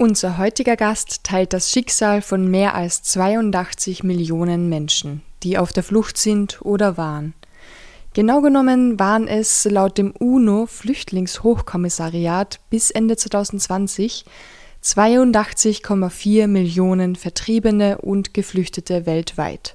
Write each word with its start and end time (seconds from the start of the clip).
Unser 0.00 0.38
heutiger 0.38 0.76
Gast 0.76 1.24
teilt 1.24 1.52
das 1.52 1.72
Schicksal 1.72 2.22
von 2.22 2.48
mehr 2.48 2.76
als 2.76 3.02
82 3.02 4.04
Millionen 4.04 4.68
Menschen, 4.68 5.22
die 5.42 5.58
auf 5.58 5.72
der 5.72 5.82
Flucht 5.82 6.18
sind 6.18 6.60
oder 6.62 6.96
waren. 6.96 7.34
Genau 8.14 8.40
genommen 8.40 9.00
waren 9.00 9.26
es 9.26 9.64
laut 9.64 9.98
dem 9.98 10.12
UNO-Flüchtlingshochkommissariat 10.12 12.60
bis 12.70 12.92
Ende 12.92 13.16
2020 13.16 14.24
82,4 14.84 16.46
Millionen 16.46 17.16
Vertriebene 17.16 17.98
und 17.98 18.32
Geflüchtete 18.32 19.04
weltweit. 19.04 19.74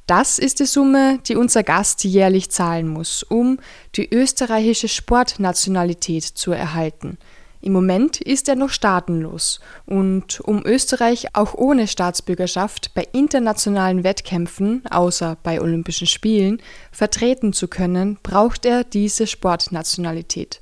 Das 0.06 0.38
ist 0.38 0.60
die 0.60 0.66
Summe, 0.66 1.18
die 1.26 1.36
unser 1.36 1.62
Gast 1.62 2.02
jährlich 2.02 2.50
zahlen 2.50 2.88
muss, 2.88 3.22
um 3.22 3.58
die 3.94 4.10
österreichische 4.10 4.88
Sportnationalität 4.88 6.24
zu 6.24 6.52
erhalten. 6.52 7.18
Im 7.60 7.72
Moment 7.72 8.20
ist 8.20 8.48
er 8.48 8.54
noch 8.54 8.70
staatenlos 8.70 9.60
und 9.84 10.40
um 10.40 10.64
Österreich 10.64 11.34
auch 11.34 11.54
ohne 11.54 11.88
Staatsbürgerschaft 11.88 12.94
bei 12.94 13.06
internationalen 13.12 14.04
Wettkämpfen, 14.04 14.82
außer 14.90 15.36
bei 15.42 15.60
Olympischen 15.60 16.06
Spielen, 16.06 16.62
vertreten 16.92 17.52
zu 17.52 17.66
können, 17.66 18.18
braucht 18.22 18.64
er 18.64 18.84
diese 18.84 19.26
Sportnationalität. 19.26 20.60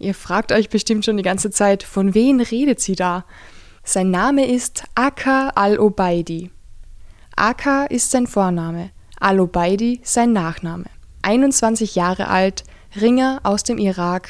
Ihr 0.00 0.14
fragt 0.14 0.50
euch 0.50 0.68
bestimmt 0.68 1.04
schon 1.04 1.16
die 1.16 1.22
ganze 1.22 1.50
Zeit, 1.50 1.84
von 1.84 2.12
wem 2.12 2.40
redet 2.40 2.80
sie 2.80 2.96
da? 2.96 3.24
Sein 3.84 4.12
Name 4.12 4.46
ist 4.46 4.84
Aka 4.94 5.48
al-Obaidi. 5.48 6.50
Aka 7.34 7.86
ist 7.86 8.12
sein 8.12 8.28
Vorname, 8.28 8.90
al-Obaidi 9.18 10.00
sein 10.04 10.32
Nachname. 10.32 10.84
21 11.22 11.96
Jahre 11.96 12.28
alt, 12.28 12.62
Ringer 13.00 13.40
aus 13.42 13.64
dem 13.64 13.78
Irak, 13.78 14.28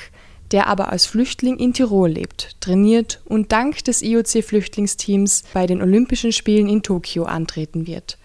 der 0.53 0.69
aber 0.69 0.91
als 0.91 1.05
Flüchtling 1.05 1.59
in 1.59 1.75
Tirol 1.75 2.11
lebt, 2.11 2.57
trainiert 2.61 3.21
und 3.27 3.53
dank 3.53 3.85
des 3.85 4.03
IOC-Flüchtlingsteams 4.03 5.45
bei 5.53 5.67
den 5.67 5.83
Olympischen 5.83 6.33
Spielen 6.33 6.69
in 6.69 6.83
Tokio 6.83 7.25
antreten 7.25 7.87
wird. 7.87 8.17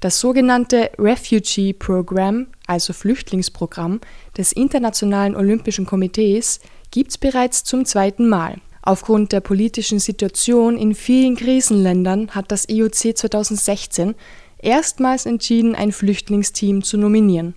Das 0.00 0.20
sogenannte 0.20 0.90
Refugee 0.98 1.72
Program, 1.72 2.48
also 2.66 2.92
Flüchtlingsprogramm 2.92 4.00
des 4.36 4.52
Internationalen 4.52 5.34
Olympischen 5.34 5.86
Komitees, 5.86 6.60
gibt 6.90 7.12
es 7.12 7.18
bereits 7.18 7.64
zum 7.64 7.86
zweiten 7.86 8.28
Mal. 8.28 8.58
Aufgrund 8.86 9.32
der 9.32 9.40
politischen 9.40 9.98
Situation 9.98 10.76
in 10.76 10.94
vielen 10.94 11.36
Krisenländern 11.36 12.32
hat 12.32 12.52
das 12.52 12.68
IOC 12.68 13.16
2016 13.16 14.14
erstmals 14.58 15.24
entschieden, 15.24 15.74
ein 15.74 15.90
Flüchtlingsteam 15.90 16.82
zu 16.82 16.98
nominieren. 16.98 17.54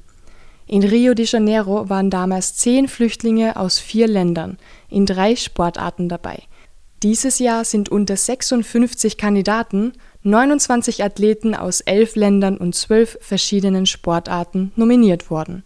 In 0.67 0.83
Rio 0.83 1.13
de 1.13 1.25
Janeiro 1.25 1.89
waren 1.89 2.09
damals 2.09 2.55
zehn 2.55 2.87
Flüchtlinge 2.87 3.57
aus 3.57 3.77
vier 3.77 4.07
Ländern 4.07 4.57
in 4.89 5.05
drei 5.05 5.35
Sportarten 5.35 6.07
dabei. 6.07 6.43
Dieses 7.03 7.39
Jahr 7.39 7.65
sind 7.65 7.89
unter 7.89 8.15
56 8.15 9.17
Kandidaten 9.17 9.93
29 10.23 11.03
Athleten 11.03 11.55
aus 11.55 11.81
elf 11.81 12.15
Ländern 12.15 12.57
und 12.57 12.73
zwölf 12.73 13.17
verschiedenen 13.19 13.85
Sportarten 13.85 14.71
nominiert 14.77 15.29
worden. 15.29 15.63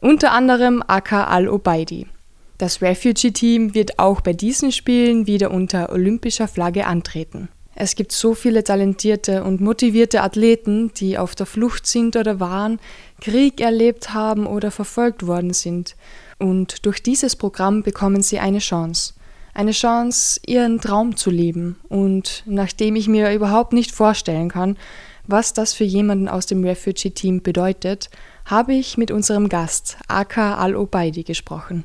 Unter 0.00 0.30
anderem 0.30 0.82
Aka 0.86 1.24
Al-Obaidi. 1.24 2.06
Das 2.58 2.80
Refugee-Team 2.80 3.74
wird 3.74 3.98
auch 3.98 4.22
bei 4.22 4.32
diesen 4.32 4.72
Spielen 4.72 5.26
wieder 5.26 5.50
unter 5.50 5.92
olympischer 5.92 6.48
Flagge 6.48 6.86
antreten. 6.86 7.48
Es 7.74 7.94
gibt 7.94 8.12
so 8.12 8.34
viele 8.34 8.64
talentierte 8.64 9.44
und 9.44 9.60
motivierte 9.60 10.22
Athleten, 10.22 10.90
die 10.94 11.18
auf 11.18 11.34
der 11.34 11.44
Flucht 11.44 11.86
sind 11.86 12.16
oder 12.16 12.40
waren, 12.40 12.80
Krieg 13.20 13.60
erlebt 13.60 14.14
haben 14.14 14.46
oder 14.46 14.70
verfolgt 14.70 15.26
worden 15.26 15.52
sind. 15.52 15.96
Und 16.38 16.86
durch 16.86 17.02
dieses 17.02 17.36
Programm 17.36 17.82
bekommen 17.82 18.22
sie 18.22 18.38
eine 18.38 18.60
Chance. 18.60 19.12
Eine 19.52 19.72
Chance, 19.72 20.40
ihren 20.46 20.80
Traum 20.80 21.16
zu 21.16 21.30
leben. 21.30 21.76
Und 21.90 22.42
nachdem 22.46 22.96
ich 22.96 23.08
mir 23.08 23.34
überhaupt 23.34 23.74
nicht 23.74 23.92
vorstellen 23.92 24.48
kann, 24.48 24.78
was 25.26 25.52
das 25.52 25.74
für 25.74 25.84
jemanden 25.84 26.28
aus 26.28 26.46
dem 26.46 26.64
Refugee-Team 26.64 27.42
bedeutet, 27.42 28.08
habe 28.46 28.72
ich 28.72 28.96
mit 28.96 29.10
unserem 29.10 29.50
Gast, 29.50 29.98
Aka 30.08 30.56
Al-Obaidi, 30.56 31.24
gesprochen. 31.24 31.84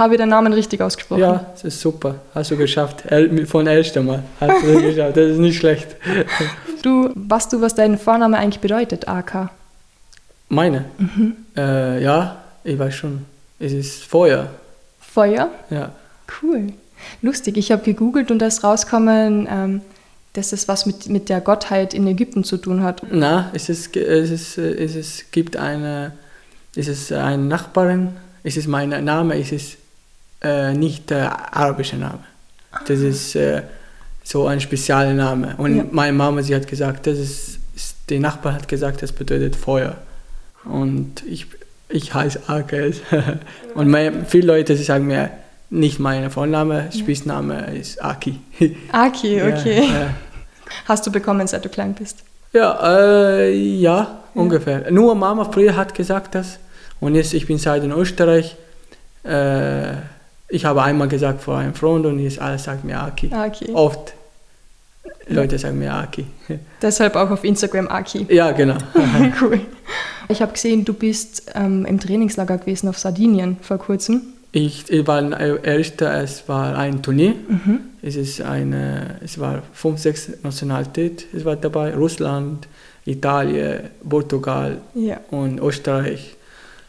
Habe 0.00 0.14
ich 0.14 0.18
den 0.18 0.30
Namen 0.30 0.54
richtig 0.54 0.80
ausgesprochen? 0.80 1.20
Ja, 1.20 1.44
das 1.52 1.62
ist 1.64 1.78
super. 1.78 2.14
Hast 2.34 2.50
du 2.50 2.56
geschafft. 2.56 3.04
Von 3.46 3.66
ersten 3.66 4.06
Mal. 4.06 4.22
Hast 4.40 4.64
du 4.64 4.80
geschafft. 4.80 5.14
Das 5.18 5.32
ist 5.32 5.38
nicht 5.38 5.58
schlecht. 5.58 5.94
Du, 6.82 7.10
weißt 7.14 7.52
du, 7.52 7.60
was 7.60 7.74
dein 7.74 7.98
Vorname 7.98 8.38
eigentlich 8.38 8.60
bedeutet, 8.60 9.06
AK? 9.08 9.50
Meine? 10.48 10.86
Mhm. 10.96 11.36
Äh, 11.54 12.02
ja, 12.02 12.36
ich 12.64 12.78
weiß 12.78 12.94
schon. 12.94 13.26
Es 13.58 13.72
ist 13.72 14.04
Feuer. 14.04 14.48
Feuer? 15.00 15.50
Ja. 15.68 15.90
Cool. 16.40 16.72
Lustig, 17.20 17.58
ich 17.58 17.70
habe 17.70 17.82
gegoogelt 17.82 18.30
und 18.30 18.38
da 18.38 18.46
ist 18.46 18.64
rausgekommen, 18.64 19.46
ähm, 19.50 19.80
dass 20.32 20.52
es 20.52 20.68
was 20.68 20.86
mit, 20.86 21.08
mit 21.08 21.28
der 21.28 21.40
Gottheit 21.40 21.92
in 21.92 22.06
Ägypten 22.06 22.44
zu 22.44 22.56
tun 22.56 22.82
hat. 22.82 23.02
Na, 23.10 23.50
es, 23.52 23.68
ist, 23.68 23.96
es, 23.96 24.30
ist, 24.30 24.58
es 24.58 24.94
ist, 24.94 25.32
gibt 25.32 25.56
eine, 25.56 26.12
es 26.76 26.88
ist 26.88 27.12
eine 27.12 27.42
Nachbarin, 27.42 28.10
es 28.44 28.56
ist 28.56 28.68
mein 28.68 28.90
Name, 29.04 29.38
es 29.38 29.52
ist 29.52 29.76
äh, 30.42 30.72
nicht 30.72 31.10
der 31.10 31.56
arabische 31.56 31.96
Name. 31.96 32.20
Das 32.86 33.00
ist 33.00 33.34
äh, 33.34 33.62
so 34.22 34.46
ein 34.46 34.60
spezieller 34.60 35.12
Name. 35.12 35.54
Und 35.58 35.76
ja. 35.76 35.84
meine 35.90 36.12
Mama, 36.12 36.42
sie 36.42 36.54
hat 36.54 36.66
gesagt, 36.66 37.06
das 37.06 37.18
ist, 37.18 37.58
die 38.08 38.20
Nachbar 38.20 38.54
hat 38.54 38.68
gesagt, 38.68 39.02
das 39.02 39.12
bedeutet 39.12 39.56
Feuer. 39.56 39.96
Und 40.64 41.24
ich, 41.26 41.46
ich 41.88 42.14
heiße 42.14 42.48
Akes. 42.48 43.00
Und 43.74 43.88
meine, 43.88 44.24
viele 44.24 44.46
Leute 44.46 44.76
sie 44.76 44.84
sagen 44.84 45.06
mir, 45.06 45.30
nicht 45.70 45.98
mein 46.00 46.30
Vorname, 46.30 46.90
Spitzname 46.92 47.74
ist 47.76 48.02
Aki. 48.02 48.38
Aki, 48.92 49.42
okay. 49.42 49.86
Ja, 49.86 50.00
ja. 50.00 50.14
Hast 50.86 51.06
du 51.06 51.12
bekommen, 51.12 51.46
seit 51.46 51.64
du 51.64 51.68
klein 51.68 51.94
bist? 51.94 52.18
Ja, 52.52 52.78
äh, 52.82 53.54
ja, 53.54 54.22
ungefähr. 54.34 54.90
Nur 54.90 55.14
Mama 55.14 55.44
früher 55.44 55.76
hat 55.76 55.94
gesagt 55.94 56.34
das. 56.34 56.58
Und 56.98 57.14
jetzt, 57.14 57.32
ich 57.32 57.46
bin 57.46 57.58
seit 57.58 57.84
in 57.84 57.92
Österreich. 57.92 58.56
Äh, 59.24 59.92
ich 60.48 60.64
habe 60.64 60.82
einmal 60.82 61.08
gesagt 61.08 61.42
vor 61.42 61.58
einem 61.58 61.74
Freund 61.74 62.06
und 62.06 62.18
jetzt 62.18 62.40
alles 62.40 62.64
sagt 62.64 62.84
mir 62.84 63.00
Aki. 63.00 63.32
Aki. 63.32 63.72
Oft. 63.72 64.14
Leute 65.28 65.58
sagen 65.58 65.78
mir 65.78 65.94
Aki. 65.94 66.26
Deshalb 66.82 67.14
auch 67.14 67.30
auf 67.30 67.44
Instagram 67.44 67.86
Aki. 67.88 68.26
Ja, 68.30 68.50
genau. 68.50 68.76
cool. 69.40 69.60
Ich 70.28 70.42
habe 70.42 70.52
gesehen, 70.52 70.84
du 70.84 70.92
bist 70.92 71.52
ähm, 71.54 71.86
im 71.86 72.00
Trainingslager 72.00 72.58
gewesen 72.58 72.88
auf 72.88 72.98
Sardinien 72.98 73.56
vor 73.62 73.78
kurzem. 73.78 74.22
Ich, 74.52 74.90
ich 74.90 75.06
war 75.06 75.38
erster, 75.64 76.22
es 76.22 76.48
war 76.48 76.76
ein 76.76 77.02
Turnier. 77.02 77.34
Mhm. 77.48 77.80
Es, 78.02 78.16
ist 78.16 78.40
eine, 78.40 79.16
es 79.22 79.38
war 79.38 79.62
fünf, 79.72 80.00
sechs 80.00 80.28
Nationalitäten. 80.42 81.26
Es 81.36 81.44
war 81.44 81.56
dabei 81.56 81.94
Russland, 81.94 82.66
Italien, 83.04 83.90
Portugal 84.08 84.80
ja. 84.94 85.20
und 85.30 85.60
Österreich. 85.60 86.34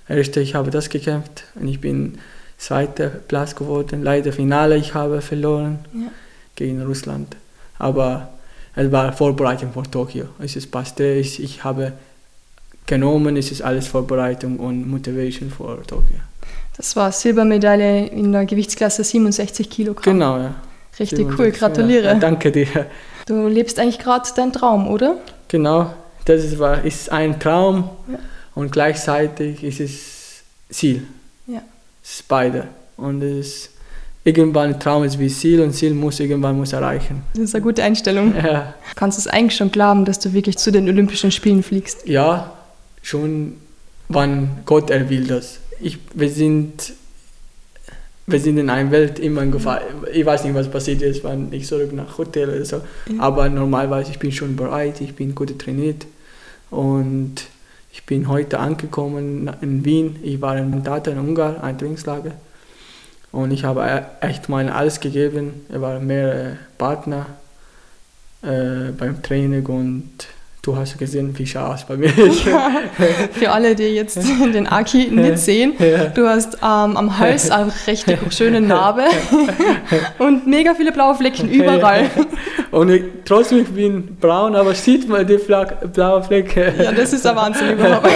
Erster, 0.08 0.42
ich 0.42 0.56
habe 0.56 0.72
das 0.72 0.90
gekämpft 0.90 1.44
und 1.56 1.68
ich 1.68 1.80
bin 1.80 2.18
zweiter 2.58 3.10
Platz 3.10 3.56
geworden. 3.56 4.04
Leider 4.04 4.34
Finale, 4.34 4.78
ich 4.78 4.94
habe 4.94 5.22
verloren 5.22 5.80
ja. 5.94 6.12
gegen 6.56 6.82
Russland. 6.82 7.36
Aber 7.78 8.30
es 8.76 8.92
war 8.92 9.14
Vorbereitung 9.14 9.72
für 9.72 9.84
Tokio. 9.84 10.26
Es 10.40 10.56
ist 10.56 10.72
passte. 10.72 11.04
Ich, 11.14 11.42
ich 11.42 11.64
habe 11.64 11.94
genommen, 12.88 13.38
es 13.38 13.52
ist 13.52 13.62
alles 13.62 13.88
Vorbereitung 13.88 14.58
und 14.58 14.90
Motivation 14.90 15.52
für 15.52 15.82
Tokio. 15.86 16.18
Das 16.78 16.96
war 16.96 17.12
Silbermedaille 17.12 18.08
in 18.08 18.32
der 18.32 18.46
Gewichtsklasse 18.46 19.04
67 19.04 19.70
Kilogramm. 19.70 20.14
Genau, 20.14 20.38
ja. 20.38 20.56
Richtig 21.00 21.28
cool, 21.38 21.52
gratuliere. 21.52 22.06
Ja, 22.06 22.14
danke 22.16 22.52
dir. 22.52 22.68
Du 23.26 23.48
lebst 23.48 23.80
eigentlich 23.80 24.00
gerade 24.00 24.28
deinen 24.36 24.54
Traum, 24.54 24.88
oder? 24.88 25.18
Genau, 25.48 25.94
das 26.26 26.44
ist, 26.44 26.60
ist 26.84 27.12
ein 27.12 27.40
Traum 27.40 27.90
ja. 28.12 28.20
und 28.56 28.72
gleichzeitig 28.72 29.64
ist 29.64 29.80
es 29.80 30.44
Ziel. 30.70 31.06
Ja. 31.48 31.62
Es 32.04 32.16
ist 32.16 32.28
beide. 32.28 32.68
Und 32.98 33.22
es 33.22 33.48
ist, 33.48 33.70
irgendwann 34.24 34.80
Traum 34.80 35.04
ist 35.04 35.18
wie 35.20 35.30
Ziel 35.30 35.62
und 35.62 35.74
Ziel 35.74 35.94
muss 35.94 36.20
irgendwann 36.20 36.58
muss 36.58 36.74
erreichen. 36.74 37.24
Das 37.34 37.44
ist 37.44 37.56
eine 37.56 37.64
gute 37.64 37.84
Einstellung. 37.84 38.34
Ja. 38.36 38.74
Kannst 38.96 39.18
du 39.18 39.22
es 39.22 39.28
eigentlich 39.28 39.58
schon 39.58 39.72
glauben, 39.72 40.06
dass 40.06 40.20
du 40.20 40.34
wirklich 40.34 40.58
zu 40.58 40.72
den 40.72 40.88
Olympischen 40.88 41.32
Spielen 41.32 41.64
fliegst? 41.64 42.08
Ja, 42.08 42.54
schon 43.02 43.58
wann 44.10 44.60
Gott 44.66 44.90
er 44.90 45.10
will 45.10 45.26
das. 45.26 45.61
Ich, 45.82 45.98
wir 46.14 46.30
sind 46.30 46.94
wir 48.28 48.40
sind 48.40 48.58
in 48.58 48.70
einer 48.70 48.92
Welt 48.92 49.20
immer 49.20 49.42
in 49.42 49.52
Gefahr. 49.52 49.82
Ich 50.14 50.26
weiß 50.26 50.44
nicht, 50.44 50.54
was 50.54 50.70
passiert 50.70 51.02
ist, 51.02 51.24
wenn 51.24 51.52
ich 51.52 51.68
zurück 51.68 51.92
nach 51.94 52.18
Hotel 52.18 52.50
oder 52.50 52.66
so. 52.66 52.78
Ja. 52.78 53.20
Aber 53.20 53.50
normalerweise 53.50 54.12
ich 54.12 54.20
bin 54.20 54.32
schon 54.32 54.56
bereit, 54.56 55.02
ich 55.02 55.16
bin 55.16 55.36
gut 55.36 55.58
trainiert 55.60 56.06
und 56.70 57.36
ich 57.92 58.06
bin 58.06 58.30
heute 58.30 58.60
angekommen 58.60 59.50
in 59.62 59.84
Wien. 59.84 60.18
Ich 60.24 60.40
war 60.40 60.58
in 60.58 60.84
Tata 60.84 61.12
in 61.12 61.20
Ungarn, 61.20 61.58
ein 61.58 61.78
Trainingslager. 61.78 62.32
Und 63.32 63.52
ich 63.52 63.64
habe 63.64 63.82
e-, 63.82 64.26
echt 64.26 64.50
mein 64.50 64.70
alles 64.70 65.00
gegeben. 65.00 65.66
Er 65.70 65.82
war 65.82 66.00
mehrere 66.00 66.58
Partner 66.78 67.26
äh, 68.42 68.92
beim 68.98 69.22
Training 69.22 69.66
und 69.66 70.10
du 70.62 70.76
hast 70.76 70.98
gesehen, 70.98 71.38
wie 71.38 71.48
schau 71.48 71.68
aus 71.68 71.86
bei 71.86 71.98
mir 71.98 72.16
ist. 72.18 72.42
Für 73.34 73.52
alle, 73.52 73.76
die 73.76 73.84
jetzt 73.84 74.18
den 74.54 74.68
Aki 74.68 75.08
nicht 75.12 75.40
sehen, 75.40 75.74
du 76.14 76.28
hast 76.28 76.56
ähm, 76.56 76.98
am 76.98 77.18
Hals 77.18 77.50
eine 77.50 77.72
recht 77.88 78.06
schöne 78.30 78.62
Narbe 78.62 79.06
und 80.20 80.46
mega 80.48 80.74
viele 80.76 80.92
blaue 80.92 81.16
Flecken 81.16 81.50
überall. 81.50 82.10
Und 82.70 82.90
ich, 82.90 83.04
trotzdem 83.26 83.60
ich 83.60 83.70
bin 83.70 84.18
braun, 84.18 84.56
aber 84.56 84.74
sieht 84.76 85.10
man 85.10 85.26
die 85.26 85.38
blaue 85.38 86.24
Flecke. 86.24 86.74
Ja, 86.78 86.92
das 86.92 87.14
ist 87.14 87.26
der 87.26 87.36
Wahnsinn 87.36 87.72
überhaupt. 87.72 88.10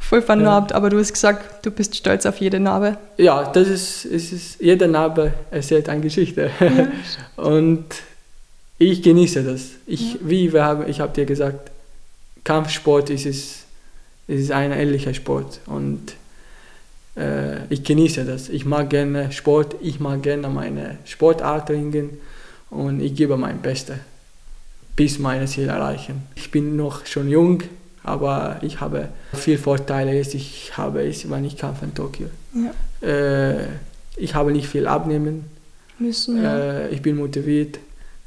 Voll 0.00 0.22
vernarbt, 0.22 0.72
aber 0.72 0.88
du 0.88 1.00
hast 1.00 1.12
gesagt, 1.12 1.66
du 1.66 1.72
bist 1.72 1.96
stolz 1.96 2.24
auf 2.26 2.36
jede 2.36 2.60
Narbe. 2.60 2.96
Ja, 3.16 3.50
das 3.50 3.66
ist, 3.66 4.04
es 4.04 4.32
ist 4.32 4.60
jede 4.60 4.86
Narbe 4.86 5.32
erzählt 5.50 5.88
eine 5.88 6.00
Geschichte. 6.00 6.50
Ja. 6.60 7.42
Und 7.42 7.84
ich 8.78 9.02
genieße 9.02 9.42
das. 9.42 9.70
Ich, 9.86 10.14
ja. 10.14 10.18
Wie 10.22 10.52
wir 10.52 10.64
haben, 10.64 10.88
ich 10.88 11.00
habe 11.00 11.12
dir 11.12 11.26
gesagt, 11.26 11.70
Kampfsport 12.44 13.10
ist, 13.10 13.26
es, 13.26 13.64
ist 14.28 14.50
ein 14.52 14.72
ähnlicher 14.72 15.14
Sport 15.14 15.60
und 15.66 16.14
äh, 17.16 17.64
ich 17.70 17.82
genieße 17.82 18.24
das. 18.24 18.48
Ich 18.48 18.64
mag 18.64 18.90
gerne 18.90 19.32
Sport, 19.32 19.76
ich 19.80 20.00
mag 20.00 20.22
gerne 20.22 20.48
meine 20.48 20.98
Sportart 21.04 21.68
trinken 21.68 22.18
und 22.70 23.00
ich 23.00 23.14
gebe 23.14 23.36
mein 23.36 23.60
Bestes, 23.62 23.96
bis 24.94 25.18
meine 25.18 25.46
Ziele 25.46 25.72
erreichen. 25.72 26.22
Ich 26.34 26.50
bin 26.50 26.76
noch 26.76 27.06
schon 27.06 27.28
jung, 27.28 27.62
aber 28.02 28.58
ich 28.62 28.80
habe 28.80 29.08
viele 29.34 29.58
Vorteile 29.58 30.12
jetzt. 30.12 30.34
Ich 30.34 30.76
habe 30.76 31.02
es, 31.02 31.28
wenn 31.28 31.44
ich 31.44 31.56
kämpfe 31.56 31.84
in 31.84 31.94
Tokio. 31.94 32.28
Ja. 32.54 33.08
Äh, 33.08 33.66
ich 34.16 34.34
habe 34.34 34.52
nicht 34.52 34.68
viel 34.68 34.86
abnehmen 34.86 35.46
müssen. 35.98 36.44
Äh, 36.44 36.88
ich 36.90 37.02
bin 37.02 37.16
motiviert 37.16 37.78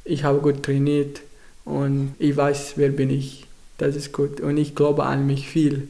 ich 0.09 0.23
habe 0.23 0.39
gut 0.39 0.63
trainiert 0.63 1.21
und 1.65 2.15
ich 2.19 2.35
weiß, 2.35 2.73
wer 2.75 2.89
bin 2.89 3.09
ich. 3.09 3.45
Das 3.77 3.95
ist 3.95 4.11
gut. 4.11 4.41
Und 4.41 4.57
ich 4.57 4.75
glaube 4.75 5.06
an 5.06 5.25
mich 5.25 5.47
viel. 5.47 5.88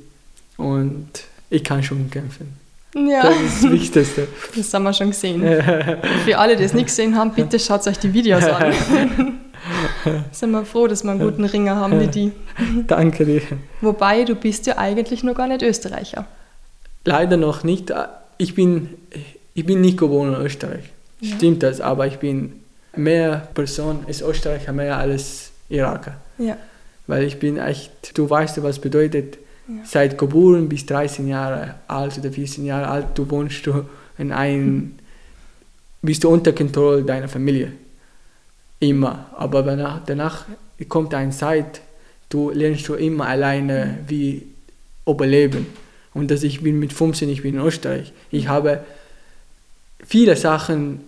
Und 0.58 1.08
ich 1.50 1.64
kann 1.64 1.82
schon 1.82 2.12
kämpfen. 2.12 2.58
Ja. 2.94 3.24
Das 3.24 3.42
ist 3.42 3.64
das 3.64 3.72
Wichtigste. 3.72 4.28
Das 4.56 4.74
haben 4.74 4.84
wir 4.84 4.94
schon 4.94 5.12
gesehen. 5.12 5.42
Für 6.26 6.38
alle, 6.38 6.56
die 6.58 6.64
es 6.64 6.74
nicht 6.74 6.88
gesehen 6.88 7.16
haben, 7.16 7.32
bitte 7.32 7.58
schaut 7.60 7.88
euch 7.88 7.98
die 7.98 8.14
Videos 8.14 8.44
an. 8.44 8.74
Sind 10.32 10.52
wir 10.52 10.66
froh, 10.66 10.88
dass 10.88 11.04
wir 11.04 11.12
einen 11.12 11.20
guten 11.20 11.46
Ringer 11.46 11.76
haben 11.76 12.00
wie 12.00 12.08
die. 12.08 12.32
Danke 12.88 13.26
dir. 13.26 13.42
Wobei, 13.82 14.24
du 14.24 14.36
bist 14.36 14.68
ja 14.68 14.78
eigentlich 14.78 15.24
noch 15.24 15.36
gar 15.36 15.48
nicht 15.48 15.62
Österreicher. 15.62 16.26
Leider 17.06 17.38
noch 17.38 17.64
nicht. 17.64 17.94
Ich 18.38 18.56
bin, 18.56 18.90
ich 19.54 19.66
bin 19.66 19.82
nicht 19.82 19.98
geboren 19.98 20.34
in 20.34 20.42
Österreich. 20.42 20.86
Ja. 21.22 21.36
Stimmt 21.36 21.64
das, 21.64 21.82
aber 21.82 22.08
ich 22.08 22.18
bin 22.18 22.54
mehr 23.00 23.48
Person 23.54 24.06
ist 24.08 24.22
Österreicher 24.22 24.72
mehr 24.72 24.98
als 24.98 25.52
Iraker. 25.70 26.16
Ja. 26.38 26.58
Weil 27.08 27.24
ich 27.24 27.40
bin 27.40 27.58
echt, 27.58 28.18
du 28.18 28.30
weißt, 28.30 28.62
was 28.62 28.80
bedeutet, 28.80 29.38
ja. 29.68 29.76
seit 29.84 30.18
geboren 30.18 30.70
bis 30.70 30.86
13 30.86 31.28
Jahre 31.28 31.76
alt 31.88 32.18
oder 32.18 32.32
14 32.32 32.66
Jahre 32.66 32.88
alt, 32.88 33.06
du 33.16 33.30
wohnst 33.30 33.66
du 33.66 33.86
in 34.18 34.32
einem, 34.32 34.96
bist 36.02 36.24
du 36.24 36.30
unter 36.30 36.54
Kontrolle 36.54 37.04
deiner 37.04 37.28
Familie. 37.28 37.72
Immer. 38.80 39.28
Aber 39.36 39.64
danach, 39.64 40.02
danach 40.06 40.46
kommt 40.88 41.14
eine 41.14 41.32
Zeit, 41.32 41.82
du 42.30 42.52
lernst 42.52 42.88
du 42.88 42.94
immer 42.94 43.28
alleine, 43.28 43.98
wie 44.08 44.44
überleben. 45.08 45.68
Und 46.14 46.32
dass 46.32 46.44
ich 46.44 46.62
bin 46.62 46.80
mit 46.80 46.94
15, 46.94 47.30
ich 47.30 47.42
bin 47.42 47.56
in 47.56 47.62
Österreich. 47.62 48.14
Ich 48.32 48.48
habe 48.48 48.84
viele 50.06 50.36
Sachen 50.36 51.02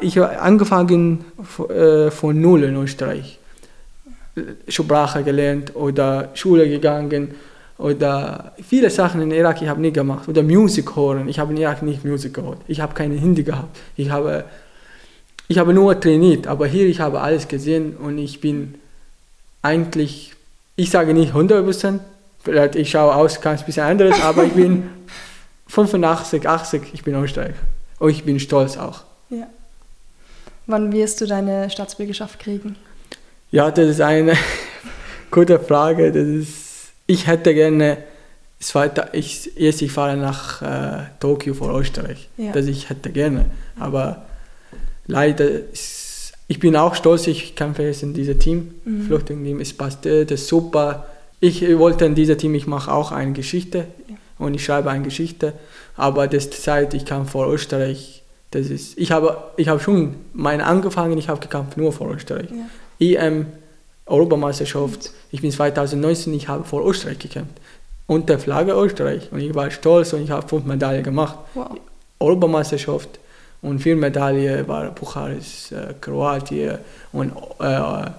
ich 0.00 0.18
habe 0.18 0.40
angefangen 0.40 1.24
äh, 1.68 2.10
von 2.10 2.40
Null 2.40 2.64
in 2.64 2.76
Österreich. 2.76 3.38
Sprache 4.68 5.22
gelernt 5.22 5.76
oder 5.76 6.30
Schule 6.34 6.68
gegangen 6.68 7.34
oder 7.76 8.52
viele 8.66 8.88
Sachen 8.88 9.20
in 9.20 9.30
Irak 9.30 9.60
ich 9.60 9.68
habe 9.68 9.80
nie 9.80 9.92
gemacht 9.92 10.28
oder 10.28 10.42
Musik 10.42 10.96
hören. 10.96 11.28
Ich 11.28 11.38
habe 11.38 11.52
in 11.52 11.58
Irak 11.58 11.82
nicht 11.82 12.04
Musik 12.04 12.34
gehört. 12.34 12.58
Ich 12.66 12.80
habe 12.80 12.94
keine 12.94 13.14
Hindi 13.14 13.42
gehabt. 13.42 13.76
Ich 13.96 14.10
habe 14.10 14.44
ich 15.48 15.58
habe 15.58 15.74
nur 15.74 16.00
trainiert, 16.00 16.46
aber 16.46 16.66
hier 16.66 16.86
ich 16.86 17.00
habe 17.00 17.20
alles 17.20 17.46
gesehen 17.46 17.96
und 17.96 18.16
ich 18.18 18.40
bin 18.40 18.76
eigentlich 19.60 20.34
ich 20.76 20.90
sage 20.90 21.12
nicht 21.12 21.34
100% 21.34 22.00
vielleicht 22.42 22.76
ich 22.76 22.90
schaue 22.90 23.14
aus 23.14 23.40
ganz 23.40 23.64
bisschen 23.64 23.84
anderes, 23.84 24.20
aber 24.22 24.44
ich 24.44 24.52
bin 24.52 24.88
85, 25.66 26.48
80, 26.48 26.82
ich 26.92 27.02
bin 27.02 27.14
Österreicher 27.14 27.54
und 27.98 28.10
ich 28.10 28.24
bin 28.24 28.40
stolz 28.40 28.76
auch. 28.76 29.02
Ja. 29.28 29.46
Wann 30.66 30.92
wirst 30.92 31.20
du 31.20 31.26
deine 31.26 31.70
Staatsbürgerschaft 31.70 32.38
kriegen? 32.38 32.76
Ja, 33.50 33.70
das 33.70 33.88
ist 33.88 34.00
eine 34.00 34.34
gute 35.30 35.58
Frage. 35.58 36.12
Das 36.12 36.26
ist, 36.26 36.92
ich 37.06 37.26
hätte 37.26 37.54
gerne, 37.54 37.98
ich, 39.12 39.50
jetzt 39.56 39.82
ich 39.82 39.92
fahre 39.92 40.16
nach 40.16 40.62
äh, 40.62 41.06
Tokio 41.20 41.54
vor 41.54 41.78
Österreich. 41.78 42.28
Ja. 42.36 42.52
Das 42.52 42.66
ich 42.66 42.88
hätte 42.88 43.10
gerne. 43.10 43.46
Aber 43.78 44.24
leider, 45.06 45.48
ist, 45.50 46.32
ich 46.46 46.60
bin 46.60 46.76
auch 46.76 46.94
stolz, 46.94 47.26
ich 47.26 47.54
kämpfe 47.56 47.82
jetzt 47.82 48.02
in 48.02 48.14
diesem 48.14 48.38
Team. 48.38 48.74
Mhm. 48.84 49.02
Flüchtlingsteam, 49.06 49.60
es 49.60 49.72
passt, 49.72 50.06
das 50.06 50.30
ist 50.30 50.48
super. 50.48 51.06
Ich 51.40 51.76
wollte 51.76 52.04
in 52.04 52.14
diesem 52.14 52.38
Team, 52.38 52.54
ich 52.54 52.66
mache 52.68 52.92
auch 52.92 53.10
eine 53.10 53.32
Geschichte 53.32 53.86
ja. 54.08 54.16
und 54.38 54.54
ich 54.54 54.64
schreibe 54.64 54.90
eine 54.90 55.02
Geschichte. 55.02 55.54
Aber 55.96 56.28
das 56.28 56.50
Zeit, 56.50 56.94
ich 56.94 57.04
kam 57.04 57.26
vor 57.26 57.52
Österreich, 57.52 58.21
das 58.52 58.68
ist, 58.68 58.98
ich 58.98 59.10
habe, 59.10 59.36
ich 59.56 59.68
habe 59.68 59.80
schon 59.80 60.14
meine 60.32 60.66
angefangen, 60.66 61.18
ich 61.18 61.28
habe 61.28 61.40
gekämpft 61.40 61.76
nur 61.76 61.92
vor 61.92 62.10
Österreich. 62.12 62.48
Ja. 62.50 63.26
EM, 63.26 63.46
Europameisterschaft, 64.06 65.10
ich 65.30 65.40
bin 65.40 65.50
2019, 65.50 66.32
ich 66.34 66.48
habe 66.48 66.64
vor 66.64 66.86
Österreich 66.86 67.18
gekämpft. 67.18 67.54
Unter 68.06 68.38
Flagge 68.38 68.72
Österreich. 68.72 69.30
Und 69.32 69.40
ich 69.40 69.54
war 69.54 69.70
stolz 69.70 70.12
und 70.12 70.22
ich 70.22 70.30
habe 70.30 70.46
fünf 70.46 70.64
Medaillen 70.66 71.02
gemacht. 71.02 71.38
Wow. 71.54 71.70
Europameisterschaft 72.20 73.18
und 73.62 73.78
vier 73.78 73.96
Medaillen 73.96 74.68
war 74.68 74.90
Bukarest, 74.90 75.72
äh, 75.72 75.94
Kroatien 76.00 76.78
und 77.12 77.32
äh, 77.58 78.10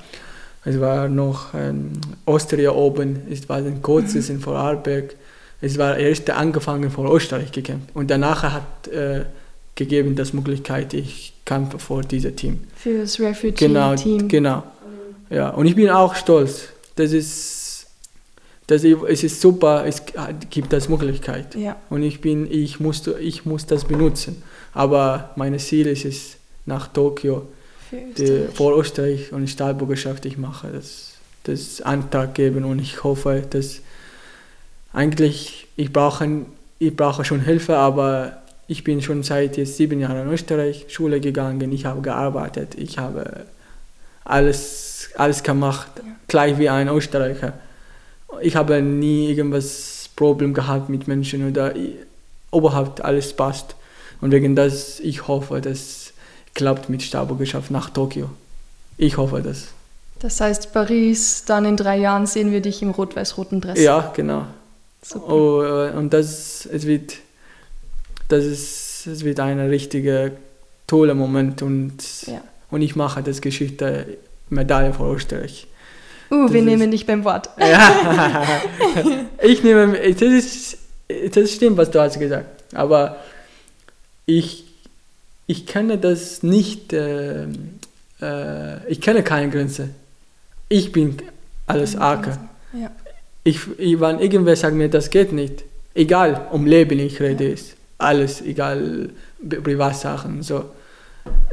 es 0.66 0.80
war 0.80 1.10
noch 1.10 1.54
ähm, 1.54 1.92
Austria 2.26 2.72
oben, 2.72 3.28
es 3.30 3.48
war 3.50 3.58
ein 3.58 3.82
kurzes 3.82 4.30
mhm. 4.30 4.36
in 4.36 4.42
Vorarlberg. 4.42 5.16
Es 5.62 5.78
war 5.78 5.98
erst 5.98 6.30
angefangen 6.30 6.90
vor 6.90 7.14
Österreich 7.14 7.52
gekämpft. 7.52 7.90
Und 7.94 8.10
danach 8.12 8.44
hat 8.44 8.88
äh, 8.88 9.24
gegeben, 9.76 10.16
das 10.16 10.34
Möglichkeit, 10.34 10.94
ich 10.94 11.34
kämpfe 11.46 11.80
vor 11.80 12.02
diesem 12.02 12.36
Team. 12.36 12.60
Für 12.76 13.00
das 13.00 13.20
Refugee-Team. 13.20 14.28
Genau, 14.28 14.28
genau. 14.28 14.64
Ja, 15.30 15.50
und 15.50 15.66
ich 15.66 15.76
bin 15.76 15.90
auch 15.90 16.16
stolz. 16.16 16.70
Das 16.96 17.12
ist, 17.12 17.88
das 18.68 18.84
ist, 18.84 18.98
es 19.08 19.24
ist 19.24 19.42
super, 19.42 19.86
es 19.86 20.04
gibt 20.50 20.72
das 20.72 20.90
Möglichkeit. 20.90 21.56
Ja. 21.56 21.76
Und 21.90 22.04
ich 22.04 22.22
bin, 22.22 22.50
ich 22.52 22.80
muss, 22.80 23.06
ich 23.20 23.46
muss 23.46 23.66
das 23.66 23.86
benutzen. 23.86 24.44
Aber 24.74 25.32
mein 25.36 25.58
Ziel 25.60 25.88
ist 25.88 26.06
es, 26.06 26.38
nach 26.66 26.88
Tokio, 26.88 27.48
die, 27.92 28.48
vor 28.54 28.78
Österreich 28.78 29.34
und 29.34 29.50
Stahlbürgerschaft 29.50 30.26
ich 30.26 30.38
mache, 30.38 30.70
das, 30.72 31.14
das 31.44 31.82
Antrag 31.82 32.34
geben 32.36 32.64
und 32.64 32.80
ich 32.80 33.04
hoffe, 33.04 33.44
dass 33.50 33.82
eigentlich, 34.94 35.68
ich 35.76 35.92
brauche, 35.92 36.46
ich 36.80 36.96
brauche 36.96 37.26
schon 37.26 37.42
Hilfe, 37.42 37.76
aber 37.76 38.43
ich 38.74 38.84
bin 38.84 39.04
schon 39.04 39.22
seit 39.22 39.56
jetzt 39.58 39.78
sieben 39.78 40.00
Jahren 40.00 40.24
in 40.24 40.34
Österreich, 40.34 40.88
Schule 40.90 41.20
gegangen, 41.20 41.72
ich 41.72 41.86
habe 41.86 42.02
gearbeitet, 42.02 42.74
ich 42.76 42.98
habe 42.98 43.46
alles, 44.26 45.10
alles 45.16 45.44
gemacht, 45.44 45.92
ja. 45.98 46.04
gleich 46.28 46.58
wie 46.58 46.70
ein 46.70 46.88
Österreicher. 46.88 47.54
Ich 48.42 48.56
habe 48.56 48.82
nie 48.82 49.30
irgendwas 49.30 50.10
Problem 50.16 50.56
gehabt 50.56 50.90
mit 50.90 51.08
Menschen 51.08 51.48
oder 51.48 51.76
überhaupt 52.52 53.06
alles 53.06 53.34
passt. 53.34 53.76
Und 54.22 54.32
wegen 54.32 54.56
das, 54.56 55.00
ich 55.00 55.28
hoffe, 55.28 55.62
das 55.62 56.14
klappt 56.56 56.90
mit 56.90 57.04
Staatsbürgerschaft 57.04 57.70
nach 57.70 57.92
Tokio. 57.92 58.32
Ich 58.98 59.18
hoffe 59.18 59.44
das. 59.44 59.68
Das 60.20 60.42
heißt, 60.42 60.74
Paris, 60.74 61.44
dann 61.46 61.66
in 61.66 61.78
drei 61.78 62.00
Jahren 62.00 62.26
sehen 62.26 62.52
wir 62.52 62.62
dich 62.62 62.82
im 62.82 62.90
rot-weiß-roten 62.90 63.62
Dress. 63.62 63.80
Ja, 63.80 64.12
genau. 64.16 64.48
Oh, 65.14 65.62
äh, 65.62 65.92
und 65.92 66.12
das, 66.12 66.66
es 66.66 66.88
wird 66.88 67.18
das 68.30 68.46
ist, 68.46 69.08
es 69.08 69.24
wird 69.24 69.40
ein 69.40 69.60
richtiger 69.60 70.32
toller 70.88 71.14
Moment 71.14 71.62
und, 71.62 71.94
ja. 72.28 72.42
und 72.72 72.82
ich 72.82 72.96
mache 72.96 73.24
das 73.24 73.42
Geschichte 73.42 74.18
Medaille 74.50 74.94
für 74.94 75.14
Österreich. 75.14 75.68
Uh, 76.32 76.44
das 76.44 76.54
wir 76.54 76.60
ist, 76.60 76.66
nehmen 76.66 76.92
dich 76.92 77.06
beim 77.06 77.24
Wort. 77.24 77.50
Ja, 77.60 78.62
ich 79.42 79.64
nehme, 79.64 79.98
das 80.14 80.22
ist, 80.22 80.78
das 81.34 81.52
stimmt, 81.52 81.78
was 81.78 81.92
du 81.92 82.00
hast 82.00 82.20
gesagt, 82.20 82.64
aber 82.74 83.18
ich, 84.26 84.66
ich 85.48 85.66
kenne 85.66 85.98
das 85.98 86.44
nicht, 86.44 86.94
äh, 86.94 87.44
äh, 88.22 88.88
ich 88.88 89.02
kenne 89.02 89.24
keine 89.24 89.50
Grenze. 89.50 89.90
Ich 90.70 90.92
bin 90.92 91.18
alles 91.68 91.96
Acker. 91.96 92.50
Ja. 92.74 92.92
Ich, 93.44 93.60
ich, 93.78 94.00
wenn 94.00 94.20
irgendwer 94.20 94.56
sagt 94.56 94.76
mir, 94.76 94.90
das 94.90 95.10
geht 95.10 95.34
nicht, 95.34 95.66
egal, 95.94 96.48
um 96.52 96.66
Leben 96.66 96.98
ich 97.00 97.20
rede, 97.20 97.50
ja 97.50 97.56
alles, 97.98 98.42
egal 98.42 99.10
Privatsachen. 99.48 100.42
So. 100.44 100.66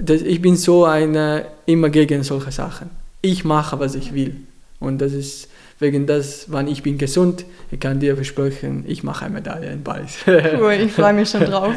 Das, 0.00 0.22
ich 0.22 0.42
bin 0.42 0.56
so 0.56 0.84
einer, 0.84 1.44
immer 1.66 1.90
gegen 1.90 2.22
solche 2.22 2.52
Sachen. 2.52 2.90
Ich 3.22 3.44
mache, 3.44 3.78
was 3.78 3.94
ich 3.94 4.14
will. 4.14 4.36
Und 4.80 4.98
das 4.98 5.12
ist 5.12 5.48
wegen 5.78 6.06
das, 6.06 6.50
wenn 6.52 6.68
ich 6.68 6.82
bin 6.82 6.98
gesund, 6.98 7.44
ich 7.70 7.80
kann 7.80 8.00
dir 8.00 8.14
versprechen, 8.14 8.84
ich 8.86 9.02
mache 9.02 9.24
eine 9.24 9.34
Medaille 9.34 9.72
in 9.72 9.82
Paris. 9.82 10.18
cool, 10.26 10.72
ich 10.72 10.92
freue 10.96 11.14
mich 11.14 11.30
schon 11.30 11.44
drauf. 11.44 11.74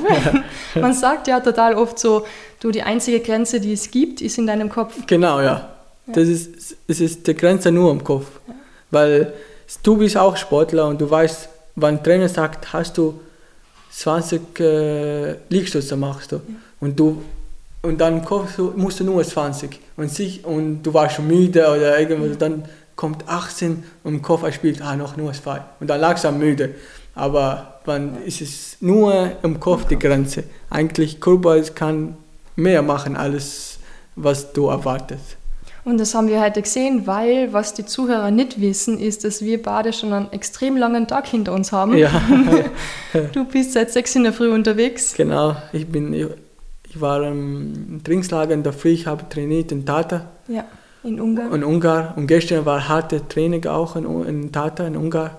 Man 0.75 0.93
sagt 0.93 1.27
ja 1.27 1.39
total 1.39 1.75
oft 1.75 1.97
so, 1.97 2.25
du, 2.59 2.71
die 2.71 2.83
einzige 2.83 3.21
Grenze, 3.21 3.59
die 3.61 3.73
es 3.73 3.91
gibt, 3.91 4.21
ist 4.21 4.37
in 4.37 4.47
deinem 4.47 4.69
Kopf. 4.69 5.05
Genau, 5.07 5.39
ja. 5.39 5.45
ja. 5.45 6.13
Das 6.13 6.27
ist, 6.27 6.75
es 6.87 6.99
ist 6.99 7.25
die 7.27 7.33
Grenze 7.33 7.71
nur 7.71 7.91
im 7.91 8.03
Kopf. 8.03 8.27
Ja. 8.47 8.53
Weil 8.91 9.33
du 9.83 9.97
bist 9.97 10.17
auch 10.17 10.35
Sportler 10.35 10.87
und 10.87 10.99
du 10.99 11.09
weißt, 11.09 11.49
ein 11.81 12.03
Trainer 12.03 12.29
sagt, 12.29 12.73
hast 12.73 12.97
du 12.97 13.19
20 13.95 14.59
äh, 14.59 15.35
Liegestütze 15.49 15.95
machst 15.95 16.31
du. 16.31 16.35
Ja. 16.35 16.41
Und 16.79 16.99
du 16.99 17.21
und 17.85 17.99
dann 17.99 18.25
musst 18.77 19.01
du 19.01 19.03
nur 19.03 19.23
20 19.25 19.77
und, 19.97 20.09
sich, 20.09 20.45
und 20.45 20.83
du 20.83 20.93
warst 20.93 21.17
schon 21.17 21.27
müde 21.27 21.67
oder 21.67 21.99
irgendwas, 21.99 22.37
dann 22.37 22.63
kommt 22.95 23.27
18 23.27 23.83
und 24.05 24.13
im 24.13 24.21
Kopf 24.21 24.49
spielt, 24.53 24.81
ah, 24.81 24.95
noch 24.95 25.17
nur 25.17 25.33
zwei. 25.33 25.61
Und 25.81 25.89
dann 25.89 25.99
langsam 25.99 26.39
müde. 26.39 26.75
Aber 27.13 27.81
dann 27.85 28.23
ist 28.23 28.39
es 28.39 28.77
nur 28.79 29.33
im 29.43 29.59
Kopf 29.59 29.85
die 29.89 29.99
Grenze. 29.99 30.45
Eigentlich 30.69 31.19
Körper 31.19 31.59
kann 31.61 32.15
mehr 32.55 32.81
machen 32.81 33.17
als 33.17 33.79
was 34.15 34.53
du 34.53 34.67
erwartest. 34.67 35.37
Und 35.85 35.99
das 35.99 36.15
haben 36.15 36.27
wir 36.27 36.41
heute 36.41 36.61
gesehen, 36.61 37.05
weil 37.07 37.51
was 37.51 37.73
die 37.73 37.85
Zuhörer 37.85 38.31
nicht 38.31 38.61
wissen, 38.61 38.97
ist, 38.97 39.25
dass 39.25 39.41
wir 39.41 39.61
beide 39.61 39.91
schon 39.91 40.13
einen 40.13 40.31
extrem 40.31 40.77
langen 40.77 41.07
Tag 41.07 41.27
hinter 41.27 41.53
uns 41.53 41.73
haben. 41.73 41.97
Ja. 41.97 42.09
du 43.33 43.43
bist 43.43 43.73
seit 43.73 43.91
sechs 43.91 44.15
in 44.15 44.23
der 44.23 44.31
Früh 44.31 44.51
unterwegs. 44.53 45.13
Genau, 45.15 45.57
ich 45.73 45.87
bin, 45.87 46.13
ich 46.13 47.01
war 47.01 47.23
im 47.27 48.01
Trainingslager 48.03 48.53
in 48.53 48.63
der 48.63 48.71
Früh, 48.71 48.89
ich 48.89 49.07
habe 49.07 49.27
trainiert 49.27 49.73
in 49.73 49.85
Tata. 49.85 50.25
Ja. 50.47 50.63
In 51.03 51.19
Ungarn? 51.19 51.53
In 51.53 51.63
Ungarn. 51.65 52.13
Und 52.15 52.27
gestern 52.27 52.65
war 52.65 52.87
harte 52.87 53.27
Training 53.27 53.65
auch 53.65 53.97
in, 53.97 54.05
in 54.25 54.51
Tata, 54.53 54.87
in 54.87 54.95
Ungarn. 54.95 55.31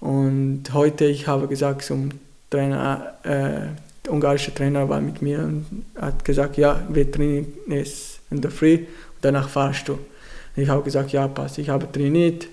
Und 0.00 0.64
heute, 0.72 1.04
ich 1.04 1.28
habe 1.28 1.46
gesagt 1.46 1.82
zum 1.82 2.10
Trainer, 2.50 3.14
äh, 3.22 3.68
der 4.04 4.12
ungarische 4.12 4.52
Trainer 4.52 4.88
war 4.88 5.00
mit 5.00 5.22
mir 5.22 5.38
und 5.40 5.84
hat 6.00 6.24
gesagt, 6.24 6.56
ja, 6.56 6.80
wir 6.88 7.10
trainieren 7.10 7.46
es 7.68 8.18
in 8.30 8.40
der 8.40 8.50
Früh 8.50 8.86
danach 9.20 9.48
fahrst 9.48 9.88
du. 9.88 9.92
Und 9.94 10.62
ich 10.62 10.68
habe 10.68 10.82
gesagt, 10.82 11.12
ja, 11.12 11.28
passt. 11.28 11.58
Ich 11.58 11.68
habe 11.68 11.90
trainiert, 11.90 12.46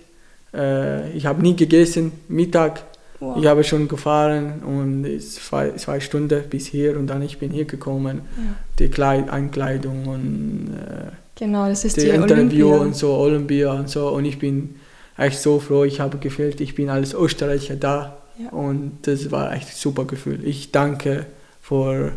äh, 0.53 1.11
ich 1.11 1.25
habe 1.25 1.41
nie 1.41 1.55
gegessen, 1.55 2.11
Mittag. 2.27 2.83
Wow. 3.19 3.37
Ich 3.37 3.45
habe 3.47 3.63
schon 3.63 3.87
gefahren 3.87 4.61
und 4.63 5.05
es 5.05 5.39
war 5.51 5.75
zwei 5.77 5.99
Stunden 6.01 6.43
bis 6.49 6.67
hier 6.67 6.97
und 6.97 7.07
dann 7.07 7.21
ich 7.21 7.37
bin 7.39 7.51
hier 7.51 7.65
gekommen. 7.65 8.21
Ja. 8.37 8.43
Die 8.79 8.89
Kleid 8.89 9.29
Einkleidung 9.29 10.05
und 10.07 10.73
äh, 10.73 11.11
Genau, 11.35 11.67
das 11.67 11.83
ist 11.83 11.97
die, 11.97 12.01
die 12.01 12.09
Interview 12.09 12.67
Olympia. 12.67 12.85
und 12.85 12.95
so, 12.95 13.13
Olympia 13.13 13.73
und 13.73 13.89
so. 13.89 14.09
Und 14.09 14.25
ich 14.25 14.39
bin 14.39 14.75
echt 15.17 15.39
so 15.39 15.59
froh, 15.59 15.83
ich 15.83 15.99
habe 15.99 16.17
gefühlt, 16.17 16.61
ich 16.61 16.75
bin 16.75 16.89
als 16.89 17.13
Österreicher 17.13 17.75
da. 17.75 18.17
Ja. 18.37 18.49
Und 18.49 18.99
das 19.03 19.31
war 19.31 19.53
echt 19.53 19.67
ein 19.67 19.75
super 19.75 20.05
Gefühl. 20.05 20.45
Ich 20.45 20.71
danke 20.71 21.25
für 21.61 22.13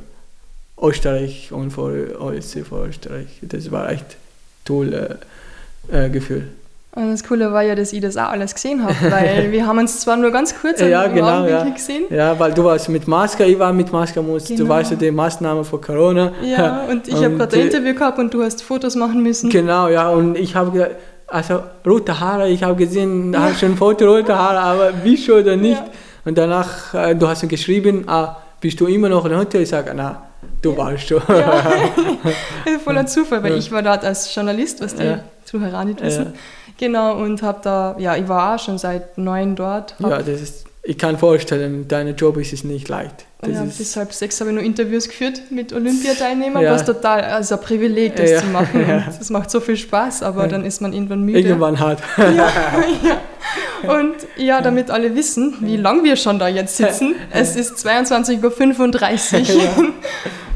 Österreich 0.80 1.52
und 1.52 1.70
für 1.70 2.20
OSC 2.20 2.64
für 2.64 2.86
Österreich. 2.86 3.26
Das 3.42 3.70
war 3.70 3.90
echt 3.90 4.16
tolles 4.68 5.16
äh, 5.90 6.08
Gefühl. 6.10 6.44
Und 6.94 7.12
das 7.12 7.22
Coole 7.22 7.52
war 7.52 7.62
ja, 7.62 7.75
dass 7.75 7.92
ich 7.92 8.00
das 8.00 8.16
auch 8.16 8.30
alles 8.30 8.54
gesehen 8.54 8.82
habe, 8.82 8.96
weil 9.10 9.52
wir 9.52 9.66
haben 9.66 9.78
uns 9.78 10.00
zwar 10.00 10.16
nur 10.16 10.30
ganz 10.32 10.54
kurz 10.60 10.80
ja, 10.80 11.06
genau, 11.06 11.46
ja. 11.46 11.62
gesehen. 11.64 12.04
Ja, 12.10 12.37
weil 12.38 12.52
du 12.52 12.64
warst 12.64 12.88
mit 12.88 13.06
Maske, 13.06 13.44
ich 13.44 13.58
war 13.58 13.72
mit 13.72 13.92
Maske, 13.92 14.20
musst, 14.20 14.48
genau. 14.48 14.64
du 14.64 14.68
weißt 14.68 14.90
ja 14.92 14.96
die 14.96 15.10
Maßnahmen 15.10 15.64
vor 15.64 15.80
Corona. 15.80 16.32
Ja, 16.42 16.87
und 16.90 17.06
ich 17.06 17.14
habe 17.14 17.37
gerade 17.37 17.56
ein 17.56 17.62
Interview 17.66 17.94
gehabt 17.94 18.18
und 18.18 18.34
du 18.34 18.42
hast 18.42 18.62
Fotos 18.62 18.96
machen 18.96 19.22
müssen. 19.22 19.50
Genau, 19.50 19.88
ja, 19.88 20.08
und 20.08 20.37
ich 20.37 20.54
habe 20.56 20.90
also 21.28 21.62
rote 21.87 22.18
Haare, 22.18 22.48
ich 22.48 22.62
habe 22.62 22.75
gesehen, 22.75 23.32
da 23.32 23.48
ja. 23.48 23.54
schon 23.54 23.72
ein 23.72 23.76
Foto 23.76 24.06
rote 24.06 24.37
Haare, 24.37 24.58
aber 24.58 24.92
bist 24.92 25.28
du 25.28 25.34
oder 25.34 25.56
nicht? 25.56 25.80
Ja. 25.80 25.90
Und 26.25 26.37
danach, 26.37 26.94
äh, 26.94 27.14
du 27.14 27.28
hast 27.28 27.46
geschrieben, 27.48 28.04
ah, 28.08 28.37
bist 28.60 28.80
du 28.80 28.87
immer 28.87 29.08
noch 29.08 29.25
in 29.26 29.37
Hotel? 29.37 29.62
Ich 29.62 29.68
sage, 29.68 29.92
na, 29.94 30.27
du 30.62 30.76
warst 30.76 31.09
schon. 31.09 31.23
Ja. 31.28 31.90
Voller 32.85 33.07
Zufall, 33.07 33.42
weil 33.42 33.57
ich 33.57 33.71
war 33.71 33.83
dort 33.83 34.04
als 34.04 34.35
Journalist, 34.35 34.80
was 34.80 34.95
die 34.95 35.04
ja. 35.04 35.21
Zuhörer 35.45 35.85
nicht 35.85 36.02
wissen. 36.02 36.35
Genau, 36.78 37.16
und 37.16 37.42
habe 37.42 37.59
da, 37.62 37.97
ja, 37.99 38.16
ich 38.16 38.28
war 38.28 38.54
auch 38.54 38.59
schon 38.59 38.78
seit 38.78 39.18
neun 39.18 39.57
dort. 39.57 39.97
Ja, 39.99 40.18
das 40.18 40.40
ist, 40.40 40.66
ich 40.85 40.97
kann 40.97 41.18
vorstellen, 41.18 41.87
dein 41.88 42.14
Job 42.14 42.37
ist 42.37 42.52
es 42.52 42.62
nicht 42.62 42.88
leicht. 42.88 43.26
Das 43.40 43.50
ja, 43.50 43.62
bis 43.64 43.97
halb 43.97 44.12
sechs 44.12 44.40
habe 44.40 44.50
ich 44.50 44.57
noch 44.57 44.62
Interviews 44.62 45.09
geführt 45.09 45.42
mit 45.50 45.73
Olympiateilnehmern, 45.73 46.62
ja. 46.62 46.73
was 46.73 46.85
total, 46.85 47.23
also 47.23 47.57
ein 47.57 47.61
Privileg, 47.61 48.16
das 48.16 48.30
ja. 48.30 48.40
zu 48.40 48.47
machen. 48.47 48.88
Ja. 48.88 49.04
Das 49.07 49.30
macht 49.30 49.50
so 49.50 49.61
viel 49.61 49.76
Spaß, 49.76 50.23
aber 50.23 50.49
dann 50.49 50.64
ist 50.64 50.80
man 50.80 50.92
irgendwann 50.92 51.23
müde. 51.23 51.40
Irgendwann 51.40 51.78
hart. 51.78 52.00
Ja. 52.16 52.49
Und 53.88 54.14
ja, 54.37 54.61
damit 54.61 54.90
alle 54.90 55.14
wissen, 55.14 55.56
wie 55.61 55.76
lange 55.76 56.04
wir 56.04 56.16
schon 56.16 56.38
da 56.38 56.49
jetzt 56.49 56.76
sitzen. 56.76 57.14
Es 57.30 57.56
ist 57.56 57.76
22.35 57.87 59.54
Uhr 59.54 59.92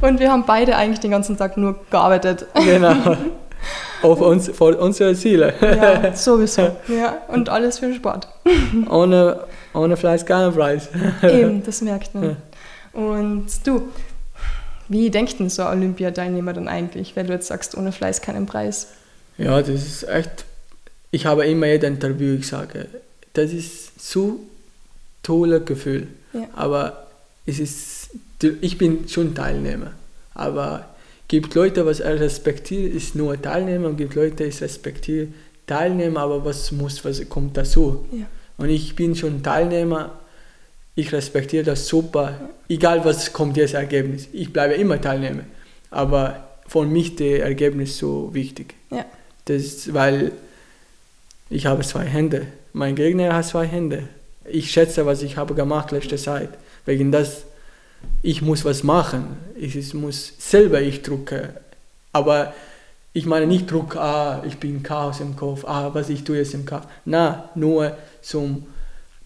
und 0.09 0.19
wir 0.19 0.33
haben 0.33 0.45
beide 0.47 0.77
eigentlich 0.77 1.01
den 1.01 1.11
ganzen 1.11 1.37
Tag 1.37 1.57
nur 1.57 1.79
gearbeitet. 1.91 2.47
Genau 2.55 3.17
auf 4.03 4.21
uns, 4.21 4.49
vor 4.49 4.77
unsere 4.79 5.15
Ziele. 5.15 5.55
Ja, 5.61 6.15
sowieso. 6.15 6.77
Ja, 6.89 7.23
und 7.29 7.49
alles 7.49 7.79
für 7.79 7.87
den 7.87 7.95
Sport. 7.95 8.29
Ohne, 8.91 9.41
ohne 9.75 9.97
Fleiß 9.97 10.27
kein 10.27 10.53
Preis. 10.53 10.89
Eben, 11.23 11.63
das 11.63 11.81
merkt 11.81 12.15
man. 12.15 12.37
Und 12.93 13.47
du, 13.65 13.89
wie 14.89 15.11
denkt 15.11 15.39
denn 15.39 15.49
so 15.49 15.63
ein 15.63 15.79
Olympiateilnehmer 15.79 16.53
dann 16.53 16.69
eigentlich, 16.69 17.17
wenn 17.17 17.27
du 17.27 17.33
jetzt 17.33 17.49
sagst, 17.49 17.77
ohne 17.77 17.93
Fleiß 17.93 18.21
keinen 18.21 18.47
Preis? 18.47 18.89
Ja, 19.39 19.61
das 19.61 19.69
ist 19.69 20.09
echt, 20.09 20.45
ich 21.11 21.25
habe 21.27 21.47
immer 21.47 21.67
jedes 21.67 21.89
Interview, 21.89 22.37
ich 22.39 22.47
sage, 22.47 22.89
das 23.33 23.53
ist 23.53 24.01
so 24.01 24.41
tolles 25.23 25.65
Gefühl. 25.65 26.09
Ja. 26.33 26.49
Aber 26.55 27.07
es 27.47 27.59
ist, 27.59 28.11
ich 28.61 28.79
bin 28.79 29.09
schon 29.09 29.35
Teilnehmer, 29.35 29.93
aber 30.35 30.89
gibt 31.29 31.55
Leute, 31.55 31.87
was 31.87 32.01
er 32.01 32.21
respektiert, 32.21 32.93
ist 32.95 33.15
nur 33.15 33.41
Teilnehmer 33.41 33.89
und 33.89 33.97
gibt 33.97 34.15
Leute, 34.15 34.37
die 34.37 34.45
respektiert 34.45 35.29
Teilnehmer, 35.67 36.21
aber 36.21 36.45
was 36.45 36.73
muss, 36.73 37.05
was 37.05 37.27
kommt 37.29 37.57
dazu? 37.57 38.07
Ja. 38.13 38.27
Und 38.59 38.69
ich 38.69 38.95
bin 38.95 39.17
schon 39.17 39.43
Teilnehmer, 39.43 40.19
ich 40.95 41.13
respektiere 41.13 41.65
das 41.65 41.87
super, 41.87 42.51
egal 42.69 43.05
was 43.05 43.33
kommt 43.33 43.57
jetzt 43.57 43.75
Ergebnis. 43.75 44.29
Ich 44.33 44.53
bleibe 44.53 44.75
immer 44.75 45.01
Teilnehmer, 45.01 45.45
aber 45.91 46.49
für 46.67 46.85
mich 46.85 47.17
das 47.17 47.41
Ergebnis 47.41 47.99
so 47.99 48.31
wichtig. 48.33 48.75
Ja. 48.91 49.05
Das 49.47 49.63
ist, 49.63 49.95
weil 49.95 50.33
ich 51.51 51.67
habe 51.67 51.83
zwei 51.83 52.05
Hände, 52.05 52.47
mein 52.73 52.95
Gegner 52.97 53.35
hat 53.35 53.47
zwei 53.47 53.67
Hände. 53.67 54.09
Ich 54.45 54.71
schätze, 54.71 55.07
was 55.07 55.23
ich 55.23 55.37
habe 55.37 55.55
gemacht 55.55 55.93
letzte 55.93 56.17
Zeit. 56.17 56.51
Wegen 56.85 57.13
das 57.13 57.45
ich 58.23 58.43
muss 58.43 58.65
was 58.65 58.83
machen. 58.83 59.37
Ich 59.57 59.95
muss 59.95 60.33
selber 60.39 60.81
ich 60.81 61.03
drucken. 61.03 61.49
Aber 62.13 62.53
ich 63.13 63.27
meine 63.27 63.47
nicht 63.47 63.71
Druck, 63.71 63.97
ah, 63.97 64.43
ich 64.47 64.59
bin 64.59 64.83
Chaos 64.83 65.21
im 65.21 65.37
Kopf, 65.37 65.65
ah, 65.67 65.91
was 65.93 66.09
ich 66.09 66.25
tue 66.25 66.39
jetzt 66.39 66.55
im 66.55 66.65
Kopf. 66.65 66.87
Na, 67.05 67.51
nur 67.55 67.97
zum 68.23 68.67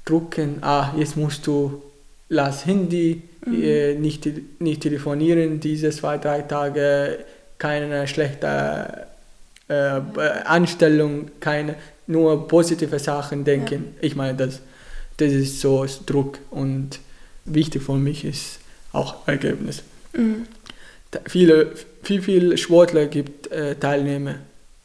Drucken, 0.05 0.63
ah, 0.63 0.93
jetzt 0.97 1.17
musst 1.17 1.47
du, 1.47 1.83
lass 2.29 2.67
Handy, 2.67 3.23
mhm. 3.45 3.63
äh, 3.63 3.95
nicht, 3.95 4.29
nicht 4.61 4.83
telefonieren, 4.83 5.61
diese 5.61 5.91
zwei, 5.91 6.19
drei 6.19 6.43
Tage, 6.43 7.25
keine 7.59 8.09
schlechte 8.09 9.07
äh, 9.69 10.01
Anstellung, 10.45 11.31
keine, 11.39 11.77
nur 12.07 12.49
positive 12.49 12.99
Sachen 12.99 13.45
denken. 13.45 13.95
Ja. 13.97 14.07
Ich 14.07 14.17
meine, 14.17 14.37
das, 14.37 14.61
das 15.17 15.33
ist 15.33 15.61
so 15.61 15.87
Druck 16.07 16.39
und 16.51 17.01
wichtig 17.45 17.83
für 17.83 17.95
mich 17.95 18.25
ist, 18.25 18.59
auch 18.93 19.27
Ergebnis. 19.27 19.83
Mhm. 20.13 20.47
Viele, 21.27 21.73
viel, 22.03 22.21
viel 22.23 22.59
Sportler 22.59 23.07
gibt 23.07 23.51
äh, 23.51 23.75
Teilnehmer 23.77 24.35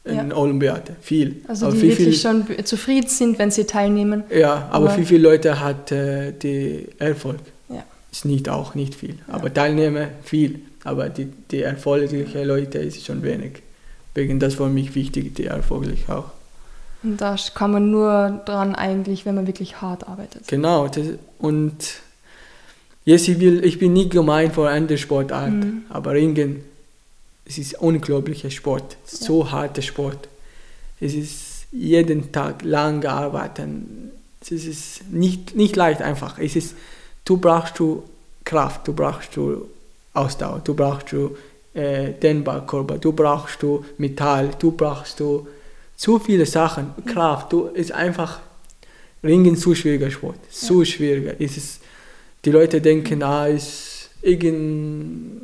in 0.04 0.30
ja. 0.30 0.36
Olympiade, 0.36 0.96
viel. 1.00 1.42
Also 1.46 1.70
die 1.70 1.78
viel, 1.78 1.88
wirklich 1.90 2.08
viel, 2.08 2.14
schon 2.18 2.64
zufrieden 2.64 3.08
sind, 3.08 3.38
wenn 3.38 3.50
sie 3.50 3.64
teilnehmen. 3.64 4.24
Ja, 4.34 4.68
aber, 4.70 4.86
aber 4.86 4.90
viel, 4.90 5.04
viele 5.04 5.22
Leute 5.22 5.60
hat 5.60 5.92
äh, 5.92 6.32
die 6.32 6.88
Erfolg. 6.98 7.38
Ja. 7.68 7.84
Ist 8.10 8.24
nicht 8.24 8.48
auch 8.48 8.74
nicht 8.74 8.94
viel, 8.94 9.16
ja. 9.28 9.34
aber 9.34 9.52
Teilnehmer 9.52 10.08
viel. 10.24 10.60
Aber 10.84 11.08
die, 11.08 11.28
die 11.50 11.62
erfolglichen 11.62 12.44
Leute 12.44 12.78
ist 12.78 13.04
schon 13.04 13.22
wenig. 13.22 13.62
Wegen 14.14 14.40
das 14.40 14.54
für 14.54 14.68
mich 14.68 14.94
wichtig, 14.94 15.34
die 15.36 15.46
erfolglich 15.46 16.08
auch. 16.08 16.32
Und 17.02 17.20
da 17.20 17.36
kann 17.54 17.72
man 17.72 17.90
nur 17.90 18.42
dran 18.44 18.74
eigentlich, 18.74 19.26
wenn 19.26 19.34
man 19.34 19.46
wirklich 19.46 19.80
hart 19.80 20.08
arbeitet. 20.08 20.46
Genau, 20.46 20.88
das, 20.88 21.06
und 21.38 21.74
Yes, 23.04 23.26
ich, 23.26 23.40
will, 23.40 23.64
ich 23.64 23.78
bin 23.78 23.94
nicht 23.94 24.10
gemein 24.10 24.52
für 24.52 24.68
andere 24.68 24.96
Sportarten, 24.96 25.58
mhm. 25.58 25.82
aber 25.88 26.12
Ringen, 26.12 26.64
es 27.44 27.58
ist 27.58 27.74
unglaublicher 27.80 28.50
Sport, 28.50 28.96
ja. 29.10 29.26
so 29.26 29.50
harter 29.50 29.82
Sport. 29.82 30.28
Es 31.00 31.14
ist 31.14 31.66
jeden 31.72 32.30
Tag 32.30 32.62
lang 32.62 33.04
arbeiten. 33.04 34.12
Es 34.40 34.52
ist 34.52 35.10
nicht, 35.10 35.56
nicht 35.56 35.74
leicht 35.74 36.00
einfach. 36.00 36.38
Es 36.38 36.54
ist, 36.54 36.76
du 37.24 37.38
brauchst 37.38 37.78
du 37.80 38.04
Kraft, 38.44 38.86
du 38.86 38.92
brauchst 38.92 39.36
du 39.36 39.66
Ausdauer, 40.14 40.60
du 40.62 40.74
brauchst 40.74 41.10
du 41.10 41.36
äh, 41.74 42.12
Dehnbarkörper, 42.12 42.98
du 42.98 43.12
brauchst 43.12 43.62
du 43.62 43.84
Metall, 43.98 44.50
du 44.58 44.72
brauchst 44.72 45.18
du 45.18 45.48
zu 46.02 46.18
viele 46.18 46.46
Sachen, 46.46 46.92
Kraft, 47.06 47.52
du 47.52 47.66
ist 47.66 47.92
einfach 47.92 48.40
Ringen 49.22 49.56
zu 49.56 49.72
schwieriger 49.72 50.10
Sport, 50.10 50.38
zu 50.50 50.80
ja. 50.80 50.84
schwieriger. 50.84 51.40
Ist 51.40 51.56
es, 51.56 51.78
die 52.44 52.50
Leute 52.50 52.80
denken, 52.80 53.22
ah, 53.22 53.46
ist 53.46 54.10
irgend, 54.20 55.42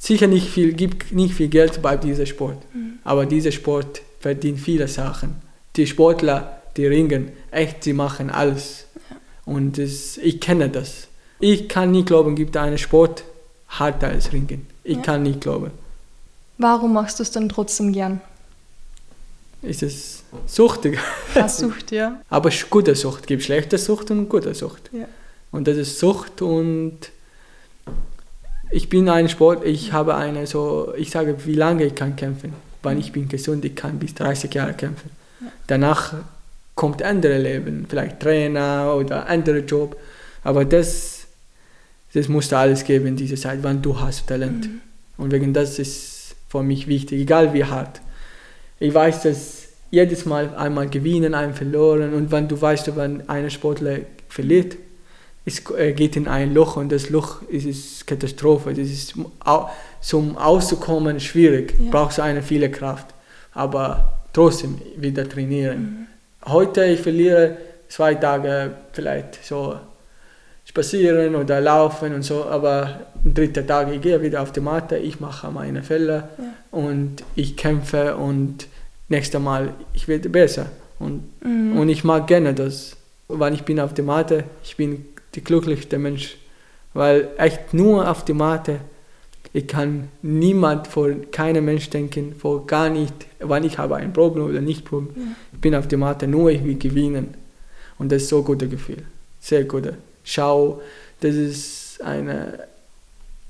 sicher 0.00 0.26
nicht 0.26 0.48
viel, 0.48 0.72
gibt 0.72 1.12
nicht 1.12 1.34
viel 1.34 1.46
Geld 1.46 1.80
bei 1.80 1.96
diesem 1.96 2.26
Sport, 2.26 2.58
mhm. 2.74 2.94
aber 3.04 3.24
dieser 3.24 3.52
Sport 3.52 4.02
verdient 4.18 4.58
viele 4.58 4.88
Sachen. 4.88 5.36
Die 5.76 5.86
Sportler, 5.86 6.60
die 6.76 6.86
ringen, 6.86 7.30
echt, 7.52 7.84
sie 7.84 7.92
machen 7.92 8.30
alles. 8.30 8.86
Ja. 9.10 9.16
Und 9.44 9.78
das, 9.78 10.18
ich 10.18 10.40
kenne 10.40 10.70
das. 10.70 11.06
Ich 11.38 11.68
kann 11.68 11.92
nicht 11.92 12.08
glauben, 12.08 12.34
gibt 12.34 12.56
einen 12.56 12.78
Sport 12.78 13.22
harter 13.68 14.08
als 14.08 14.32
Ringen. 14.32 14.66
Ich 14.82 14.96
ja. 14.96 15.02
kann 15.02 15.22
nicht 15.22 15.40
glauben. 15.40 15.70
Warum 16.58 16.94
machst 16.94 17.20
du 17.20 17.22
es 17.22 17.30
dann 17.30 17.48
trotzdem 17.48 17.92
gern? 17.92 18.20
Ist 19.62 19.82
es 19.82 20.22
suchtig? 20.46 20.98
Ja, 21.34 21.48
Sucht, 21.48 21.92
ja. 21.92 22.20
Aber 22.30 22.50
gute 22.70 22.94
Sucht. 22.94 23.22
Es 23.22 23.26
gibt 23.26 23.42
schlechte 23.42 23.76
Sucht 23.76 24.10
und 24.10 24.28
gute 24.28 24.54
Sucht. 24.54 24.90
Ja. 24.92 25.06
Und 25.50 25.68
das 25.68 25.76
ist 25.76 25.98
Sucht 25.98 26.40
und 26.42 26.98
ich 28.70 28.88
bin 28.88 29.08
ein 29.08 29.28
Sport, 29.28 29.66
ich 29.66 29.92
habe 29.92 30.14
eine 30.14 30.46
so, 30.46 30.94
ich 30.96 31.10
sage, 31.10 31.44
wie 31.44 31.54
lange 31.54 31.84
ich 31.84 31.94
kann 31.94 32.16
kämpfen. 32.16 32.54
Weil 32.82 32.98
ich 32.98 33.12
bin 33.12 33.28
gesund, 33.28 33.64
ich 33.64 33.74
kann 33.74 33.98
bis 33.98 34.14
30 34.14 34.54
Jahre 34.54 34.72
kämpfen. 34.72 35.10
Ja. 35.40 35.48
Danach 35.66 36.14
kommt 36.74 37.02
andere 37.02 37.36
Leben, 37.38 37.86
vielleicht 37.88 38.20
Trainer 38.20 38.94
oder 38.96 39.26
anderer 39.26 39.58
Job. 39.58 39.96
Aber 40.42 40.64
das, 40.64 41.26
das 42.14 42.28
musst 42.28 42.52
du 42.52 42.56
alles 42.56 42.84
geben 42.84 43.06
in 43.08 43.16
dieser 43.16 43.36
Zeit, 43.36 43.58
wann 43.62 43.82
du 43.82 44.00
hast 44.00 44.26
Talent. 44.26 44.66
Mhm. 44.66 44.80
Und 45.18 45.32
wegen 45.32 45.52
das 45.52 45.78
ist 45.78 46.36
für 46.48 46.62
mich 46.62 46.86
wichtig, 46.86 47.20
egal 47.20 47.52
wie 47.52 47.64
hart. 47.64 48.00
Ich 48.80 48.92
weiß, 48.92 49.22
dass 49.22 49.68
jedes 49.90 50.24
Mal 50.24 50.54
einmal 50.56 50.88
gewinnen, 50.88 51.34
einmal 51.34 51.54
verloren 51.54 52.14
und 52.14 52.32
wenn 52.32 52.48
du 52.48 52.60
weißt, 52.60 52.96
wenn 52.96 53.28
ein 53.28 53.50
Sportler 53.50 53.98
verliert, 54.28 54.76
es 55.44 55.62
geht 55.64 56.16
in 56.16 56.28
ein 56.28 56.54
Loch 56.54 56.76
und 56.76 56.90
das 56.90 57.10
Loch 57.10 57.42
ist, 57.42 57.66
ist 57.66 58.06
Katastrophe. 58.06 58.70
Das 58.70 58.88
ist 58.88 59.14
zum 60.00 60.36
Auszukommen 60.36 61.18
schwierig, 61.20 61.74
ja. 61.78 61.90
brauchst 61.90 62.18
du 62.18 62.22
eine 62.22 62.42
viele 62.42 62.70
Kraft. 62.70 63.06
Aber 63.52 64.20
trotzdem 64.32 64.80
wieder 64.96 65.28
trainieren. 65.28 66.08
Mhm. 66.42 66.50
Heute 66.50 66.84
ich 66.84 67.00
verliere 67.00 67.56
zwei 67.88 68.14
Tage 68.14 68.72
vielleicht 68.92 69.44
so 69.44 69.76
spazieren 70.64 71.34
oder 71.34 71.60
laufen 71.60 72.14
und 72.14 72.22
so, 72.22 72.44
aber 72.44 73.00
am 73.24 73.34
dritten 73.34 73.66
Tag 73.66 73.92
ich 73.92 74.00
gehe 74.00 74.22
wieder 74.22 74.40
auf 74.40 74.52
die 74.52 74.60
Matte, 74.60 74.96
ich 74.96 75.18
mache 75.18 75.50
meine 75.50 75.82
Fälle 75.82 76.28
ja. 76.38 76.44
und 76.70 77.24
ich 77.34 77.56
kämpfe 77.56 78.16
und 78.16 78.68
nächstes 79.10 79.40
Mal 79.40 79.74
ich 79.92 80.08
werde 80.08 80.30
besser 80.30 80.70
und, 80.98 81.24
mhm. 81.44 81.76
und 81.78 81.88
ich 81.90 82.02
mag 82.04 82.26
gerne 82.26 82.54
das, 82.54 82.96
weil 83.28 83.52
ich 83.52 83.62
bin 83.62 83.78
auf 83.78 83.92
der 83.92 84.04
Matte, 84.04 84.44
ich 84.64 84.76
bin 84.76 85.04
der 85.34 85.42
glücklichste 85.42 85.98
Mensch, 85.98 86.38
weil 86.94 87.28
echt 87.36 87.74
nur 87.74 88.10
auf 88.10 88.24
die 88.24 88.32
Matte 88.32 88.80
ich 89.52 89.66
kann 89.66 90.08
niemand 90.22 90.86
vor 90.86 91.10
keinem 91.32 91.64
Mensch 91.64 91.90
denken, 91.90 92.34
vor 92.38 92.66
gar 92.66 92.88
nicht, 92.88 93.14
wann 93.40 93.64
ich 93.64 93.78
habe 93.78 93.96
ein 93.96 94.12
Problem 94.12 94.44
oder 94.44 94.60
nicht 94.60 94.84
Problem. 94.84 95.14
Ja. 95.16 95.22
Ich 95.52 95.60
bin 95.60 95.74
auf 95.74 95.88
der 95.88 95.98
Matte, 95.98 96.28
nur 96.28 96.50
ich 96.50 96.62
will 96.62 96.78
gewinnen. 96.78 97.34
Und 97.98 98.12
das 98.12 98.22
ist 98.22 98.28
so 98.28 98.38
ein 98.38 98.44
gutes 98.44 98.70
Gefühl. 98.70 99.02
Sehr 99.40 99.64
gut. 99.64 99.92
Schau, 100.22 100.80
das 101.20 101.34
ist 101.34 102.00
eine 102.02 102.60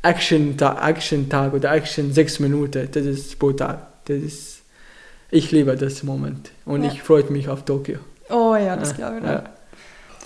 Action-Tag 0.03 0.89
Action 0.89 1.29
-Tag 1.29 1.53
oder 1.53 1.73
Action 1.73 2.13
sechs 2.13 2.41
Minuten. 2.41 2.89
Das 2.91 3.05
ist 3.05 3.39
brutal. 3.39 3.87
Das 4.07 4.17
ist, 4.17 4.60
ich 5.31 5.51
liebe 5.51 5.77
das 5.77 6.03
Moment. 6.03 6.51
Und 6.65 6.85
ja. 6.85 6.93
ich 6.93 7.03
freue 7.03 7.25
mich 7.31 7.49
auf 7.49 7.65
Tokio. 7.65 7.99
Oh 8.29 8.55
ja, 8.55 8.77
das 8.77 8.95
glaube 8.95 9.19
ich. 9.19 9.25
Ja 9.25 9.45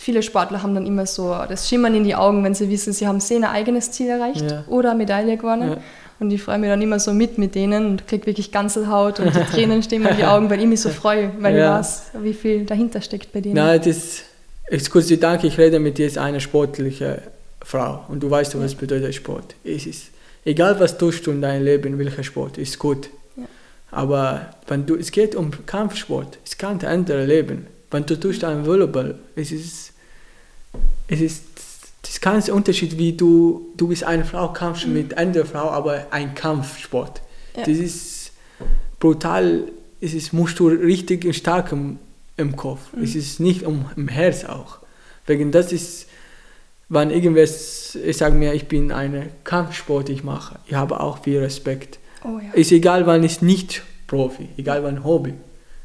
viele 0.04 0.22
Sportler 0.22 0.62
haben 0.62 0.74
dann 0.74 0.86
immer 0.86 1.06
so 1.06 1.34
das 1.48 1.68
Schimmern 1.68 1.94
in 1.94 2.04
die 2.04 2.14
Augen, 2.14 2.44
wenn 2.44 2.54
sie 2.54 2.68
wissen, 2.68 2.92
sie 2.92 3.06
haben 3.06 3.20
sehr 3.20 3.38
ein 3.38 3.44
eigenes 3.44 3.90
Ziel 3.90 4.08
erreicht 4.08 4.50
ja. 4.50 4.64
oder 4.68 4.94
Medaille 4.94 5.36
gewonnen. 5.36 5.78
Und 6.20 6.30
ich 6.30 6.42
freue 6.42 6.58
mich 6.58 6.70
dann 6.70 6.80
immer 6.80 7.00
so 7.00 7.12
mit 7.12 7.38
mit 7.38 7.54
denen 7.54 7.86
und 7.86 8.06
kriege 8.06 8.26
wirklich 8.26 8.52
Ganzelhaut 8.52 9.18
und 9.18 9.34
die 9.34 9.40
Tränen 9.52 9.82
stehen 9.82 10.02
mir 10.02 10.10
in 10.10 10.16
die 10.16 10.24
Augen, 10.24 10.48
weil 10.48 10.60
ich 10.60 10.66
mich 10.66 10.80
so 10.80 10.90
freue, 10.90 11.32
weil 11.40 11.56
ich 11.56 11.62
weiß, 11.62 12.02
wie 12.22 12.34
viel 12.34 12.64
dahinter 12.64 13.00
steckt 13.00 13.32
bei 13.32 13.40
denen. 13.40 13.56
Nein, 13.56 13.80
das 13.84 14.22
ist 14.68 14.90
Gott 14.90 15.04
sei 15.04 15.16
Dank, 15.16 15.42
ich 15.42 15.58
rede 15.58 15.80
mit 15.80 15.98
dir 15.98 16.04
als 16.04 16.16
eine 16.16 16.40
sportliche 16.40 17.22
Frau 17.62 18.04
und 18.08 18.22
du 18.22 18.30
weißt, 18.30 18.58
was 18.60 18.74
bedeutet 18.74 19.14
Sport. 19.14 19.56
Es 19.64 19.86
ist, 19.86 20.10
egal 20.44 20.78
was 20.78 20.96
tust 20.96 21.26
du 21.26 21.32
in 21.32 21.42
deinem 21.42 21.64
Leben, 21.64 21.98
welcher 21.98 22.22
Sport, 22.22 22.58
ist 22.58 22.78
gut. 22.78 23.08
Aber 23.94 24.50
wenn 24.66 24.86
du, 24.86 24.96
es 24.96 25.12
geht 25.12 25.34
um 25.34 25.50
Kampfsport, 25.66 26.38
es 26.44 26.58
kann 26.58 26.80
ein 26.80 26.86
anderes 26.86 27.28
Leben. 27.28 27.66
Wenn 27.90 28.04
du 28.06 28.18
tust 28.18 28.42
ein 28.44 28.66
Volleyball, 28.66 29.14
es 29.36 29.52
ist 29.52 29.94
es 31.08 31.20
ist 31.20 31.44
das 32.02 32.20
ganze 32.20 32.54
Unterschied, 32.54 32.98
wie 32.98 33.12
du, 33.12 33.72
du 33.76 33.88
bist 33.88 34.04
eine 34.04 34.24
Frau, 34.24 34.52
kämpfst 34.52 34.86
mhm. 34.86 34.94
mit 34.94 35.18
einer 35.18 35.44
Frau, 35.44 35.70
aber 35.70 36.06
ein 36.10 36.34
Kampfsport. 36.34 37.22
Ja. 37.56 37.64
Das 37.64 37.76
ist 37.78 38.32
brutal, 39.00 39.70
es 40.00 40.14
ist, 40.14 40.32
musst 40.32 40.58
du 40.58 40.68
richtig 40.68 41.34
stark 41.34 41.72
im, 41.72 41.98
im 42.36 42.56
Kopf. 42.56 42.92
Mhm. 42.92 43.04
Es 43.04 43.14
ist 43.14 43.40
nicht 43.40 43.64
um, 43.64 43.86
im 43.96 44.08
Herz 44.08 44.44
auch. 44.44 44.78
Wegen 45.26 45.52
das 45.52 45.72
ist, 45.72 46.06
wenn 46.88 47.10
irgendwas, 47.10 47.94
ich 47.94 48.16
sage 48.16 48.34
mir, 48.34 48.52
ich 48.52 48.68
bin 48.68 48.92
eine 48.92 49.30
Kampfsport, 49.44 50.08
ich 50.10 50.22
mache, 50.22 50.58
ich 50.66 50.74
habe 50.74 51.00
auch 51.00 51.22
viel 51.22 51.38
Respekt. 51.38 51.98
Oh, 52.24 52.40
ja. 52.40 52.52
Ist 52.54 52.72
egal, 52.72 53.06
wann 53.06 53.22
ich 53.22 53.42
nicht 53.42 53.82
Profi, 54.06 54.48
egal 54.56 54.82
wann 54.82 55.04
Hobby, 55.04 55.34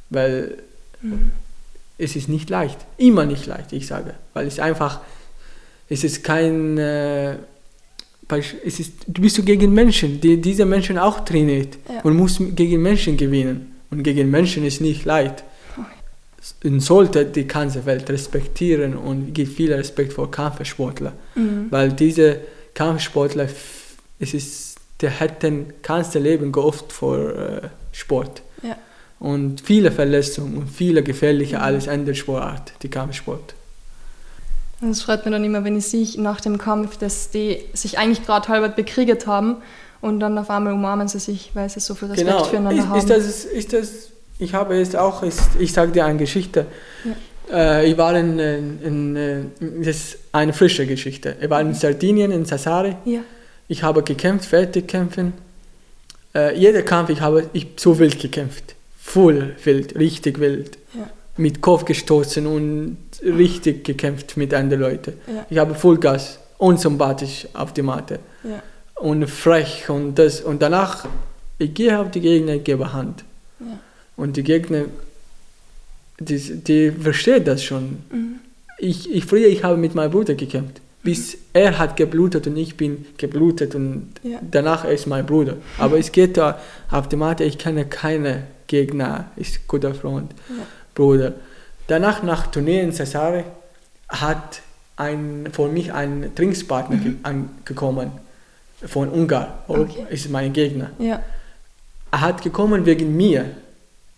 weil 0.10 0.58
mhm 1.02 1.32
es 2.00 2.16
ist 2.16 2.30
nicht 2.30 2.50
leicht. 2.50 2.78
Immer 2.98 3.26
nicht 3.26 3.46
leicht, 3.46 3.74
ich 3.74 3.86
sage. 3.86 4.16
Weil 4.34 4.48
es 4.48 4.60
einfach, 4.60 5.02
es 5.90 6.04
ist 6.04 6.24
kein, 6.24 6.78
äh, 6.78 7.36
es 8.64 8.80
ist, 8.80 8.94
du 9.06 9.22
bist 9.22 9.46
gegen 9.46 9.74
Menschen, 9.74 10.20
die 10.22 10.40
diese 10.40 10.66
Menschen 10.66 10.98
auch 10.98 11.26
trainiert 11.26 11.78
ja. 11.90 12.02
und 12.02 12.16
musst 12.16 12.40
gegen 12.56 12.82
Menschen 12.82 13.18
gewinnen. 13.18 13.76
Und 13.92 14.04
gegen 14.04 14.32
Menschen 14.32 14.64
ist 14.66 14.82
nicht 14.82 15.04
leicht. 15.06 15.44
Und 16.64 16.80
sollte 16.80 17.26
die 17.26 17.46
ganze 17.48 17.86
Welt 17.86 18.10
respektieren 18.10 18.96
und 18.96 19.34
gibt 19.34 19.54
viel 19.54 19.74
Respekt 19.74 20.14
vor 20.14 20.32
Kampfsportler. 20.32 21.12
Mhm. 21.36 21.68
Weil 21.70 21.92
diese 21.92 22.40
Kampfsportler, 22.74 23.50
es 24.20 24.34
ist, 24.34 24.69
der 25.02 25.10
hätten 25.10 25.74
ganze 25.82 26.20
Leben 26.20 26.52
geopfert 26.52 26.92
vor 26.92 27.18
äh, 27.18 27.62
Sport. 27.92 28.42
Ja 28.62 28.76
und 29.20 29.62
viele 29.62 29.92
Verletzungen 29.92 30.58
und 30.58 30.70
viele 30.70 31.04
gefährliche 31.04 31.58
mhm. 31.58 31.64
alles 31.64 31.88
andere 31.88 32.16
Sportart, 32.16 32.74
die 32.82 32.90
Kampfsport. 32.90 33.54
Und 34.82 34.92
es 34.92 35.02
freut 35.02 35.26
mich 35.26 35.34
dann 35.34 35.44
immer, 35.44 35.66
wenn 35.66 35.78
ich 35.78 35.88
sehe 35.88 36.08
nach 36.22 36.40
dem 36.40 36.58
Kampf, 36.58 36.98
dass 36.98 37.30
die 37.30 37.60
sich 37.74 38.00
eigentlich 38.00 38.26
gerade 38.26 38.48
halber 38.48 38.70
bekriegt 38.70 39.28
haben 39.28 39.58
und 40.00 40.22
dann 40.22 40.38
auf 40.38 40.50
einmal 40.50 40.72
umarmen 40.72 41.10
sie 41.10 41.20
sich, 41.20 41.52
weil 41.54 41.70
sie 41.70 41.82
so 41.82 41.96
viel 41.96 42.08
Respekt 42.08 42.30
genau. 42.30 42.44
füreinander 42.46 42.88
haben. 42.88 43.00
Ist 43.00 43.10
das, 43.10 43.44
ist 43.44 43.74
das, 43.74 43.90
ich 44.40 44.54
habe 44.54 44.78
jetzt 44.78 44.96
auch, 44.96 45.22
ist, 45.22 45.42
ich 45.60 45.74
sage 45.74 45.92
dir 45.92 46.06
eine 46.06 46.18
Geschichte. 46.18 46.66
Ja. 47.04 47.58
Äh, 47.58 47.92
ich 47.92 47.98
war 47.98 48.16
in, 48.16 48.40
in, 48.40 48.82
in, 48.82 49.16
äh, 49.18 49.40
das 49.84 49.98
ist 49.98 50.18
eine 50.32 50.54
frische 50.54 50.86
Geschichte. 50.86 51.36
Ich 51.42 51.50
war 51.50 51.60
in 51.60 51.74
Sardinien, 51.74 52.32
in 52.32 52.46
Sassari. 52.46 52.96
Ja. 53.04 53.20
Ich 53.70 53.84
habe 53.84 54.04
gekämpft, 54.04 54.50
fertig 54.50 54.90
kämpfen. 54.90 55.34
Äh, 56.36 56.58
jeder 56.58 56.82
Kampf, 56.82 57.10
ich 57.10 57.22
habe 57.22 57.50
ich 57.54 57.68
so 57.78 57.98
wild 57.98 58.20
gekämpft 58.20 58.76
voll 59.10 59.56
wild, 59.64 59.98
richtig 59.98 60.40
wild. 60.40 60.78
Ja. 60.94 61.10
Mit 61.38 61.62
Kopf 61.62 61.86
gestoßen 61.86 62.46
und 62.46 62.98
richtig 63.24 63.86
gekämpft 63.86 64.38
mit 64.38 64.54
anderen 64.54 64.82
Leuten. 64.82 65.14
Ja. 65.28 65.46
Ich 65.50 65.58
habe 65.58 65.74
Vollgas, 65.74 66.40
unsympathisch 66.58 67.48
auf 67.54 67.74
die 67.74 67.82
Matte. 67.82 68.20
Ja. 68.44 68.62
Und 68.96 69.28
frech 69.28 69.90
und 69.90 70.16
das. 70.20 70.42
Und 70.42 70.62
danach, 70.62 71.08
ich 71.58 71.74
gehe 71.74 71.98
auf 71.98 72.12
die 72.12 72.20
Gegner, 72.20 72.56
ich 72.56 72.64
gebe 72.64 72.92
Hand. 72.94 73.24
Und 74.16 74.36
die 74.36 74.44
Gegner, 74.44 74.86
die, 76.20 76.38
die 76.38 76.92
verstehen 76.92 77.46
das 77.46 77.64
schon. 77.64 78.04
Mhm. 78.12 78.36
Ich, 78.78 79.10
ich 79.10 79.26
früher, 79.26 79.48
ich 79.48 79.64
habe 79.64 79.78
mit 79.78 79.96
meinem 79.96 80.12
Bruder 80.12 80.36
gekämpft. 80.36 80.82
Bis 81.02 81.38
er 81.54 81.80
hat 81.80 81.96
geblutet 81.96 82.46
und 82.48 82.58
ich 82.58 82.76
bin 82.76 83.06
geblutet 83.18 83.74
und 83.74 84.14
danach 84.52 84.84
er 84.84 84.92
ist 84.92 85.08
mein 85.08 85.26
Bruder. 85.26 85.56
Aber 85.78 85.98
es 85.98 86.12
geht 86.12 86.36
da 86.36 86.60
auf 86.92 87.08
die 87.08 87.16
Matte, 87.16 87.46
ich 87.46 87.58
kenne 87.58 87.86
keine 87.86 88.44
Gegner, 88.68 89.32
ist 89.38 89.68
guter 89.68 89.94
Freund, 89.94 90.32
ja. 90.50 90.66
Bruder. 90.94 91.34
Danach 91.88 92.22
nach 92.22 92.48
Turnier 92.48 92.84
in 92.84 92.92
Cesare 92.92 93.46
hat 94.10 94.62
ein, 94.98 95.48
von 95.52 95.74
mich 95.74 95.94
ein 95.94 96.32
Trainingspartner 96.36 96.98
mhm. 96.98 97.20
angekommen 97.24 98.12
von 98.86 99.10
Ungarn, 99.10 99.48
okay. 99.68 100.06
ist 100.10 100.30
mein 100.30 100.54
Gegner. 100.54 100.92
Ja. 101.00 101.22
Er 102.12 102.22
hat 102.22 102.42
gekommen 102.42 102.86
wegen 102.86 103.16
mir, 103.16 103.46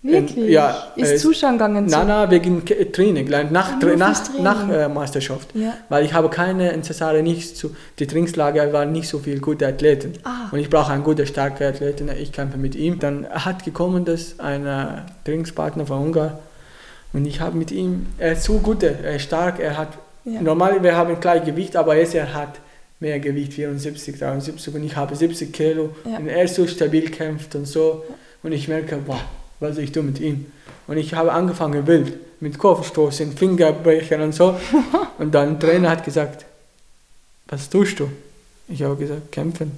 Wirklich? 0.03 0.49
Ja. 0.49 0.87
Ist 0.95 1.11
äh, 1.11 1.17
Zuschauen 1.17 1.53
gegangen? 1.53 1.85
Nein, 1.85 2.07
nein, 2.07 2.31
wegen 2.31 2.65
Training, 2.91 3.29
nach, 3.29 3.51
nach, 3.51 3.79
nach, 3.79 4.23
Training. 4.23 4.43
nach 4.43 4.69
äh, 4.69 4.87
Meisterschaft. 4.89 5.49
Ja. 5.53 5.75
Weil 5.89 6.05
ich 6.05 6.13
habe 6.13 6.29
keine 6.29 6.71
in 6.71 6.83
Cesare 6.83 7.21
nicht 7.21 7.55
so, 7.55 7.69
die 7.99 8.07
Trainingslager 8.07 8.73
waren 8.73 8.91
nicht 8.91 9.07
so 9.07 9.19
viele 9.19 9.39
gute 9.39 9.67
Athleten. 9.67 10.13
Ah. 10.23 10.49
Und 10.51 10.57
ich 10.57 10.71
brauche 10.71 10.91
einen 10.91 11.03
guten, 11.03 11.27
starken 11.27 11.63
Athleten, 11.63 12.09
ich 12.19 12.31
kämpfe 12.31 12.57
mit 12.57 12.75
ihm. 12.75 12.97
Dann 12.97 13.27
hat 13.29 13.63
gekommen, 13.63 14.03
dass 14.03 14.39
ein 14.39 14.65
äh, 14.65 14.85
Trainingspartner 15.23 15.85
von 15.85 15.99
Ungarn 15.99 16.33
und 17.13 17.25
ich 17.25 17.41
habe 17.41 17.57
mit 17.57 17.71
ihm, 17.71 18.07
er 18.17 18.33
ist 18.33 18.43
so 18.43 18.59
gut, 18.59 18.83
er 18.83 19.15
ist 19.15 19.23
stark, 19.23 19.59
er 19.59 19.77
hat, 19.77 19.97
ja. 20.23 20.41
normal 20.41 20.81
wir 20.81 20.95
haben 20.95 21.19
gleich 21.19 21.43
Gewicht, 21.43 21.75
aber 21.75 21.95
jetzt 21.95 22.15
er 22.15 22.33
hat 22.33 22.59
mehr 22.99 23.19
Gewicht, 23.19 23.53
74, 23.53 24.17
73 24.17 24.73
und 24.73 24.83
ich 24.83 24.95
habe 24.95 25.15
70 25.15 25.51
Kilo 25.51 25.89
ja. 26.05 26.17
und 26.17 26.27
er 26.27 26.47
so 26.47 26.65
stabil 26.67 27.09
kämpft 27.09 27.55
und 27.55 27.65
so 27.65 28.03
und 28.43 28.51
ich 28.53 28.67
merke, 28.67 28.97
wow, 29.05 29.19
was 29.61 29.77
ich 29.77 29.91
tue 29.91 30.03
mit 30.03 30.19
ihm. 30.19 30.47
Und 30.87 30.97
ich 30.97 31.13
habe 31.13 31.31
angefangen 31.31 31.87
wild, 31.87 32.13
mit 32.41 32.57
Kopfstoßen, 32.57 33.37
Fingerbrechen 33.37 34.21
und 34.21 34.33
so. 34.33 34.59
Und 35.19 35.33
dann 35.33 35.59
der 35.59 35.69
Trainer 35.69 35.91
hat 35.91 36.03
gesagt, 36.03 36.45
was 37.47 37.69
tust 37.69 37.99
du? 37.99 38.09
Ich 38.67 38.81
habe 38.81 38.95
gesagt, 38.95 39.31
kämpfen. 39.31 39.71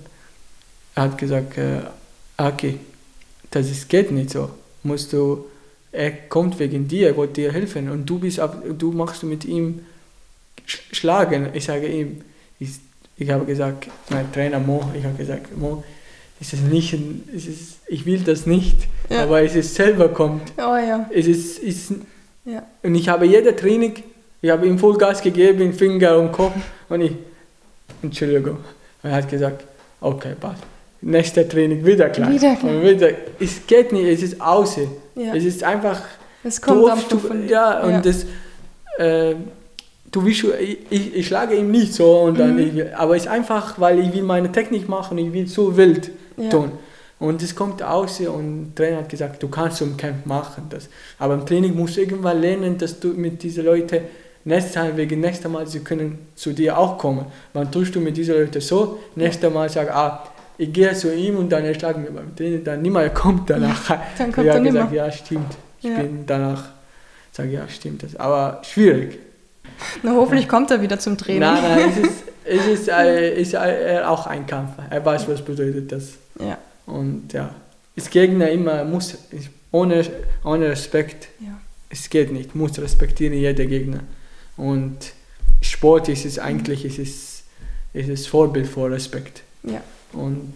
Er 0.95 1.03
hat 1.03 1.17
gesagt, 1.17 1.57
äh, 1.57 1.81
okay, 2.37 2.79
das 3.51 3.69
ist, 3.69 3.89
geht 3.89 4.11
nicht 4.11 4.29
so. 4.29 4.49
Musst 4.83 5.11
du, 5.11 5.45
er 5.91 6.11
kommt 6.11 6.57
wegen 6.59 6.87
dir, 6.87 7.09
er 7.09 7.17
wird 7.17 7.35
dir 7.35 7.51
helfen 7.51 7.89
und 7.89 8.05
du 8.05 8.19
bist, 8.19 8.39
du 8.77 8.91
machst 8.91 9.23
mit 9.23 9.43
ihm 9.43 9.85
schlagen. 10.65 11.49
Ich 11.53 11.65
sage 11.65 11.87
ihm, 11.87 12.21
ich, 12.59 12.69
ich 13.17 13.29
habe 13.29 13.45
gesagt, 13.45 13.87
mein 14.09 14.31
Trainer 14.31 14.59
Mo, 14.59 14.89
ich 14.97 15.03
habe 15.03 15.15
gesagt, 15.15 15.55
Mo, 15.57 15.83
ist 16.43 16.53
es 16.53 16.61
nicht, 16.61 16.93
es 17.33 17.45
ist, 17.47 17.79
ich 17.87 18.05
will 18.05 18.19
das 18.19 18.45
nicht, 18.45 18.75
ja. 19.09 19.23
aber 19.23 19.41
es 19.41 19.55
ist 19.55 19.75
selber 19.75 20.09
kommt. 20.09 20.51
Oh 20.57 20.75
ja. 20.75 21.09
Es 21.09 21.25
ist, 21.25 21.59
ist 21.59 21.93
ja. 22.43 22.63
und 22.83 22.95
ich 22.95 23.07
habe 23.07 23.25
jede 23.25 23.55
Training, 23.55 23.93
ich 24.41 24.49
habe 24.49 24.67
ihm 24.67 24.77
Vollgas 24.77 25.21
gegeben, 25.21 25.71
Finger 25.73 26.17
und 26.17 26.33
Kopf 26.33 26.55
und 26.89 27.01
ich, 27.01 27.13
Entschuldigung, 28.01 28.57
und 29.03 29.09
er 29.09 29.15
hat 29.15 29.29
gesagt, 29.29 29.63
okay, 30.01 30.33
passt. 30.39 30.63
Nächste 30.99 31.47
Training 31.47 31.85
wieder 31.85 32.09
gleich. 32.09 32.41
Wieder. 32.41 32.57
Und 32.61 32.81
wieder, 32.81 33.09
es 33.39 33.65
geht 33.65 33.93
nicht, 33.93 34.05
es 34.05 34.23
ist 34.23 34.41
außen. 34.41 34.87
Ja. 35.15 35.35
Es 35.35 35.43
ist 35.43 35.63
einfach. 35.63 36.01
Es 36.43 36.61
kommt 36.61 37.11
doof, 37.11 37.29
du, 37.29 37.35
ja, 37.47 37.81
und 37.81 37.91
ja. 37.91 38.01
das. 38.01 38.25
Äh, 38.97 39.35
du 40.11 40.25
willst, 40.25 40.45
ich, 40.89 41.15
ich, 41.15 41.27
schlage 41.27 41.55
ihn 41.55 41.71
nicht 41.71 41.93
so, 41.93 42.21
und 42.21 42.39
dann 42.39 42.55
mhm. 42.55 42.79
ich, 42.79 42.95
aber 42.95 43.15
es 43.15 43.23
ist 43.23 43.29
einfach, 43.29 43.79
weil 43.79 43.99
ich 43.99 44.13
will 44.13 44.23
meine 44.23 44.51
Technik 44.51 44.87
machen, 44.87 45.17
ich 45.17 45.33
will 45.33 45.47
so 45.47 45.75
wild 45.75 46.11
ja. 46.37 46.49
tun. 46.49 46.71
Und 47.19 47.41
es 47.41 47.55
kommt 47.55 47.81
aus 47.81 48.19
und 48.19 48.73
der 48.75 48.85
Trainer 48.85 48.97
hat 48.97 49.09
gesagt, 49.09 49.41
du 49.41 49.47
kannst 49.47 49.77
so 49.77 49.85
im 49.85 49.95
Camp 49.95 50.25
machen 50.25 50.65
das. 50.69 50.89
Aber 51.19 51.35
im 51.35 51.45
Training 51.45 51.75
musst 51.75 51.95
du 51.95 52.01
irgendwann 52.01 52.41
lernen, 52.41 52.77
dass 52.77 52.99
du 52.99 53.09
mit 53.09 53.41
diesen 53.41 53.65
Leuten 53.65 54.01
nächstes 54.43 54.75
Mal, 54.75 54.97
wegen 54.97 55.21
nächstes 55.21 55.49
Mal, 55.49 55.65
sie 55.67 55.79
können 55.79 56.27
zu 56.35 56.53
dir 56.53 56.77
auch 56.77 56.97
kommen. 56.97 57.25
Wann 57.53 57.71
tust 57.71 57.95
du 57.95 57.99
mit 57.99 58.17
diesen 58.17 58.35
Leuten 58.35 58.59
so, 58.59 58.99
nächstes 59.15 59.53
Mal 59.53 59.69
sag, 59.69 59.89
ah, 59.95 60.23
ich 60.57 60.71
gehe 60.71 60.93
zu 60.93 61.13
ihm 61.13 61.37
und 61.37 61.49
dann 61.49 61.73
schlagen 61.75 62.03
wir 62.03 62.11
beim 62.11 62.35
Training, 62.35 62.63
dann 62.63 62.81
niemand 62.81 63.13
kommt 63.13 63.49
danach. 63.49 63.89
Ja, 63.89 64.03
dann 64.17 64.31
kommt 64.31 64.49
habe 64.49 64.63
gesagt, 64.63 64.93
ja 64.93 65.11
stimmt, 65.11 65.55
ich 65.79 65.89
ja. 65.89 65.97
bin 65.97 66.25
danach, 66.25 66.65
sage 67.31 67.49
ja 67.49 67.67
stimmt 67.67 68.03
das, 68.03 68.15
aber 68.15 68.61
schwierig. 68.63 69.19
Na 70.03 70.11
hoffentlich 70.11 70.47
kommt 70.47 70.71
er 70.71 70.81
wieder 70.81 70.99
zum 70.99 71.17
Training. 71.17 71.39
Nein, 71.39 71.63
nein, 71.63 71.89
es 71.89 71.97
ist, 71.97 72.23
es 72.45 72.65
ist, 72.67 72.89
äh, 72.89 73.39
ist 73.39 73.53
äh, 73.53 74.01
auch 74.05 74.27
ein 74.27 74.45
Kampf. 74.45 74.71
Er 74.89 75.03
weiß, 75.03 75.27
was 75.27 75.43
bedeutet 75.43 75.91
das. 75.91 76.13
Ja. 76.39 76.57
Und 76.85 77.33
ja, 77.33 77.53
das 77.95 78.09
Gegner 78.09 78.49
immer 78.49 78.83
muss, 78.83 79.15
ohne, 79.71 80.05
ohne 80.43 80.69
Respekt, 80.69 81.27
ja. 81.39 81.59
es 81.89 82.09
geht 82.09 82.31
nicht, 82.31 82.55
muss 82.55 82.77
respektieren 82.79 83.33
jeder 83.33 83.65
Gegner. 83.65 84.01
Und 84.57 84.97
Sport 85.61 86.09
ist 86.09 86.25
es 86.25 86.39
eigentlich, 86.39 86.85
ist 86.85 86.99
es, 86.99 87.43
ist 87.93 88.09
es 88.09 88.27
Vorbild 88.27 88.67
vor 88.67 88.91
Respekt. 88.91 89.43
Ja. 89.63 89.81
Und 90.11 90.53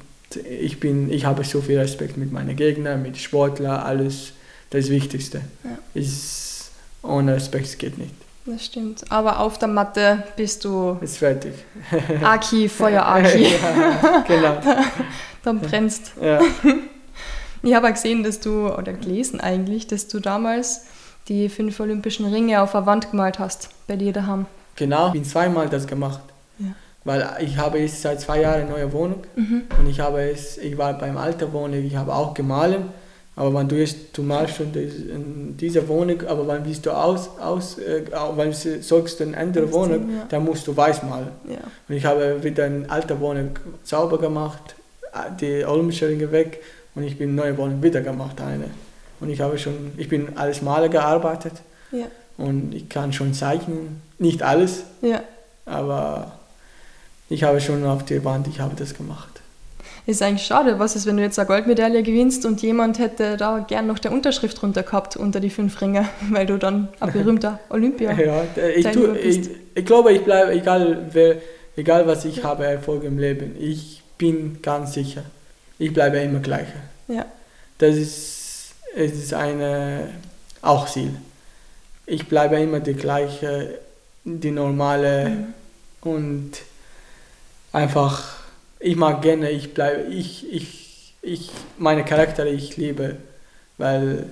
ich 0.60 0.80
bin, 0.80 1.12
ich 1.12 1.26
habe 1.26 1.44
so 1.44 1.62
viel 1.62 1.80
Respekt 1.80 2.18
mit 2.18 2.32
meinen 2.32 2.56
Gegnern, 2.56 3.02
mit 3.02 3.18
Sportlern, 3.18 3.80
alles 3.80 4.34
das 4.70 4.90
Wichtigste. 4.90 5.42
Ja. 5.64 5.78
Ist, 5.94 6.72
ohne 7.02 7.36
Respekt 7.36 7.80
geht 7.80 7.98
nicht. 7.98 8.14
Das 8.48 8.64
stimmt. 8.64 9.04
Aber 9.12 9.42
auf 9.42 9.58
der 9.58 9.68
Matte 9.68 10.24
bist 10.38 10.64
du. 10.64 10.98
Ist 11.02 11.18
fertig. 11.18 11.54
Aki, 12.24 12.70
Feuer 12.70 13.06
Aki. 13.06 13.44
ja, 13.62 14.24
genau. 14.26 14.58
Dann 15.44 15.60
brennst. 15.60 16.14
Ja. 16.22 16.40
Ich 17.62 17.74
habe 17.74 17.92
gesehen, 17.92 18.24
dass 18.24 18.40
du, 18.40 18.70
oder 18.74 18.94
gelesen 18.94 19.42
eigentlich, 19.42 19.88
dass 19.88 20.08
du 20.08 20.22
damals 20.22 20.86
die 21.28 21.50
fünf 21.50 21.78
olympischen 21.82 22.26
Ringe 22.26 22.62
auf 22.62 22.72
der 22.72 22.86
Wand 22.86 23.12
gemalt 23.12 23.38
hast, 23.38 23.70
bei 23.86 23.98
dir 23.98 24.14
daheim. 24.14 24.46
Genau, 24.78 25.10
ich 25.10 25.20
habe 25.20 25.24
zweimal 25.24 25.68
das 25.68 25.86
gemacht. 25.86 26.22
Ja. 26.60 26.68
Weil 27.04 27.30
ich 27.42 27.58
habe 27.58 27.80
jetzt 27.80 28.02
seit 28.02 28.22
zwei 28.22 28.42
Jahren 28.42 28.62
eine 28.62 28.70
neue 28.70 28.94
Wohnung 28.94 29.24
mhm. 29.36 29.64
und 29.78 29.90
ich 29.90 30.00
habe 30.00 30.22
es, 30.22 30.58
ich 30.58 30.78
war 30.78 30.98
beim 30.98 31.18
alten 31.18 31.52
Wohnung, 31.52 31.84
ich 31.84 31.98
habe 31.98 32.14
auch 32.14 32.34
gemahlen 32.34 32.86
aber 33.38 33.54
wenn 33.54 33.68
du 33.68 33.76
jetzt, 33.76 33.98
du 34.14 34.24
malst 34.24 34.56
schon 34.56 34.74
in 34.74 35.56
dieser 35.58 35.88
Wohnung, 35.88 36.24
aber 36.28 36.48
wenn 36.48 36.66
willst 36.66 36.88
du 36.88 36.92
aus, 36.92 37.30
aus 37.40 37.78
äh, 37.78 38.02
wenn 38.36 38.50
du 38.50 38.82
sagst 38.82 39.22
eine 39.22 39.38
andere 39.38 39.72
Wohnung, 39.72 40.10
ja. 40.10 40.26
dann 40.28 40.44
musst 40.44 40.66
du 40.66 40.76
weiß 40.76 41.04
malen. 41.04 41.30
Ja. 41.48 41.60
Und 41.88 41.96
ich 41.96 42.04
habe 42.04 42.44
wieder 42.44 42.66
eine 42.66 42.90
alte 42.90 43.20
Wohnung 43.20 43.52
sauber 43.84 44.18
gemacht, 44.18 44.74
die 45.40 45.64
Olmscherringe 45.64 46.32
weg 46.32 46.64
und 46.96 47.04
ich 47.04 47.20
bin 47.20 47.30
eine 47.30 47.42
neue 47.42 47.58
Wohnung 47.60 47.84
wieder 47.84 48.02
gemacht, 48.02 48.42
eine. 48.42 48.72
Und 49.20 49.30
ich 49.30 49.40
habe 49.40 49.60
schon, 49.60 49.92
ich 49.98 50.10
bin 50.10 50.36
als 50.36 50.64
Maler 50.64 50.90
gearbeitet 50.90 51.54
ja. 51.92 52.06
und 52.38 52.74
ich 52.74 52.90
kann 52.90 53.14
schon 53.14 53.36
zeichnen, 53.36 54.02
nicht 54.18 54.42
alles, 54.42 54.82
aber 55.68 56.32
ich 57.30 57.44
habe 57.44 57.62
schon 57.62 57.86
auf 57.86 58.04
der 58.04 58.26
Wand, 58.26 58.48
ich 58.48 58.60
habe 58.60 58.76
das 58.76 58.96
gemacht 58.96 59.37
ist 60.08 60.22
eigentlich 60.22 60.48
schade. 60.48 60.80
Was 60.80 60.96
ist, 60.96 61.06
wenn 61.06 61.18
du 61.18 61.24
jetzt 61.24 61.38
eine 61.38 61.48
Goldmedaille 61.48 62.02
gewinnst 62.02 62.46
und 62.46 62.62
jemand 62.62 62.98
hätte 62.98 63.36
da 63.36 63.60
gern 63.60 63.88
noch 63.88 64.00
der 64.00 64.14
Unterschrift 64.14 64.62
drunter 64.62 64.84
gehabt 64.84 65.18
unter 65.18 65.42
die 65.42 65.50
fünf 65.50 65.80
Ringe, 65.82 66.08
weil 66.32 66.46
du 66.46 66.58
dann 66.58 66.88
ein 67.00 67.12
berühmter 67.12 67.60
Olympia 67.70 68.14
Ja, 68.14 68.44
ich, 68.74 68.88
tu, 68.88 69.14
ich, 69.14 69.50
ich, 69.76 69.86
glaube, 69.86 70.14
ich 70.14 70.24
bleibe, 70.24 70.54
egal, 70.54 71.08
wer, 71.12 71.36
egal 71.76 72.08
was 72.08 72.24
ich 72.24 72.44
habe, 72.44 72.66
Erfolg 72.66 73.04
im 73.04 73.20
Leben, 73.20 73.56
ich 73.60 74.02
bin 74.18 74.62
ganz 74.62 74.94
sicher, 74.94 75.24
ich 75.78 75.94
bleibe 75.94 76.18
immer 76.20 76.40
gleich. 76.40 76.68
Ja. 77.10 77.26
Das 77.78 77.96
ist, 77.96 78.72
es 78.96 79.12
ist 79.12 79.34
eine, 79.34 80.08
auch 80.62 80.88
Ziel. 80.88 81.12
Ich 82.06 82.28
bleibe 82.28 82.56
immer 82.56 82.80
die 82.80 82.94
gleiche, 82.94 83.78
die 84.24 84.52
normale 84.52 85.30
mhm. 85.30 85.54
und 86.02 86.52
einfach 87.74 88.47
ich 88.80 88.96
mag 88.96 89.22
gerne, 89.22 89.50
ich 89.50 89.74
bleibe, 89.74 90.04
ich, 90.12 90.52
ich, 90.52 91.14
ich, 91.22 91.52
meine 91.78 92.04
Charakter, 92.04 92.46
ich 92.46 92.78
liebe, 92.78 93.16
weil 93.78 94.26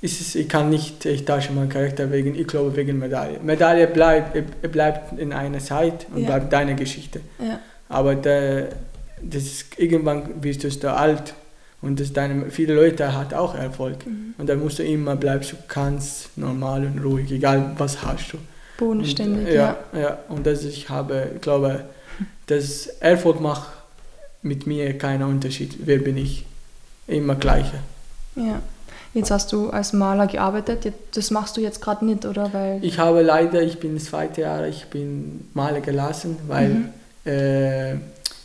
ist, 0.00 0.36
ich 0.36 0.48
kann 0.48 0.70
nicht, 0.70 1.04
ich 1.06 1.24
tausche 1.24 1.52
meinen 1.52 1.68
Charakter 1.68 2.12
wegen, 2.12 2.34
ich 2.36 2.46
glaube 2.46 2.76
wegen 2.76 2.98
Medaille. 2.98 3.40
Medaille 3.42 3.88
bleibt, 3.88 4.70
bleibt 4.70 5.18
in 5.18 5.32
einer 5.32 5.58
Zeit 5.58 6.06
und 6.14 6.22
ja. 6.22 6.26
bleibt 6.26 6.52
deine 6.52 6.76
Geschichte. 6.76 7.20
Ja. 7.40 7.58
Aber 7.88 8.14
der, 8.14 8.68
das 9.20 9.42
ist, 9.42 9.78
irgendwann 9.78 10.40
bist 10.40 10.62
du 10.62 10.68
da 10.70 10.94
alt 10.94 11.34
und 11.82 11.98
das 11.98 12.12
deine, 12.12 12.50
viele 12.50 12.74
Leute 12.74 13.16
hat 13.16 13.34
auch 13.34 13.56
Erfolg. 13.56 14.06
Mhm. 14.06 14.34
Und 14.38 14.48
dann 14.48 14.60
musst 14.60 14.78
du 14.78 14.84
immer 14.84 15.16
bleibst 15.16 15.52
du 15.52 15.56
ganz 15.66 16.28
normal 16.36 16.84
und 16.84 17.02
ruhig, 17.02 17.30
egal 17.32 17.72
was 17.76 18.02
hast 18.02 18.32
du. 18.32 18.38
Bodenständig, 18.78 19.48
und, 19.48 19.52
ja, 19.52 19.76
ja. 19.92 19.98
ja. 19.98 20.18
Und 20.28 20.46
das 20.46 20.64
ich 20.64 20.88
habe, 20.88 21.32
ich 21.34 21.40
glaube, 21.40 21.84
das 22.46 22.86
Erfolg 23.00 23.40
macht 23.40 23.68
mit 24.42 24.66
mir 24.66 24.96
keinen 24.96 25.24
Unterschied. 25.24 25.76
Wer 25.84 25.98
bin 25.98 26.16
ich? 26.16 26.44
Immer 27.06 27.34
gleiche. 27.34 27.80
Ja. 28.36 28.60
Jetzt 29.14 29.30
hast 29.30 29.52
du 29.52 29.70
als 29.70 29.94
Maler 29.94 30.26
gearbeitet, 30.26 30.92
das 31.12 31.30
machst 31.30 31.56
du 31.56 31.60
jetzt 31.62 31.80
gerade 31.80 32.04
nicht, 32.04 32.26
oder? 32.26 32.52
Weil 32.52 32.84
ich 32.84 32.98
habe 32.98 33.22
leider, 33.22 33.62
ich 33.62 33.80
bin 33.80 33.94
das 33.94 34.04
zweite 34.04 34.42
Jahr, 34.42 34.66
ich 34.66 34.86
bin 34.86 35.48
Maler 35.54 35.80
gelassen, 35.80 36.36
weil 36.46 36.68
mhm. 36.68 36.88
äh, 37.24 37.96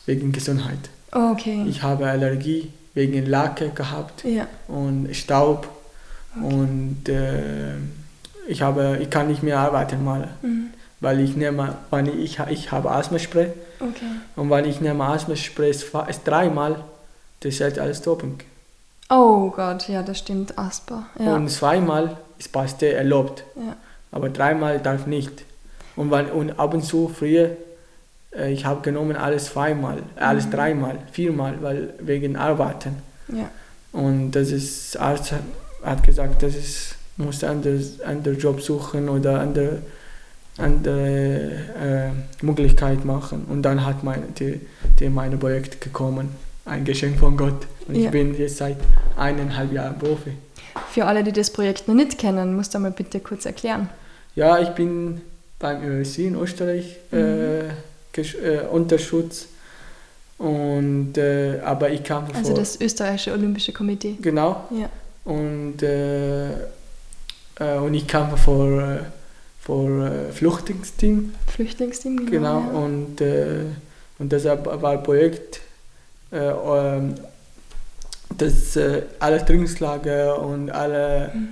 wegen 0.06 0.32
Gesundheit. 0.32 0.80
Oh, 1.12 1.32
okay. 1.34 1.66
Ich 1.68 1.84
habe 1.84 2.08
Allergie 2.08 2.70
wegen 2.94 3.26
Lacke 3.26 3.70
gehabt 3.70 4.24
ja. 4.24 4.48
und 4.68 5.14
Staub 5.14 5.68
okay. 6.36 6.56
und 6.56 7.10
äh, 7.10 7.76
ich, 8.48 8.62
habe, 8.62 9.00
ich 9.02 9.10
kann 9.10 9.28
nicht 9.28 9.44
mehr 9.44 9.60
arbeiten 9.60 10.04
malen. 10.04 10.30
Mhm 10.42 10.70
weil 11.04 11.20
ich 11.20 11.36
nehme, 11.36 11.76
wenn 11.92 12.08
ich, 12.08 12.40
ich 12.50 12.72
habe 12.72 12.90
Asthmaspray 12.90 13.52
okay. 13.80 14.06
und 14.38 14.50
wenn 14.50 14.66
ich 14.66 14.80
nehme 14.80 15.04
Asthmaspray 15.04 15.70
ist 15.70 15.92
dreimal, 16.26 16.78
das 17.42 17.60
ist 17.60 17.78
alles 17.78 18.02
Doping. 18.02 18.40
Oh 19.10 19.52
Gott, 19.52 19.90
ja, 19.90 20.02
das 20.02 20.20
stimmt, 20.20 20.58
Asper. 20.58 21.06
Ja. 21.20 21.36
Und 21.36 21.50
zweimal 21.50 22.18
ist 22.40 22.54
Paste 22.54 22.94
erlaubt, 22.94 23.44
ja. 23.56 23.76
aber 24.12 24.30
dreimal 24.30 24.80
darf 24.80 25.06
nicht. 25.06 25.44
Und, 25.98 26.10
wenn, 26.10 26.32
und 26.32 26.58
ab 26.58 26.74
und 26.74 26.84
zu 26.84 27.10
früher, 27.10 27.52
äh, 28.36 28.52
ich 28.54 28.66
habe 28.66 28.82
genommen 28.82 29.18
alles 29.18 29.48
zweimal, 29.48 30.04
alles 30.16 30.46
mhm. 30.46 30.52
dreimal, 30.52 30.98
viermal, 31.12 31.62
weil 31.62 31.94
wegen 32.00 32.38
Arbeiten. 32.38 32.96
Ja. 33.28 33.52
Und 33.92 34.32
das 34.32 34.52
ist 34.52 34.98
Arzt, 34.98 35.34
hat 35.84 36.04
gesagt, 36.04 36.42
dass 36.42 36.56
es 36.56 36.96
muss 37.18 37.44
anders, 37.44 38.00
anderen 38.02 38.40
Job 38.40 38.62
suchen 38.62 39.10
oder 39.10 39.42
andere, 39.42 39.80
andere 40.58 41.52
äh, 42.42 42.46
Möglichkeit 42.46 43.06
machen. 43.06 43.46
Und 43.50 43.64
dann 43.64 43.86
hat 43.86 44.04
mein, 44.04 44.34
die, 44.36 44.62
die 45.00 45.10
meine 45.10 45.38
Projekt 45.38 45.82
gekommen, 45.82 46.30
ein 46.66 46.86
Geschenk 46.86 47.20
von 47.20 47.36
Gott. 47.38 47.68
Und 47.88 47.96
ja. 47.96 48.06
ich 48.06 48.12
bin 48.12 48.38
jetzt 48.38 48.58
seit 48.58 48.78
eineinhalb 49.18 49.72
Jahren 49.72 49.98
Profi. 49.98 50.32
Für 50.92 51.06
alle, 51.06 51.24
die 51.24 51.32
das 51.32 51.52
Projekt 51.52 51.88
noch 51.88 51.96
nicht 51.96 52.18
kennen, 52.18 52.56
musst 52.56 52.74
du 52.74 52.80
mal 52.80 52.92
bitte 52.92 53.20
kurz 53.20 53.46
erklären. 53.46 53.90
Ja, 54.36 54.60
ich 54.60 54.70
bin 54.70 55.22
beim 55.60 55.84
ÖSC 55.84 56.20
in 56.20 56.36
Österreich 56.36 56.98
mhm. 57.12 57.18
äh, 57.18 58.22
äh, 58.22 58.68
unter 58.72 58.98
Schutz. 58.98 59.48
Und, 60.38 61.18
äh, 61.18 61.60
aber 61.64 61.90
ich 61.90 62.04
kam 62.04 62.26
Also 62.34 62.52
vor, 62.52 62.56
das 62.56 62.80
österreichische 62.80 63.32
Olympische 63.32 63.72
Komitee. 63.72 64.18
Genau. 64.22 64.64
Ja. 64.72 64.90
Und, 65.26 65.82
äh, 65.84 66.52
äh, 66.52 67.78
und 67.82 67.94
ich 67.94 68.08
kam 68.08 68.36
vor, 68.38 69.00
äh, 69.64 69.66
vor 69.66 70.34
Flüchtlingsteam. 70.34 71.34
Flüchtlingsteam, 71.48 72.26
genau. 72.26 72.62
Genau. 72.62 72.72
Ja. 72.72 72.80
Und, 72.80 73.22
und 74.20 74.34
das 74.34 74.46
war 74.46 74.92
ein 74.92 75.04
Projekt, 75.04 75.62
ähm, 76.32 77.16
das 78.38 78.80
alle 79.20 79.46
Trainingslager 79.46 80.40
und 80.40 80.72
alle 80.72 81.32
mhm. 81.34 81.48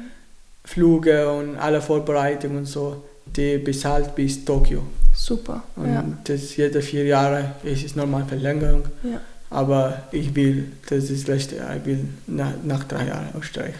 Flüge 0.65 1.31
und 1.31 1.57
alle 1.57 1.81
Vorbereitungen 1.81 2.59
und 2.59 2.65
so, 2.65 3.03
die 3.25 3.57
bezahlt 3.57 4.15
bis 4.15 4.43
Tokio. 4.43 4.83
Super. 5.13 5.63
Und 5.75 5.93
ja. 5.93 6.03
das 6.23 6.55
jede 6.55 6.81
vier 6.81 7.05
Jahre 7.05 7.55
ist 7.63 7.83
es 7.83 7.95
normal 7.95 8.25
Verlängerung. 8.25 8.83
Ja. 9.03 9.19
Aber 9.49 10.03
ich 10.11 10.33
will, 10.33 10.71
das 10.89 11.09
ist 11.09 11.27
das 11.27 11.49
letzte 11.49 11.55
ich 11.55 11.85
will 11.85 12.07
nach, 12.27 12.53
nach 12.63 12.85
drei 12.85 13.07
Jahren 13.07 13.27
ausstreichen. 13.37 13.79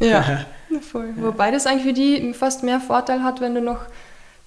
Ja, 0.00 0.46
voll. 0.80 1.12
Ja. 1.16 1.22
Wobei 1.22 1.50
das 1.50 1.66
eigentlich 1.66 1.84
für 1.84 1.92
die 1.92 2.32
fast 2.34 2.62
mehr 2.62 2.80
Vorteil 2.80 3.22
hat, 3.22 3.40
wenn 3.40 3.54
du 3.54 3.60
noch 3.60 3.80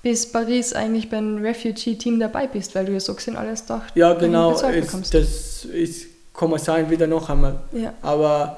bis 0.04 0.32
Paris 0.32 0.74
eigentlich 0.74 1.10
beim 1.10 1.38
Refugee-Team 1.38 2.20
dabei 2.20 2.48
bist, 2.48 2.74
weil 2.76 2.86
du 2.86 2.94
ja 2.94 3.00
so 3.00 3.14
gesehen 3.14 3.36
alles 3.36 3.66
doch 3.66 3.82
Ja, 3.94 4.14
genau, 4.14 4.52
ist, 4.54 5.14
das 5.14 5.66
ist, 5.66 6.08
kann 6.34 6.50
man 6.50 6.60
sein, 6.60 6.90
wieder 6.90 7.08
noch 7.08 7.30
einmal. 7.30 7.60
Ja. 7.72 7.94
Aber 8.02 8.58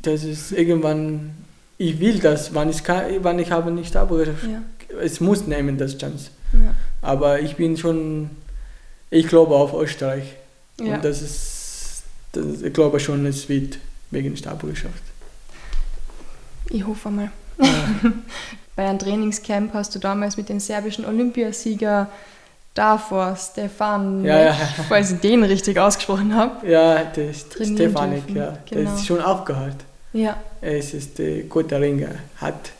das 0.00 0.24
ist 0.24 0.52
irgendwann, 0.52 1.32
ich 1.78 2.00
will 2.00 2.18
das, 2.18 2.54
wann 2.54 2.70
ich, 2.70 2.82
kann, 2.82 3.04
wann 3.20 3.38
ich 3.38 3.50
habe 3.50 3.70
nicht 3.70 3.94
aber 3.96 4.26
ja. 4.26 4.62
es 5.00 5.20
muss 5.20 5.46
nehmen, 5.46 5.76
das 5.76 5.98
Chance. 5.98 6.30
Ja. 6.52 6.74
Aber 7.02 7.40
ich 7.40 7.56
bin 7.56 7.76
schon, 7.76 8.30
ich 9.10 9.28
glaube 9.28 9.54
auf 9.54 9.74
Österreich. 9.74 10.24
Ja. 10.80 10.94
Und 10.94 11.04
das 11.04 11.20
ist, 11.20 12.02
das, 12.32 12.62
ich 12.62 12.72
glaube 12.72 12.98
schon, 12.98 13.26
es 13.26 13.48
wird 13.48 13.78
wegen 14.10 14.36
Staatsbürgerschaft. 14.36 15.02
Ich 16.70 16.86
hoffe 16.86 17.10
mal. 17.10 17.30
Ja. 17.58 17.66
Bei 18.76 18.88
einem 18.88 18.98
Trainingscamp 18.98 19.74
hast 19.74 19.94
du 19.94 19.98
damals 19.98 20.36
mit 20.36 20.48
dem 20.48 20.58
serbischen 20.58 21.04
Olympiasieger 21.04 22.08
davor, 22.74 23.36
Stefan, 23.36 24.24
ja, 24.24 24.44
ja. 24.44 24.54
falls 24.88 25.12
ich 25.12 25.20
den 25.20 25.44
richtig 25.44 25.78
ausgesprochen 25.78 26.34
habe. 26.34 26.66
Ja, 26.66 27.04
der 27.04 27.30
ist 27.30 27.52
Stefanik, 27.52 28.30
ja. 28.30 28.56
Genau. 28.68 28.90
Der 28.90 28.94
ist 28.94 29.06
schon 29.06 29.20
aufgehört. 29.20 29.76
Ja. 30.14 30.38
Er 30.62 30.78
ist, 30.78 31.18
ein 31.18 31.48
guter 31.50 31.80
Ringer. 31.80 32.14
Hat, 32.36 32.70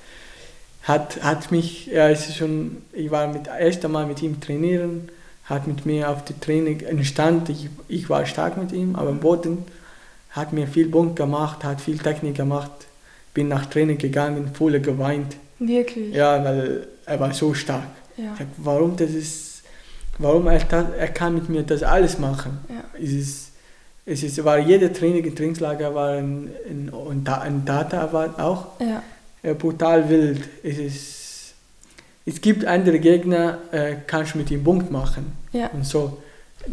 hat, 0.85 1.23
hat 1.23 1.51
mich, 1.51 1.87
ja, 1.87 2.09
ist 2.09 2.35
schon, 2.35 2.79
ich 2.93 3.11
war 3.11 3.27
mit 3.27 3.47
erst 3.47 3.85
einmal 3.85 4.07
mit 4.07 4.23
ihm 4.23 4.41
trainieren 4.41 5.11
hat 5.45 5.67
mit 5.67 5.87
mir 5.87 6.09
auf 6.11 6.25
die 6.25 6.39
Training 6.39 6.81
entstand. 6.81 7.49
Ich, 7.49 7.69
ich 7.89 8.09
war 8.09 8.27
stark 8.27 8.57
mit 8.57 8.73
ihm, 8.73 8.97
aber 8.97 9.11
im 9.11 9.21
Boden 9.21 9.65
hat 10.31 10.53
mir 10.53 10.67
viel 10.67 10.89
Punkt 10.89 11.17
gemacht, 11.17 11.65
hat 11.65 11.81
viel 11.81 11.99
Technik 11.99 12.37
gemacht. 12.37 12.71
Bin 13.35 13.49
nach 13.49 13.67
Training 13.67 13.99
gegangen, 13.99 14.51
voll 14.55 14.79
geweint. 14.81 15.37
Wirklich? 15.59 16.15
Ja, 16.15 16.45
weil 16.45 16.87
er 17.07 17.21
war 17.21 17.33
so 17.33 17.55
stark. 17.55 17.89
Ja. 18.17 18.35
Sag, 18.39 18.49
warum 18.59 18.97
das 18.97 19.11
ist, 19.11 19.63
warum 20.19 20.47
er, 20.47 20.61
er 20.99 21.09
kann 21.09 21.35
mit 21.35 21.49
mir 21.49 21.63
das 21.63 21.83
alles 21.83 22.19
machen? 22.19 22.59
Ja. 22.69 22.85
Es 23.03 23.13
ist, 23.13 23.53
es 24.05 24.23
ist, 24.23 24.45
war 24.45 24.59
jeder 24.59 24.93
Training 24.93 25.25
im 25.25 25.35
Trainingslager 25.35 25.95
war 25.95 26.11
ein, 26.11 26.51
ein, 26.69 27.27
ein 27.27 27.65
Data 27.65 28.13
war 28.13 28.39
auch 28.39 28.67
ja. 28.81 29.55
brutal 29.55 30.09
wild. 30.09 30.49
Es 30.63 30.79
ist 30.79 31.23
es 32.25 32.41
gibt 32.41 32.65
andere 32.65 32.99
Gegner, 32.99 33.59
äh, 33.73 33.97
kannst 34.07 34.35
du 34.35 34.39
mit 34.39 34.51
ihm 34.51 34.63
Punkt 34.63 34.91
machen. 34.91 35.33
Ja. 35.53 35.69
Und 35.73 35.85
so. 35.85 36.19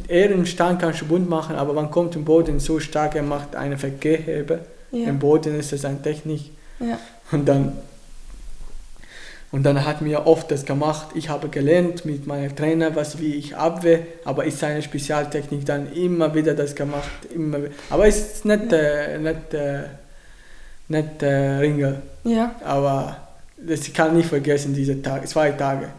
Er 0.08 0.30
im 0.30 0.46
Stand 0.46 0.80
kannst 0.80 1.02
du 1.02 1.06
bunt 1.06 1.28
machen, 1.28 1.56
aber 1.56 1.74
man 1.74 1.90
kommt 1.90 2.16
im 2.16 2.24
Boden 2.24 2.60
so 2.60 2.80
stark, 2.80 3.16
er 3.16 3.24
macht 3.24 3.56
eine 3.56 3.78
Verkehrhebe. 3.78 4.60
Ja. 4.92 5.08
Im 5.08 5.20
Boden 5.20 5.60
ist 5.60 5.72
das 5.72 5.86
eine 5.86 6.02
Technik. 6.02 6.52
Ja. 6.80 7.00
Und 7.32 7.48
dann 7.48 7.78
und 9.52 9.64
dann 9.64 9.84
hat 9.84 10.02
mir 10.02 10.28
oft 10.28 10.52
das 10.52 10.64
gemacht. 10.64 11.08
Ich 11.16 11.30
habe 11.30 11.50
gelernt 11.50 12.06
mit 12.06 12.28
meinem 12.28 12.56
Trainer, 12.56 12.96
was 12.96 13.20
wie 13.20 13.34
ich 13.34 13.56
abwehr, 13.56 14.02
aber 14.24 14.46
ist 14.46 14.60
seine 14.60 14.82
Spezialtechnik 14.82 15.66
dann 15.66 15.92
immer 15.94 16.36
wieder 16.36 16.54
das 16.54 16.76
gemacht. 16.76 17.10
Immer 17.34 17.60
Aber 17.90 18.08
es 18.08 18.34
ist 18.34 18.46
nicht, 18.46 18.72
äh, 18.72 19.18
nicht, 19.18 19.54
äh, 19.54 19.84
nicht 20.88 21.24
äh, 21.24 21.58
Ringer. 21.58 21.96
Ja. 22.24 22.54
Aber 22.64 23.18
das 23.58 23.92
kann 23.92 24.16
nicht 24.16 24.30
vergessen, 24.30 24.76
diese 24.76 25.02
Tag, 25.02 25.28
zwei 25.28 25.52
Tage. 25.52 25.90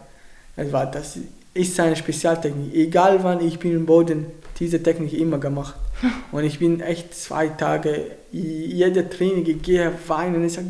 Das, 0.55 0.71
war, 0.71 0.89
das 0.89 1.19
ist 1.53 1.75
seine 1.75 1.97
Spezialtechnik. 1.97 2.73
Egal 2.73 3.21
wann 3.21 3.45
ich 3.45 3.59
bin 3.59 3.75
im 3.75 3.85
Boden, 3.85 4.27
diese 4.61 4.81
Technik 4.81 5.13
immer 5.13 5.39
gemacht. 5.39 5.75
Und 6.31 6.45
ich 6.45 6.59
bin 6.59 6.79
echt 6.79 7.13
zwei 7.13 7.49
Tage, 7.49 8.11
jede 8.31 9.09
Training, 9.09 9.45
ich 9.45 9.61
gehe 9.61 9.91
weinen. 10.07 10.45
Ich 10.45 10.53
sage, 10.53 10.67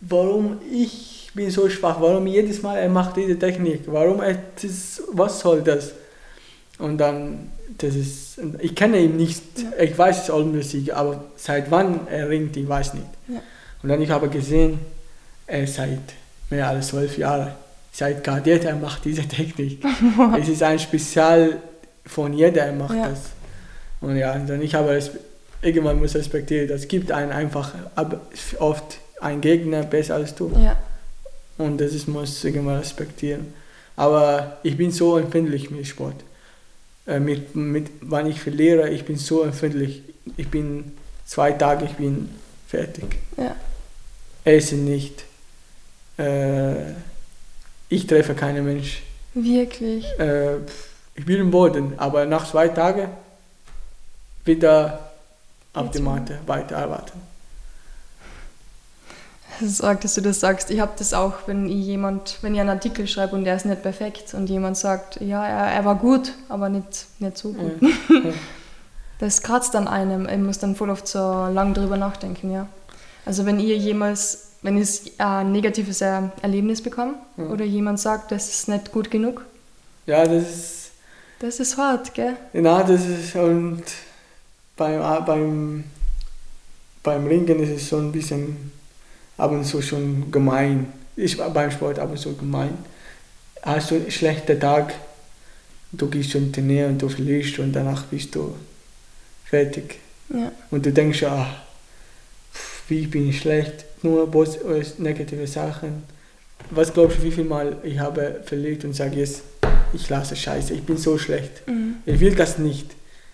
warum 0.00 0.58
ich 0.70 1.30
bin 1.34 1.50
so 1.50 1.68
schwach, 1.68 2.00
warum 2.00 2.26
jedes 2.26 2.62
Mal 2.62 2.76
er 2.76 2.88
macht 2.88 3.16
diese 3.16 3.36
Technik, 3.36 3.82
warum 3.86 4.20
er 4.22 4.38
das, 4.62 5.02
was 5.12 5.40
soll 5.40 5.62
das? 5.62 5.92
Und 6.78 6.98
dann, 6.98 7.50
das 7.78 7.94
ist, 7.96 8.38
ich 8.60 8.74
kenne 8.74 8.98
ihn 8.98 9.16
nicht, 9.16 9.42
ich 9.80 9.98
weiß 9.98 10.24
es 10.24 10.30
allmäßig, 10.30 10.94
aber 10.94 11.24
seit 11.36 11.70
wann 11.70 12.06
er 12.08 12.28
ringt, 12.28 12.56
ich 12.56 12.68
weiß 12.68 12.94
nicht. 12.94 13.06
Ja. 13.28 13.40
Und 13.82 13.88
dann 13.88 14.00
ich 14.02 14.10
habe 14.10 14.28
gesehen, 14.28 14.78
er 15.46 15.66
seit 15.66 16.14
mehr 16.50 16.68
als 16.68 16.88
zwölf 16.88 17.16
Jahren, 17.18 17.52
seit 17.90 18.22
Kadett, 18.22 18.64
er 18.64 18.76
macht 18.76 19.04
diese 19.04 19.22
Technik. 19.28 19.84
es 20.40 20.48
ist 20.48 20.62
ein 20.62 20.78
Spezial 20.78 21.58
von 22.06 22.32
jeder, 22.32 22.62
er 22.62 22.72
macht 22.72 22.96
ja. 22.96 23.08
das. 23.08 23.20
Und 24.00 24.16
ja, 24.16 24.36
dann 24.38 24.62
ich 24.62 24.74
habe 24.74 24.94
es, 24.94 25.10
irgendwann 25.62 25.98
muss 25.98 26.14
respektieren, 26.14 26.70
es 26.70 26.88
gibt 26.88 27.10
einen 27.10 27.32
einfach 27.32 27.74
oft 28.58 28.98
einen 29.20 29.40
Gegner 29.40 29.82
besser 29.84 30.16
als 30.16 30.34
du. 30.34 30.52
Ja. 30.58 30.76
Und 31.56 31.80
das 31.80 31.92
ist, 31.92 32.08
muss 32.08 32.44
irgendwann 32.44 32.78
respektieren. 32.78 33.54
Aber 33.96 34.58
ich 34.62 34.76
bin 34.76 34.90
so 34.90 35.16
empfindlich 35.16 35.70
mit 35.70 35.86
Sport. 35.86 36.16
Äh, 37.06 37.20
mit, 37.20 37.54
mit, 37.54 37.90
wann 38.00 38.26
ich 38.26 38.40
verliere, 38.40 38.90
ich 38.90 39.04
bin 39.04 39.16
so 39.16 39.42
empfindlich. 39.42 40.02
Ich 40.36 40.48
bin 40.48 40.92
zwei 41.24 41.52
Tage, 41.52 41.84
ich 41.84 41.92
bin 41.92 42.28
fertig. 42.66 43.18
Ja. 43.36 43.54
Essen 44.44 44.84
nicht 44.84 45.24
äh, 46.18 46.92
ich 47.88 48.06
treffe 48.06 48.34
keinen 48.34 48.64
Mensch. 48.64 49.02
Wirklich? 49.34 50.06
Äh, 50.18 50.56
ich 51.14 51.24
bin 51.24 51.40
im 51.40 51.50
Boden, 51.50 51.94
aber 51.98 52.26
nach 52.26 52.48
zwei 52.48 52.68
Tagen 52.68 53.08
wieder 54.44 55.10
auf 55.72 55.90
die 55.90 56.00
Matte 56.00 56.38
weiterarbeiten. 56.46 57.20
Sagt, 59.60 60.02
dass 60.02 60.14
du 60.14 60.20
das 60.20 60.40
sagst. 60.40 60.70
Ich 60.70 60.80
habe 60.80 60.92
das 60.98 61.14
auch, 61.14 61.34
wenn 61.46 61.66
ich 61.66 61.86
jemand, 61.86 62.38
wenn 62.42 62.54
ich 62.54 62.60
einen 62.60 62.70
Artikel 62.70 63.06
schreibe 63.06 63.36
und 63.36 63.44
der 63.44 63.54
ist 63.54 63.66
nicht 63.66 63.82
perfekt 63.82 64.34
und 64.34 64.50
jemand 64.50 64.76
sagt, 64.76 65.20
ja, 65.20 65.46
er, 65.46 65.72
er 65.72 65.84
war 65.84 65.94
gut, 65.94 66.32
aber 66.48 66.68
nicht, 66.68 67.06
nicht 67.20 67.38
so 67.38 67.52
gut. 67.52 67.80
Ja. 67.80 68.32
das 69.20 69.42
kratzt 69.42 69.76
an 69.76 69.86
einem. 69.86 70.28
Ich 70.28 70.38
muss 70.38 70.58
dann 70.58 70.74
voll 70.74 70.90
oft 70.90 71.06
so 71.06 71.18
lang 71.18 71.72
drüber 71.72 71.96
nachdenken, 71.96 72.50
ja. 72.50 72.66
Also 73.24 73.46
wenn 73.46 73.60
ihr 73.60 73.76
jemals 73.76 74.54
wenn 74.64 74.78
ich 74.78 75.12
ein 75.18 75.52
negatives 75.52 76.00
Erlebnis 76.00 76.80
bekomme 76.80 77.16
ja. 77.36 77.44
oder 77.44 77.66
jemand 77.66 78.00
sagt, 78.00 78.32
das 78.32 78.48
ist 78.48 78.66
nicht 78.66 78.90
gut 78.92 79.10
genug. 79.10 79.44
Ja, 80.06 80.24
das 80.24 80.42
ist. 80.42 80.83
Das 81.44 81.60
ist 81.60 81.76
hart, 81.76 82.14
gell? 82.14 82.38
Genau, 82.54 82.82
das 82.82 83.04
ist. 83.04 83.36
Und 83.36 83.82
beim, 84.78 85.24
beim, 85.26 85.84
beim 87.02 87.26
Ringen 87.26 87.62
ist 87.62 87.82
es 87.82 87.88
so 87.90 87.98
ein 87.98 88.10
bisschen 88.10 88.72
ab 89.36 89.50
und 89.50 89.62
zu 89.66 89.82
schon 89.82 90.30
gemein. 90.30 90.90
Ich 91.16 91.36
beim 91.36 91.70
Sport 91.70 91.98
ab 91.98 92.08
und 92.08 92.18
zu 92.18 92.34
gemein. 92.34 92.70
Hast 93.60 93.90
du 93.90 93.96
einen 93.96 94.10
schlechten 94.10 94.58
Tag, 94.58 94.94
du 95.92 96.08
gehst 96.08 96.30
schon 96.30 96.50
trainieren 96.50 96.92
und 96.92 97.02
du 97.02 97.10
verlierst 97.10 97.58
und 97.58 97.74
danach 97.74 98.04
bist 98.04 98.34
du 98.34 98.54
fertig. 99.44 99.98
Ja. 100.30 100.50
Und 100.70 100.86
du 100.86 100.94
denkst, 100.94 101.24
ah, 101.24 101.46
wie 102.88 103.06
bin 103.06 103.28
ich 103.28 103.40
schlecht 103.40 103.84
nur 104.02 104.30
negative 104.96 105.46
Sachen. 105.46 106.04
Was 106.70 106.94
glaubst 106.94 107.18
du, 107.18 107.22
wie 107.24 107.30
viel 107.30 107.44
Mal 107.44 107.76
ich 107.82 107.98
habe 107.98 108.40
verlegt 108.46 108.86
und 108.86 108.94
sage 108.94 109.16
jetzt, 109.16 109.42
ich 109.94 110.08
lasse 110.08 110.36
Scheiße, 110.36 110.74
ich 110.74 110.82
bin 110.82 110.96
so 110.96 111.18
schlecht. 111.18 111.66
Mhm. 111.66 111.96
Ich 112.06 112.20
will 112.20 112.34
das 112.34 112.58
nicht. 112.58 112.90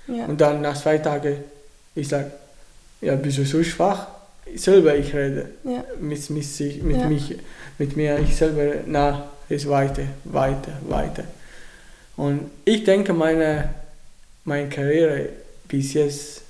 Ja. 0.07 0.27
Und 0.27 0.41
dann 0.41 0.61
nach 0.61 0.81
zwei 0.81 0.99
Tagen, 0.99 1.37
ich 1.95 2.09
sage, 2.09 2.31
ja, 3.01 3.15
bist 3.17 3.39
du 3.39 3.45
so 3.45 3.63
schwach? 3.63 4.07
selber 4.57 4.97
ich 4.97 5.15
rede 5.15 5.51
ja. 5.65 5.85
mit, 6.01 6.31
mit, 6.31 6.83
mit, 6.83 6.97
ja. 6.97 7.09
mich, 7.09 7.37
mit 7.79 7.97
mir, 7.97 8.19
ich 8.19 8.37
selber, 8.37 8.83
na, 8.87 9.29
ist 9.49 9.69
weiter, 9.69 10.05
weiter, 10.25 10.73
weiter. 10.89 11.25
Und 12.17 12.51
ich 12.65 12.85
denke, 12.85 13.13
meine, 13.13 13.71
meine 14.45 14.69
Karriere 14.69 15.31
bis 15.69 15.95
jetzt 15.95 16.43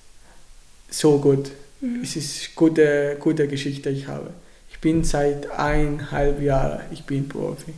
so 0.91 1.19
gut. 1.19 1.51
Mhm. 1.81 2.03
Es 2.03 2.17
ist 2.17 2.41
eine 2.41 2.55
gute, 2.55 3.17
gute 3.21 3.49
Geschichte, 3.49 3.91
ich 3.91 4.07
habe. 4.07 4.31
Ich 4.71 4.79
bin 4.81 5.05
seit 5.05 5.51
eineinhalb 5.51 6.41
Jahren, 6.41 6.81
ich 6.91 7.05
bin 7.05 7.29
Profi. 7.29 7.73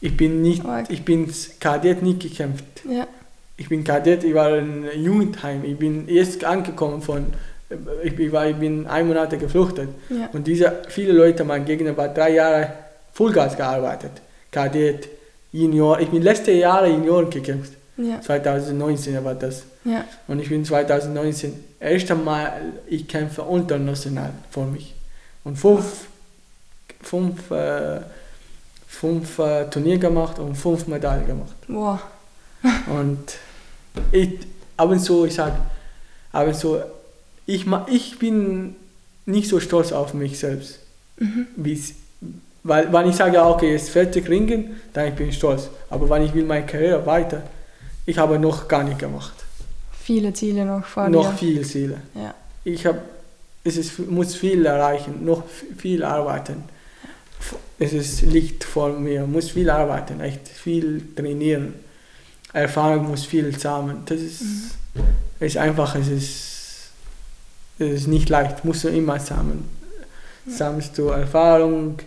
Ich 0.00 0.16
bin 0.16 0.42
nicht, 0.42 0.64
okay. 0.64 0.84
ich 0.88 1.04
bin 1.04 1.30
Kadett 1.58 2.02
nicht 2.02 2.20
gekämpft. 2.20 2.64
Ja. 2.88 3.06
Ich 3.56 3.68
bin 3.68 3.84
Kadett, 3.84 4.24
ich 4.24 4.34
war 4.34 4.56
in 4.56 4.86
Jugendheim. 4.96 5.64
Ich 5.64 5.76
bin 5.76 6.08
erst 6.08 6.44
angekommen 6.44 7.02
von, 7.02 7.26
ich, 8.02 8.32
war, 8.32 8.46
ich 8.46 8.56
bin 8.56 8.86
ein 8.86 9.06
Monat 9.06 9.38
geflüchtet. 9.38 9.90
Ja. 10.08 10.30
Und 10.32 10.46
diese 10.46 10.82
viele 10.88 11.12
Leute, 11.12 11.44
mein 11.44 11.64
Gegner 11.66 11.94
war 11.96 12.08
drei 12.08 12.34
Jahre 12.34 12.72
Vollgas 13.12 13.56
gearbeitet. 13.56 14.12
Kadett, 14.50 15.08
Junior. 15.52 16.00
Ich 16.00 16.08
bin 16.08 16.22
letzte 16.22 16.52
Jahre 16.52 16.88
Junior 16.88 17.28
gekämpft. 17.28 17.72
Ja. 17.96 18.20
2019 18.20 19.22
war 19.22 19.34
das. 19.34 19.64
Ja. 19.84 20.04
Und 20.26 20.40
ich 20.40 20.48
bin 20.48 20.64
2019 20.64 21.52
erst 21.78 22.10
einmal, 22.10 22.52
ich 22.86 23.06
kämpfe 23.06 23.44
international 23.50 24.30
für 24.50 24.64
mich. 24.64 24.94
Und 25.44 25.56
fünf, 25.56 26.06
fünf, 27.02 27.50
äh, 27.50 28.00
fünf 28.90 29.38
äh, 29.38 29.70
Turnier 29.70 29.98
gemacht 29.98 30.38
und 30.38 30.56
fünf 30.56 30.88
Medaillen 30.88 31.26
gemacht. 31.26 31.54
Wow. 31.68 32.00
und 32.88 33.38
ich, 34.12 34.40
ab 34.76 34.90
und 34.90 34.98
zu, 34.98 35.24
ich 35.24 35.34
sage, 35.34 35.56
ab 36.32 36.46
und 36.46 36.54
zu, 36.54 36.78
ich, 37.46 37.66
ich 37.86 38.18
bin 38.18 38.76
nicht 39.26 39.48
so 39.48 39.60
stolz 39.60 39.92
auf 39.92 40.12
mich 40.12 40.38
selbst. 40.38 40.80
Mhm. 41.18 41.46
Weil 42.62 42.92
wenn 42.92 43.08
ich 43.08 43.16
sage, 43.16 43.42
okay, 43.42 43.72
jetzt 43.72 43.90
fertig 43.90 44.28
ringen, 44.28 44.76
dann 44.92 45.14
bin 45.14 45.28
ich 45.28 45.36
stolz. 45.36 45.70
Aber 45.88 46.10
wenn 46.10 46.22
ich 46.22 46.34
will 46.34 46.44
meine 46.44 46.66
Karriere 46.66 47.06
weiter, 47.06 47.42
ich 48.04 48.18
habe 48.18 48.38
noch 48.38 48.68
gar 48.68 48.82
nicht 48.82 48.98
gemacht. 48.98 49.32
Viele 50.02 50.32
Ziele 50.34 50.66
noch 50.66 50.84
vor 50.84 51.06
dir. 51.06 51.10
Noch 51.10 51.38
viele 51.38 51.62
Ziele. 51.62 51.98
Ja. 52.14 52.34
Ich 52.64 52.84
habe, 52.84 53.00
es 53.64 53.76
ist, 53.76 53.98
muss 54.10 54.34
viel 54.34 54.66
erreichen, 54.66 55.24
noch 55.24 55.44
viel 55.78 56.02
arbeiten. 56.02 56.64
Es 57.78 57.92
ist 57.92 58.22
Licht 58.22 58.64
vor 58.64 58.90
mir, 58.90 59.26
muss 59.26 59.50
viel 59.50 59.70
arbeiten, 59.70 60.20
echt 60.20 60.48
viel 60.48 61.02
trainieren. 61.16 61.74
Erfahrung 62.52 63.08
muss 63.08 63.24
viel 63.24 63.58
sammeln. 63.58 64.02
Das 64.06 64.20
ist, 64.20 64.42
mhm. 64.94 65.02
ist 65.40 65.56
einfach, 65.56 65.94
es 65.94 66.08
ist, 66.08 66.90
es 67.78 67.92
ist 67.92 68.06
nicht 68.08 68.28
leicht, 68.28 68.64
musst 68.64 68.84
du 68.84 68.88
immer 68.88 69.18
sammeln. 69.18 69.64
Ja. 70.46 70.52
Sammelst 70.52 70.98
du 70.98 71.08
Erfahrung, 71.08 71.98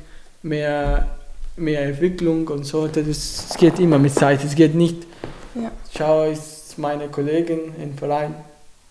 mehr, 0.43 1.07
mehr 1.55 1.81
Entwicklung 1.85 2.47
und 2.47 2.65
so. 2.65 2.87
Das, 2.87 3.07
es 3.07 3.57
geht 3.57 3.79
immer 3.79 3.97
mit 3.97 4.13
Zeit. 4.13 4.43
Es 4.43 4.55
geht 4.55 4.75
nicht. 4.75 5.07
Ja. 5.55 5.71
Schau, 5.95 6.29
ist 6.29 6.77
meine 6.77 7.07
Kollegin 7.07 7.75
im 7.81 7.97
Verein 7.97 8.35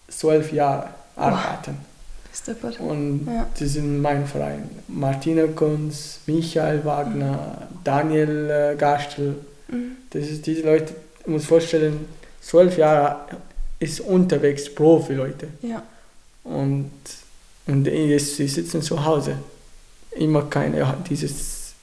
zwölf 0.08 0.52
Jahre 0.52 0.88
arbeiten. 1.16 1.91
Oh. 2.80 2.84
Und 2.84 3.26
ja. 3.26 3.46
die 3.58 3.66
sind 3.66 4.00
mein 4.00 4.26
Verein. 4.26 4.68
Martina 4.88 5.46
Kunz, 5.48 6.20
Michael 6.26 6.84
Wagner, 6.84 7.32
mhm. 7.32 7.78
Daniel 7.84 8.50
äh, 8.50 8.76
Gastel. 8.76 9.36
Mhm. 9.68 9.96
Das 10.10 10.28
ist 10.28 10.46
diese 10.46 10.62
Leute, 10.62 10.94
ich 11.20 11.26
muss 11.26 11.44
vorstellen, 11.44 12.06
zwölf 12.40 12.78
Jahre 12.78 13.20
ist 13.78 14.00
unterwegs 14.00 14.72
Profi-Leute. 14.74 15.48
Ja. 15.62 15.82
Und, 16.44 16.90
und 17.66 17.86
jetzt, 17.86 18.36
sie 18.36 18.48
sitzen 18.48 18.82
zu 18.82 19.04
Hause 19.04 19.36
immer 20.12 20.42
keine, 20.44 20.94
dieses 21.08 21.74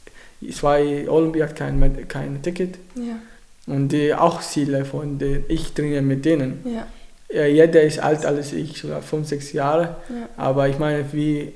zwei 0.51 1.09
Olympiad 1.09 1.55
kein, 1.55 2.07
kein 2.07 2.41
Ticket. 2.41 2.77
Ja. 2.95 3.19
Und 3.67 3.89
die 3.89 4.13
auch 4.13 4.41
Ziele 4.41 4.85
von 4.85 5.19
denen, 5.19 5.45
ich 5.47 5.73
trainiere 5.73 6.01
mit 6.01 6.25
denen. 6.25 6.59
Ja. 6.65 6.87
Ja, 7.31 7.45
jeder 7.45 7.81
ist 7.83 7.99
alt 7.99 8.25
als 8.25 8.53
ich, 8.53 8.77
sogar 8.77 9.01
fünf, 9.01 9.27
sechs 9.27 9.53
Jahre. 9.53 9.95
Ja. 10.09 10.29
Aber 10.37 10.67
ich 10.67 10.79
meine, 10.79 11.11
wie 11.13 11.53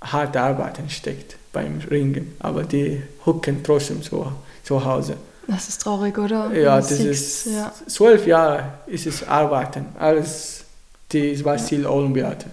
hart 0.00 0.36
Arbeiten 0.36 0.90
steckt 0.90 1.36
beim 1.52 1.80
Ringen. 1.90 2.34
Aber 2.40 2.64
die 2.64 3.02
hucken 3.24 3.62
trotzdem 3.62 4.02
zu, 4.02 4.32
zu 4.64 4.84
Hause. 4.84 5.16
Das 5.46 5.68
ist 5.68 5.82
traurig, 5.82 6.16
oder? 6.18 6.52
Ja, 6.54 6.76
das 6.76 6.92
ist 6.92 7.46
ja. 7.46 7.72
zwölf 7.86 8.26
Jahre 8.26 8.74
ist 8.86 9.06
es 9.06 9.26
Arbeiten. 9.26 9.86
Alles, 9.98 10.64
die 11.10 11.44
war 11.44 11.56
Ziel 11.58 11.86
Olympiade. 11.86 12.46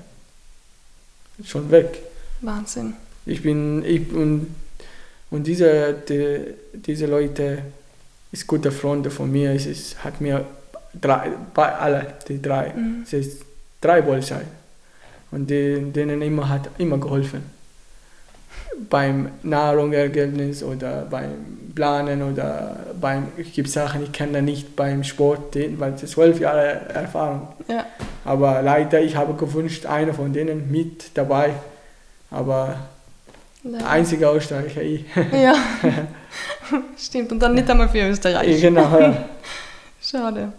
Schon 1.43 1.69
weg. 1.71 2.01
Wahnsinn. 2.41 2.93
Ich 3.25 3.41
bin, 3.41 3.83
ich, 3.85 4.11
und, 4.11 4.47
und 5.29 5.43
diese, 5.45 5.93
die, 6.07 6.53
diese 6.73 7.05
Leute 7.05 7.59
ist 8.31 8.47
gute 8.47 8.71
Freunde 8.71 9.11
von 9.11 9.31
mir. 9.31 9.53
Es 9.53 9.65
ist, 9.65 10.03
hat 10.03 10.19
mir 10.19 10.45
drei, 10.99 11.31
bei 11.53 11.73
alle, 11.75 12.05
die 12.27 12.41
drei, 12.41 12.73
mhm. 12.75 13.03
es 13.03 13.13
ist 13.13 13.45
drei 13.81 14.01
Polizei. 14.01 14.41
Und 15.31 15.49
die, 15.49 15.91
denen 15.91 16.21
immer 16.21 16.49
hat 16.49 16.69
immer 16.77 16.97
geholfen. 16.97 17.43
Beim 18.89 19.29
Nahrungsergebnis 19.43 20.63
oder 20.63 21.05
beim 21.09 21.29
Planen 21.75 22.23
oder 22.23 22.77
beim, 22.99 23.27
es 23.37 23.51
gibt 23.51 23.69
Sachen, 23.69 24.03
ich 24.03 24.11
kenne 24.11 24.41
nicht 24.41 24.75
beim 24.75 25.03
Sport, 25.03 25.55
weil 25.77 25.93
es 25.93 26.11
zwölf 26.11 26.39
Jahre 26.39 26.81
Erfahrung. 26.93 27.49
Ja. 27.67 27.85
Aber 28.25 28.61
leider, 28.61 29.01
ich 29.01 29.15
habe 29.15 29.33
gewünscht, 29.33 29.85
einer 29.85 30.13
von 30.13 30.33
denen 30.33 30.71
mit 30.71 31.11
dabei. 31.15 31.51
Aber 32.31 32.77
Nein. 33.63 33.83
Einziger 33.83 34.33
Österreicher 34.33 34.81
ich. 34.81 35.03
Ja, 35.33 35.53
stimmt. 36.97 37.31
Und 37.31 37.39
dann 37.39 37.53
nicht 37.53 37.69
einmal 37.69 37.89
für 37.89 38.07
Österreich. 38.09 38.61
Genau, 38.61 38.99
ja. 38.99 39.25
Schade. 40.01 40.53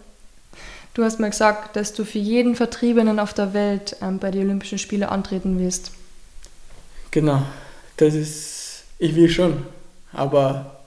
Du 0.95 1.05
hast 1.05 1.21
mal 1.21 1.31
gesagt, 1.31 1.77
dass 1.77 1.93
du 1.93 2.05
für 2.05 2.19
jeden 2.19 2.57
Vertriebenen 2.57 3.21
auf 3.21 3.33
der 3.33 3.55
Welt 3.55 3.97
ähm, 4.03 4.19
bei 4.19 4.31
den 4.31 4.43
Olympischen 4.43 4.79
Spielen 4.79 5.05
antreten 5.05 5.59
willst. 5.59 5.93
Genau, 7.11 7.43
das 7.97 8.15
ist, 8.15 8.85
ich 8.99 9.15
will 9.15 9.29
schon, 9.29 9.65
aber 10.13 10.81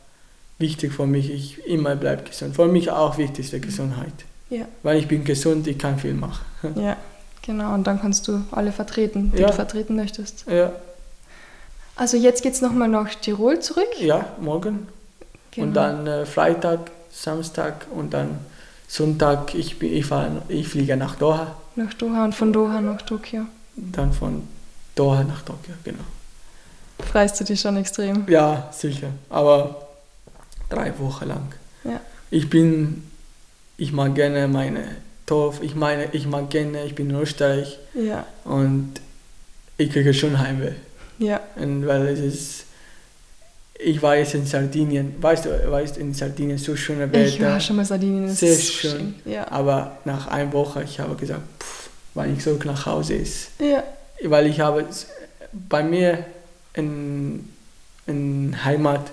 wichtig 0.57 0.93
für 0.93 1.05
mich, 1.05 1.29
ich 1.29 1.65
immer 1.65 1.95
bleibe 1.95 2.23
gesund. 2.23 2.55
Für 2.55 2.67
mich 2.67 2.91
auch 2.91 3.17
wichtig 3.17 3.45
ist 3.45 3.53
die 3.53 3.61
Gesundheit. 3.61 4.13
Ja. 4.49 4.65
Weil 4.83 4.97
ich 4.97 5.07
bin 5.07 5.23
gesund, 5.23 5.67
ich 5.67 5.77
kann 5.77 5.97
viel 5.97 6.13
machen. 6.13 6.45
Ja, 6.75 6.95
genau, 7.41 7.73
und 7.73 7.85
dann 7.85 7.99
kannst 7.99 8.27
du 8.27 8.41
alle 8.51 8.71
vertreten, 8.71 9.33
die 9.35 9.41
ja. 9.41 9.47
du 9.47 9.53
vertreten 9.53 9.95
möchtest. 9.95 10.45
Ja. 10.49 10.71
Also 11.95 12.17
jetzt 12.17 12.41
geht 12.41 12.53
es 12.53 12.61
nochmal 12.61 12.87
nach 12.87 13.13
Tirol 13.15 13.59
zurück? 13.59 13.99
Ja, 13.99 14.33
morgen. 14.39 14.87
Genau. 15.51 15.67
Und 15.67 15.73
dann 15.73 16.07
äh, 16.07 16.25
Freitag, 16.25 16.91
Samstag 17.11 17.85
und 17.93 18.13
dann 18.13 18.39
Sonntag, 18.93 19.55
ich, 19.55 19.81
ich, 19.81 20.05
fahr, 20.05 20.43
ich 20.49 20.67
fliege 20.67 20.95
nach 20.95 21.15
Doha. 21.15 21.55
Nach 21.75 21.91
Doha 21.95 22.25
und 22.25 22.35
von 22.35 22.53
Doha 22.53 22.79
nach 22.79 23.01
Tokio. 23.01 23.47
Dann 23.75 24.13
von 24.13 24.47
Doha 24.93 25.23
nach 25.23 25.41
Tokio, 25.41 25.73
genau. 25.83 26.03
Freust 26.99 27.39
du 27.39 27.43
dich 27.43 27.59
schon 27.59 27.75
extrem? 27.77 28.23
Ja, 28.29 28.69
sicher. 28.71 29.09
Aber 29.31 29.87
drei 30.69 30.93
Wochen 30.99 31.27
lang. 31.27 31.51
Ja. 31.83 32.01
Ich 32.29 32.51
bin, 32.51 33.09
ich 33.77 33.93
mag 33.93 34.13
gerne 34.13 34.47
meine 34.47 34.83
Dorf, 35.25 35.63
ich 35.63 35.73
meine, 35.73 36.13
ich 36.13 36.27
mag 36.27 36.51
gerne, 36.51 36.85
ich 36.85 36.93
bin 36.93 37.09
in 37.09 37.15
Österreich. 37.15 37.79
Ja. 37.95 38.27
Und 38.43 39.01
ich 39.75 39.89
kriege 39.89 40.13
schon 40.13 40.37
Heimweh. 40.37 40.73
Ja. 41.17 41.39
Und 41.55 41.87
weil 41.87 42.05
es 42.09 42.19
ist, 42.19 42.65
ich 43.79 44.01
war 44.01 44.15
jetzt 44.15 44.35
in 44.35 44.45
Sardinien, 44.45 45.15
weißt 45.19 45.45
du, 45.45 45.71
weißt 45.71 45.97
in 45.97 46.13
Sardinien 46.13 46.57
so 46.57 46.75
schöne 46.75 47.11
Wetter. 47.11 47.25
Ich 47.25 47.41
war 47.41 47.59
schon 47.59 47.75
mal 47.75 47.81
in 47.81 47.87
Sardinien, 47.87 48.27
das 48.27 48.39
sehr 48.39 48.55
schön. 48.55 48.91
schön. 48.91 49.15
Ja. 49.25 49.51
Aber 49.51 49.97
nach 50.05 50.27
einer 50.27 50.51
Woche, 50.53 50.83
ich 50.83 50.99
habe 50.99 51.15
gesagt, 51.15 51.41
pff, 51.59 51.89
wann 52.13 52.33
ich 52.33 52.43
zurück 52.43 52.65
nach 52.65 52.85
Hause 52.85 53.15
ist. 53.15 53.49
Ja. 53.59 53.83
Weil 54.23 54.47
ich 54.47 54.59
habe 54.59 54.85
bei 55.51 55.83
mir 55.83 56.25
in, 56.73 57.49
in 58.07 58.63
Heimat, 58.63 59.11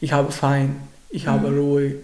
ich 0.00 0.12
habe 0.12 0.30
fein, 0.30 0.76
ich 1.08 1.24
mhm. 1.26 1.30
habe 1.30 1.48
ruhig, 1.48 1.94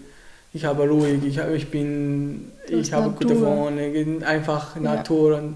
ich 0.51 0.65
habe 0.65 0.87
ruhig, 0.87 1.23
ich, 1.25 1.39
habe, 1.39 1.55
ich 1.55 1.69
bin, 1.69 2.51
ich 2.67 2.91
habe 2.91 3.09
Natur. 3.09 3.27
gute 3.27 3.41
Wohnung, 3.41 4.23
einfach 4.23 4.75
Natur 4.75 5.31
ja. 5.31 5.37
und 5.39 5.55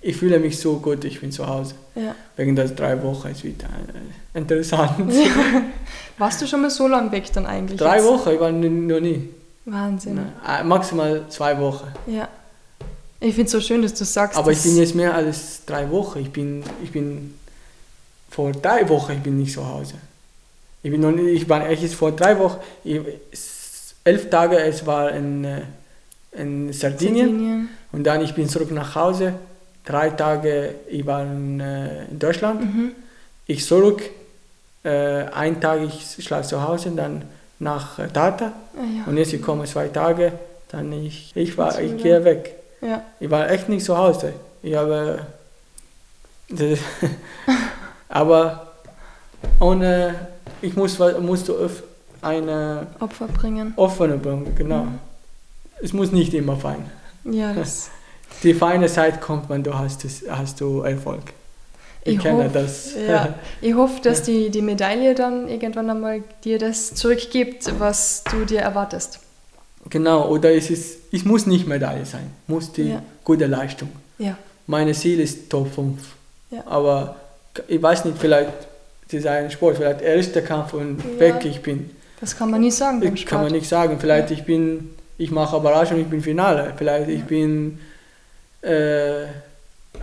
ich 0.00 0.16
fühle 0.16 0.38
mich 0.38 0.58
so 0.58 0.78
gut, 0.78 1.04
ich 1.04 1.20
bin 1.20 1.32
zu 1.32 1.46
Hause. 1.46 1.74
Ja. 1.94 2.14
Wegen 2.36 2.54
der 2.54 2.68
drei 2.68 3.02
Wochen 3.02 3.28
ist 3.28 3.44
wieder 3.44 3.66
äh, 3.66 4.38
interessant. 4.38 5.12
Ja. 5.12 5.62
Warst 6.18 6.40
du 6.42 6.46
schon 6.46 6.62
mal 6.62 6.70
so 6.70 6.86
lange 6.86 7.10
weg 7.12 7.32
dann 7.32 7.46
eigentlich? 7.46 7.78
Drei 7.78 7.96
jetzt? 7.96 8.06
Wochen, 8.06 8.30
ich 8.30 8.40
war 8.40 8.52
noch 8.52 9.00
nie. 9.00 9.28
Wahnsinn. 9.64 10.16
Nein, 10.16 10.60
äh, 10.60 10.64
maximal 10.64 11.24
zwei 11.28 11.58
Wochen. 11.58 11.88
Ja. 12.06 12.28
Ich 13.20 13.34
finde 13.34 13.46
es 13.46 13.52
so 13.52 13.60
schön, 13.60 13.82
dass 13.82 13.94
du 13.94 14.04
sagst. 14.04 14.38
Aber 14.38 14.52
ich 14.52 14.62
bin 14.62 14.76
jetzt 14.76 14.94
mehr 14.94 15.14
als 15.14 15.64
drei 15.66 15.90
Wochen. 15.90 16.20
Ich 16.20 16.30
bin, 16.30 16.62
ich 16.82 16.92
bin 16.92 17.34
vor 18.30 18.52
drei 18.52 18.88
Wochen 18.88 19.12
ich 19.12 19.20
bin 19.20 19.38
nicht 19.38 19.52
zu 19.52 19.66
Hause. 19.66 19.94
Ich 20.82 20.90
bin 20.90 21.00
noch 21.00 21.10
nicht, 21.10 21.42
ich 21.42 21.48
war 21.48 21.68
echt 21.68 21.92
vor 21.92 22.12
drei 22.12 22.38
Wochen, 22.38 22.58
ich, 22.84 23.00
elf 24.04 24.30
Tage, 24.30 24.58
es 24.58 24.86
war 24.86 25.10
in, 25.10 25.44
äh, 25.44 25.62
in 26.32 26.72
Sardinien, 26.72 27.30
Sardinien, 27.30 27.68
und 27.90 28.04
dann 28.04 28.22
ich 28.22 28.34
bin 28.34 28.48
zurück 28.48 28.70
nach 28.70 28.94
Hause 28.94 29.34
drei 29.88 30.10
Tage, 30.10 30.74
ich 30.88 31.06
war 31.06 31.22
in, 31.22 31.60
äh, 31.60 32.04
in 32.04 32.18
Deutschland, 32.18 32.60
mhm. 32.60 32.92
ich 33.46 33.64
zurück, 33.64 34.02
äh, 34.84 35.24
ein 35.24 35.60
Tag 35.60 35.80
ich 35.82 36.24
schlafe 36.24 36.46
zu 36.46 36.62
Hause, 36.62 36.90
dann 36.90 37.22
nach 37.58 37.96
Tata 38.12 38.52
ah, 38.76 38.80
ja. 38.80 39.04
und 39.06 39.16
jetzt 39.16 39.32
ich 39.32 39.42
komme 39.42 39.64
zwei 39.64 39.88
Tage, 39.88 40.32
dann 40.68 40.92
ich, 40.92 41.32
ich 41.34 41.56
war, 41.56 41.80
ich 41.80 41.96
gehe 42.02 42.22
weg. 42.22 42.54
Ja. 42.80 43.02
Ich 43.18 43.30
war 43.30 43.50
echt 43.50 43.68
nicht 43.68 43.84
zu 43.84 43.96
Hause. 43.96 44.34
Ich 44.62 44.74
habe, 44.74 45.26
aber 48.08 48.72
ohne, 49.58 50.14
ich 50.60 50.76
muss, 50.76 50.98
musste 51.20 51.70
eine 52.20 52.86
Opfer 53.00 53.26
bringen. 53.26 53.72
Opfer 53.76 54.08
bringen, 54.08 54.54
genau. 54.54 54.84
Mhm. 54.84 54.98
Es 55.80 55.92
muss 55.92 56.12
nicht 56.12 56.34
immer 56.34 56.56
fein. 56.56 56.90
Ja, 57.24 57.52
das. 57.54 57.90
Die 58.42 58.54
feine 58.54 58.86
Zeit 58.86 59.20
kommt, 59.20 59.48
wenn 59.48 59.62
du 59.62 59.76
hast, 59.76 60.04
hast 60.28 60.60
du 60.60 60.82
Erfolg. 60.82 61.22
Ich, 62.04 62.14
ich 62.14 62.20
kenne 62.20 62.44
hoff, 62.44 62.52
das. 62.52 62.94
Ja, 62.94 63.34
ich 63.60 63.74
hoffe, 63.74 64.00
dass 64.02 64.22
die, 64.22 64.50
die 64.50 64.62
Medaille 64.62 65.14
dann 65.14 65.48
irgendwann 65.48 65.90
einmal 65.90 66.22
dir 66.44 66.58
das 66.58 66.94
zurückgibt, 66.94 67.72
was 67.78 68.22
du 68.30 68.44
dir 68.44 68.60
erwartest. 68.60 69.20
Genau, 69.90 70.28
oder 70.28 70.52
es, 70.54 70.70
ist, 70.70 70.98
es 71.12 71.24
muss 71.24 71.46
nicht 71.46 71.66
Medaille 71.66 72.04
sein, 72.04 72.30
muss 72.46 72.72
die 72.72 72.90
ja. 72.90 73.02
gute 73.24 73.46
Leistung. 73.46 73.90
Ja. 74.18 74.36
Meine 74.66 74.92
Ziel 74.92 75.20
ist 75.20 75.50
Top 75.50 75.74
5. 75.74 75.98
Ja. 76.50 76.62
Aber 76.66 77.16
ich 77.66 77.82
weiß 77.82 78.04
nicht, 78.04 78.18
vielleicht 78.18 78.68
das 79.10 79.20
ist 79.20 79.26
ein 79.26 79.50
Sport, 79.50 79.78
vielleicht 79.78 80.02
erster 80.02 80.42
Kampf 80.42 80.74
und 80.74 80.98
ja. 80.98 81.20
weg 81.20 81.44
ich 81.44 81.62
bin. 81.62 81.90
Das 82.20 82.36
kann 82.36 82.50
man 82.50 82.60
nicht 82.60 82.76
sagen 82.76 83.00
Sport. 83.00 83.26
Kann 83.26 83.42
man 83.42 83.52
nicht 83.52 83.68
sagen. 83.68 83.98
Vielleicht 83.98 84.30
ich 84.30 84.44
bin, 84.44 84.90
ich 85.16 85.30
mache 85.30 85.56
Überraschung, 85.56 85.98
ich 85.98 86.08
bin 86.08 86.20
Finale. 86.20 86.74
Vielleicht 86.76 87.08
ich 87.08 87.24
bin 87.24 87.78
äh, 88.62 89.24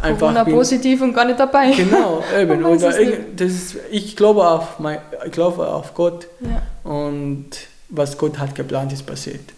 einfach 0.02 0.20
Corona 0.20 0.44
bin, 0.44 0.56
positiv 0.56 1.02
und 1.02 1.14
gar 1.14 1.26
nicht 1.26 1.40
dabei. 1.40 1.72
Genau, 1.72 2.24
eben. 2.38 2.64
Oder 2.64 3.00
ich, 3.00 3.18
das 3.36 3.52
ist, 3.52 3.76
ich 3.92 4.16
glaube 4.16 4.48
auf 4.48 4.80
mein, 4.80 5.00
ich 5.26 5.32
glaube 5.32 5.68
auf 5.68 5.94
Gott 5.94 6.28
ja. 6.42 6.62
und 6.90 7.50
was 7.90 8.18
Gott 8.18 8.40
hat 8.40 8.56
geplant 8.56 8.92
ist 8.94 9.06
passiert. 9.06 9.54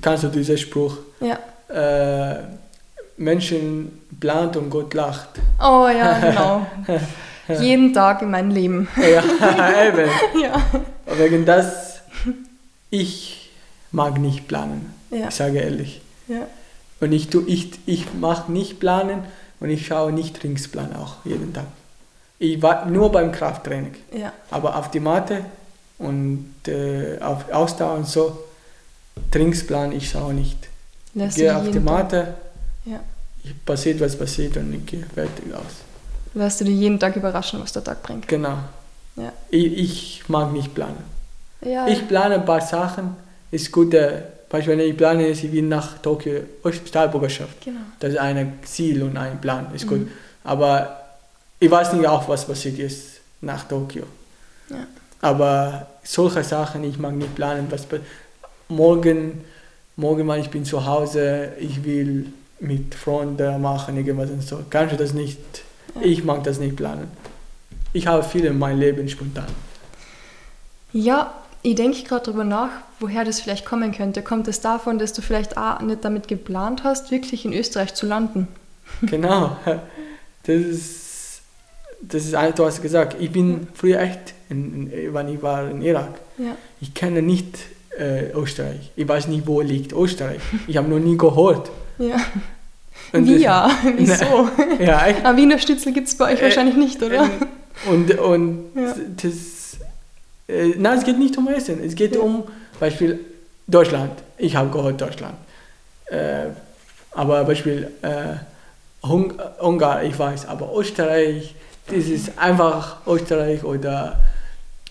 Kannst 0.00 0.24
du 0.24 0.28
diesen 0.28 0.58
Spruch? 0.58 0.96
Ja. 1.20 1.38
Äh, 1.68 2.42
Menschen 3.16 4.00
plant 4.18 4.56
und 4.56 4.70
Gott 4.70 4.94
lacht. 4.94 5.28
Oh 5.60 5.88
ja, 5.88 6.18
genau. 6.20 6.66
Jeden 7.60 7.92
Tag 7.94 8.22
in 8.22 8.30
meinem 8.30 8.50
Leben. 8.50 8.88
Ja, 8.96 9.22
eben. 9.88 10.10
ja. 10.42 10.62
Wegen 11.16 11.44
das, 11.44 12.00
ich 12.90 13.50
mag 13.90 14.18
nicht 14.18 14.48
planen. 14.48 14.92
Ja. 15.10 15.28
Ich 15.28 15.34
sage 15.34 15.58
ehrlich. 15.58 16.00
Ja. 16.26 16.46
Und 17.00 17.12
ich, 17.12 17.32
ich, 17.34 17.70
ich 17.86 18.14
mache 18.14 18.50
nicht 18.50 18.80
planen 18.80 19.24
und 19.60 19.70
ich 19.70 19.86
schaue 19.86 20.12
nicht 20.12 20.40
Trainingsplan 20.40 20.94
auch 20.96 21.16
jeden 21.24 21.52
Tag. 21.52 21.66
Ich 22.38 22.60
war 22.62 22.86
nur 22.86 23.10
beim 23.10 23.32
Krafttraining. 23.32 23.94
Ja. 24.16 24.32
Aber 24.50 24.76
auf 24.76 24.90
die 24.90 25.00
Matte 25.00 25.44
und 25.98 26.54
äh, 26.66 27.18
auf 27.20 27.50
Ausdauer 27.52 27.96
und 27.96 28.06
so, 28.06 28.38
Trainingsplan, 29.30 29.92
ich 29.92 30.10
schaue 30.10 30.34
nicht. 30.34 30.68
Lass 31.14 31.36
ich 31.36 31.42
gehe 31.42 31.56
auf 31.56 31.68
die 31.70 31.80
Matte, 31.80 32.34
ja. 32.84 33.00
passiert 33.64 34.00
was 34.00 34.16
passiert 34.16 34.56
und 34.56 34.72
ich 34.74 34.86
gehe 34.86 35.04
fertig 35.14 35.52
aus. 35.52 35.82
Lässt 36.34 36.60
du 36.60 36.64
dir 36.64 36.72
jeden 36.72 37.00
Tag 37.00 37.16
überraschen, 37.16 37.60
was 37.60 37.72
der 37.72 37.82
Tag 37.82 38.02
bringt. 38.02 38.28
Genau. 38.28 38.58
Ja. 39.16 39.32
Ich, 39.50 39.72
ich 39.72 40.28
mag 40.28 40.52
nicht 40.52 40.74
planen. 40.74 41.02
Ja. 41.62 41.88
Ich 41.88 42.06
plane 42.06 42.36
ein 42.36 42.44
paar 42.44 42.60
Sachen, 42.60 43.16
ist 43.50 43.72
gut. 43.72 43.94
Beispiel, 44.48 44.78
wenn 44.78 44.80
ich 44.80 44.96
plane, 44.96 45.28
ich 45.28 45.52
will 45.52 45.62
nach 45.62 45.98
Tokio 45.98 46.40
Staatsbürgerschaft. 46.64 47.64
Genau. 47.64 47.80
Das 48.00 48.12
ist 48.12 48.18
ein 48.18 48.58
Ziel 48.64 49.02
und 49.02 49.16
ein 49.16 49.40
Plan, 49.40 49.66
ist 49.74 49.84
mhm. 49.84 49.88
gut. 49.88 50.08
Aber 50.44 51.00
ich 51.60 51.70
weiß 51.70 51.92
nicht 51.94 52.06
auch, 52.06 52.28
was 52.28 52.46
passiert 52.46 52.78
ist 52.78 53.20
nach 53.40 53.64
Tokio. 53.64 54.04
Ja. 54.70 54.86
Aber 55.20 55.86
solche 56.02 56.42
Sachen, 56.44 56.84
ich 56.84 56.98
mag 56.98 57.14
nicht 57.14 57.34
planen, 57.34 57.66
was 57.70 57.86
morgen, 58.68 59.44
morgen 59.96 60.26
mal 60.26 60.38
ich 60.38 60.50
bin 60.50 60.64
zu 60.64 60.86
Hause, 60.86 61.52
ich 61.58 61.84
will 61.84 62.32
mit 62.60 62.94
Freunden 62.94 63.60
machen, 63.60 63.96
irgendwas 63.96 64.30
und 64.30 64.42
so. 64.42 64.60
Kannst 64.70 64.94
du 64.94 64.96
das 64.96 65.12
nicht? 65.12 65.38
Ja. 65.94 66.02
Ich 66.02 66.24
mag 66.24 66.44
das 66.44 66.58
nicht 66.58 66.76
planen. 66.76 67.08
Ich 67.92 68.06
habe 68.06 68.22
viel 68.22 68.44
in 68.44 68.58
meinem 68.58 68.80
Leben 68.80 69.08
spontan. 69.08 69.46
Ja, 70.92 71.34
ich 71.62 71.74
denke 71.74 72.02
gerade 72.02 72.26
darüber 72.26 72.44
nach, 72.44 72.70
woher 73.00 73.24
das 73.24 73.40
vielleicht 73.40 73.64
kommen 73.64 73.92
könnte. 73.92 74.22
Kommt 74.22 74.48
es 74.48 74.60
davon, 74.60 74.98
dass 74.98 75.12
du 75.12 75.22
vielleicht 75.22 75.56
auch 75.56 75.80
nicht 75.80 76.04
damit 76.04 76.28
geplant 76.28 76.84
hast, 76.84 77.10
wirklich 77.10 77.44
in 77.44 77.52
Österreich 77.52 77.94
zu 77.94 78.06
landen? 78.06 78.48
Genau. 79.02 79.56
Das 80.44 80.56
ist, 80.56 81.42
das 82.00 82.24
ist 82.24 82.32
du 82.32 82.64
hast 82.64 82.80
gesagt, 82.80 83.16
ich 83.20 83.30
bin 83.30 83.68
früher 83.74 84.00
echt, 84.00 84.32
in, 84.48 84.90
in, 84.90 85.12
wenn 85.12 85.28
ich 85.28 85.42
war 85.42 85.68
in 85.70 85.82
Irak, 85.82 86.18
ja. 86.38 86.56
ich 86.80 86.94
kenne 86.94 87.20
nicht 87.20 87.58
äh, 87.98 88.30
Österreich. 88.30 88.90
Ich 88.96 89.06
weiß 89.06 89.28
nicht, 89.28 89.46
wo 89.46 89.60
liegt 89.60 89.92
Österreich. 89.92 90.40
Ich 90.66 90.76
habe 90.78 90.88
noch 90.88 90.98
nie 90.98 91.18
gehört. 91.18 91.70
Ja. 91.98 92.16
Und 93.12 93.26
Wie 93.26 93.36
ja? 93.36 93.70
Wieso? 93.96 94.48
ja, 94.78 95.06
echt. 95.06 95.24
Aber 95.24 95.36
Wiener 95.36 95.58
Schnitzel 95.58 95.92
gibt 95.92 96.08
es 96.08 96.14
bei 96.16 96.32
euch 96.32 96.40
äh, 96.40 96.44
wahrscheinlich 96.44 96.76
nicht, 96.76 97.02
oder? 97.02 97.24
Äh, 97.24 97.90
und, 97.90 98.18
und 98.18 98.64
ja. 98.74 98.94
das. 99.22 99.78
Äh, 100.48 100.74
nein, 100.76 100.98
es 100.98 101.04
geht 101.04 101.18
nicht 101.18 101.36
um 101.38 101.48
Essen. 101.48 101.82
Es 101.82 101.94
geht 101.94 102.16
ja. 102.16 102.20
um, 102.20 102.44
Beispiel 102.78 103.20
Deutschland. 103.66 104.12
Ich 104.36 104.56
habe 104.56 104.70
gehört 104.70 105.00
Deutschland. 105.00 105.36
Äh, 106.06 106.46
aber 107.12 107.44
Beispiel 107.44 107.90
äh, 108.02 108.36
Hung 109.06 109.32
Ungarn, 109.60 110.06
ich 110.06 110.18
weiß. 110.18 110.46
Aber 110.46 110.74
Österreich, 110.76 111.54
das 111.86 112.06
ist 112.06 112.38
einfach 112.38 113.06
Österreich 113.06 113.64
oder 113.64 114.18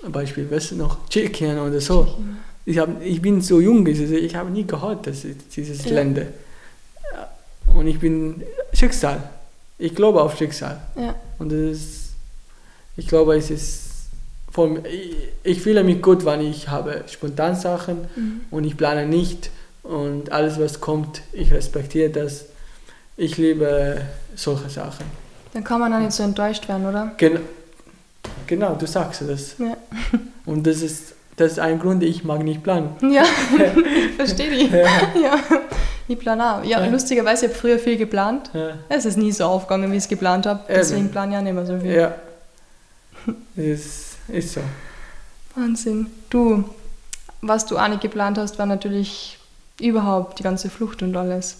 Beispiel, 0.09 0.47
was 0.49 0.71
noch, 0.71 1.07
Tschechien 1.09 1.59
oder 1.59 1.81
so. 1.81 2.17
Ich, 2.65 2.77
hab, 2.77 3.01
ich 3.01 3.21
bin 3.21 3.41
so 3.41 3.59
jung, 3.59 3.85
ich 3.87 4.35
habe 4.35 4.49
nie 4.49 4.65
gehört, 4.65 5.07
dass 5.07 5.25
dieses 5.55 5.85
ja. 5.85 5.93
Länder. 5.93 6.23
Und 7.73 7.87
ich 7.87 7.99
bin 7.99 8.43
Schicksal. 8.73 9.21
Ich 9.77 9.95
glaube 9.95 10.21
auf 10.21 10.37
Schicksal. 10.37 10.81
Ja. 10.95 11.15
Und 11.39 11.51
das 11.51 11.59
ist, 11.59 12.13
ich 12.95 13.07
glaube, 13.07 13.35
es 13.37 13.49
ist 13.51 13.86
von, 14.57 14.79
ich, 15.43 15.61
fühle 15.61 15.83
mich 15.83 16.01
gut, 16.01 16.25
wenn 16.25 16.41
ich 16.41 16.67
habe 16.67 17.03
spontan 17.07 17.55
Sachen 17.55 18.07
mhm. 18.15 18.41
und 18.49 18.63
ich 18.63 18.75
plane 18.75 19.05
nicht 19.05 19.51
und 19.83 20.31
alles, 20.31 20.59
was 20.59 20.81
kommt, 20.81 21.21
ich 21.31 21.53
respektiere 21.53 22.09
das. 22.09 22.45
Ich 23.17 23.37
liebe 23.37 24.01
solche 24.35 24.67
Sachen. 24.71 25.05
Dann 25.53 25.63
kann 25.63 25.79
man 25.79 25.93
auch 25.93 25.99
nicht 25.99 26.11
so 26.11 26.23
enttäuscht 26.23 26.67
werden, 26.67 26.87
oder? 26.87 27.11
Gen 27.17 27.37
genau, 28.47 28.73
du 28.73 28.87
sagst 28.87 29.21
das. 29.27 29.59
Ja. 29.59 29.77
Und 30.47 30.65
das 30.65 30.81
ist, 30.81 31.13
das 31.35 31.51
ist 31.51 31.59
ein 31.59 31.77
Grund, 31.77 32.01
ich 32.01 32.23
mag 32.23 32.43
nicht 32.43 32.63
planen. 32.63 32.95
Ja, 33.11 33.25
verstehe 34.17 34.49
ich. 34.49 34.71
Ja. 34.71 34.87
ja. 35.21 35.39
Ich 36.07 36.17
plane 36.17 36.55
auch. 36.55 36.63
Ja, 36.63 36.83
ja. 36.83 36.87
lustigerweise, 36.87 37.45
ich 37.45 37.51
habe 37.51 37.59
früher 37.59 37.77
viel 37.77 37.97
geplant. 37.97 38.49
Es 38.89 39.05
ist 39.05 39.19
nie 39.19 39.31
so 39.31 39.43
aufgegangen, 39.43 39.91
wie 39.91 39.97
ich 39.97 40.03
es 40.03 40.09
geplant 40.09 40.47
habe. 40.47 40.61
Deswegen 40.67 41.11
plane 41.11 41.33
ich 41.33 41.37
auch 41.37 41.43
nicht 41.43 41.53
mehr 41.53 41.65
so 41.67 41.79
viel. 41.79 41.91
Ja. 41.91 42.15
ist, 43.55 44.16
ist 44.27 44.53
so. 44.53 44.61
Wahnsinn. 45.55 46.07
Du, 46.29 46.63
was 47.41 47.65
du 47.65 47.77
auch 47.77 47.87
nicht 47.87 48.01
geplant 48.01 48.37
hast, 48.37 48.59
war 48.59 48.65
natürlich 48.65 49.37
überhaupt 49.79 50.39
die 50.39 50.43
ganze 50.43 50.69
Flucht 50.69 51.01
und 51.03 51.15
alles. 51.15 51.57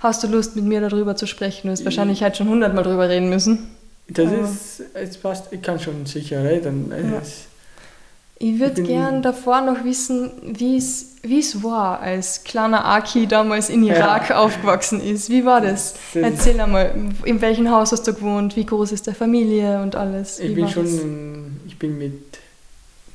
Hast 0.00 0.22
du 0.22 0.28
Lust, 0.28 0.54
mit 0.54 0.64
mir 0.64 0.80
darüber 0.80 1.16
zu 1.16 1.26
sprechen? 1.26 1.68
Du 1.68 1.72
hast 1.72 1.84
wahrscheinlich 1.84 2.22
halt 2.22 2.36
schon 2.36 2.48
hundertmal 2.48 2.84
darüber 2.84 3.08
reden 3.08 3.28
müssen. 3.28 3.68
Das 4.08 4.28
Aber 4.28 4.38
ist, 4.38 4.82
es 4.94 5.18
passt, 5.18 5.52
ich 5.52 5.60
kann 5.60 5.78
schon 5.78 6.06
sicher 6.06 6.42
reden. 6.42 6.90
Ja. 6.90 7.20
Ich 8.40 8.60
würde 8.60 8.82
gern 8.84 9.20
davor 9.20 9.60
noch 9.60 9.82
wissen, 9.82 10.30
wie 10.44 10.76
es 10.76 11.62
war, 11.62 11.98
als 11.98 12.44
kleiner 12.44 12.84
Aki 12.84 13.26
damals 13.26 13.68
in 13.68 13.82
Irak 13.82 14.30
ja. 14.30 14.38
aufgewachsen 14.38 15.00
ist. 15.00 15.28
Wie 15.28 15.44
war 15.44 15.60
das? 15.60 15.94
das 16.14 16.22
Erzähl 16.22 16.60
einmal, 16.60 16.94
in 17.24 17.40
welchem 17.40 17.68
Haus 17.68 17.90
hast 17.90 18.06
du 18.06 18.14
gewohnt, 18.14 18.54
wie 18.54 18.64
groß 18.64 18.92
ist 18.92 19.08
der 19.08 19.16
Familie 19.16 19.82
und 19.82 19.96
alles? 19.96 20.38
Wie 20.38 20.44
ich 20.44 20.54
bin 20.54 20.68
schon, 20.68 21.60
ich 21.78 21.80
bin 21.80 21.96
mit 21.96 22.38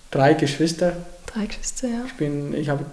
drei 0.09 0.35
Geschwistern. 0.35 0.93
Drei 1.25 1.47
Geschwister, 1.47 1.89
ja. 1.89 2.05
Ich 2.05 2.13
bin, 2.13 2.53
ich 2.53 2.69
habe, 2.69 2.85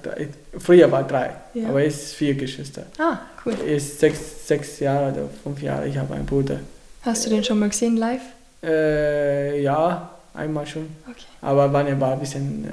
früher 0.58 0.90
war 0.90 1.04
drei, 1.06 1.30
ja. 1.54 1.68
aber 1.68 1.84
ist 1.84 2.14
vier 2.14 2.34
Geschwister. 2.34 2.86
Ah, 2.98 3.18
cool. 3.46 3.54
Er 3.64 3.76
ist 3.76 4.00
sechs, 4.00 4.48
sechs 4.48 4.80
Jahre 4.80 5.12
oder 5.12 5.28
fünf 5.44 5.62
Jahre, 5.62 5.86
ich 5.86 5.96
habe 5.96 6.12
einen 6.14 6.26
Bruder. 6.26 6.58
Hast 7.02 7.24
du 7.24 7.30
den 7.30 7.44
schon 7.44 7.60
mal 7.60 7.68
gesehen 7.68 7.96
live? 7.98 8.20
Äh, 8.64 9.62
ja, 9.62 10.10
einmal 10.34 10.66
schon. 10.66 10.88
Okay. 11.08 11.20
Aber 11.40 11.72
wann 11.72 11.86
er 11.86 12.00
war 12.00 12.14
ein 12.14 12.18
bisschen 12.18 12.64
äh, 12.64 12.68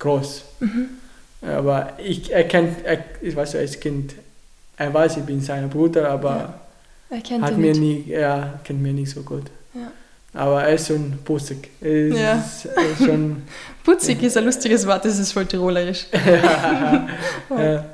groß. 0.00 0.42
Mhm. 0.58 0.88
Aber 1.42 1.92
ich, 1.98 2.32
er 2.32 2.42
kennt, 2.42 2.84
er, 2.84 3.04
ich 3.20 3.36
weiß 3.36 3.54
als 3.54 3.78
Kind, 3.78 4.14
er 4.76 4.92
weiß, 4.92 5.18
ich 5.18 5.22
bin 5.22 5.40
sein 5.40 5.70
Bruder, 5.70 6.10
aber 6.10 6.36
ja. 7.08 7.16
er 7.16 7.20
kennt 7.20 7.44
hat 7.44 7.56
mir 7.56 7.72
nie, 7.72 8.10
er 8.10 8.58
kennt 8.64 8.82
mich 8.82 8.94
nicht 8.94 9.10
so 9.12 9.22
gut. 9.22 9.44
Ja. 9.74 9.92
Aber 10.34 10.62
er 10.62 10.74
ist 10.74 10.88
schon 10.88 11.18
putzig. 11.24 11.68
Er 11.80 12.06
ist, 12.06 12.18
ja. 12.18 12.82
ist 12.82 13.04
schon, 13.04 13.42
putzig 13.84 14.22
ist 14.22 14.36
ein 14.38 14.44
lustiges 14.44 14.86
Wort, 14.86 15.04
das 15.04 15.18
ist 15.18 15.32
voll 15.32 15.44
tirolerisch. 15.44 16.06
ja. 16.12 17.06
ja. 17.58 17.84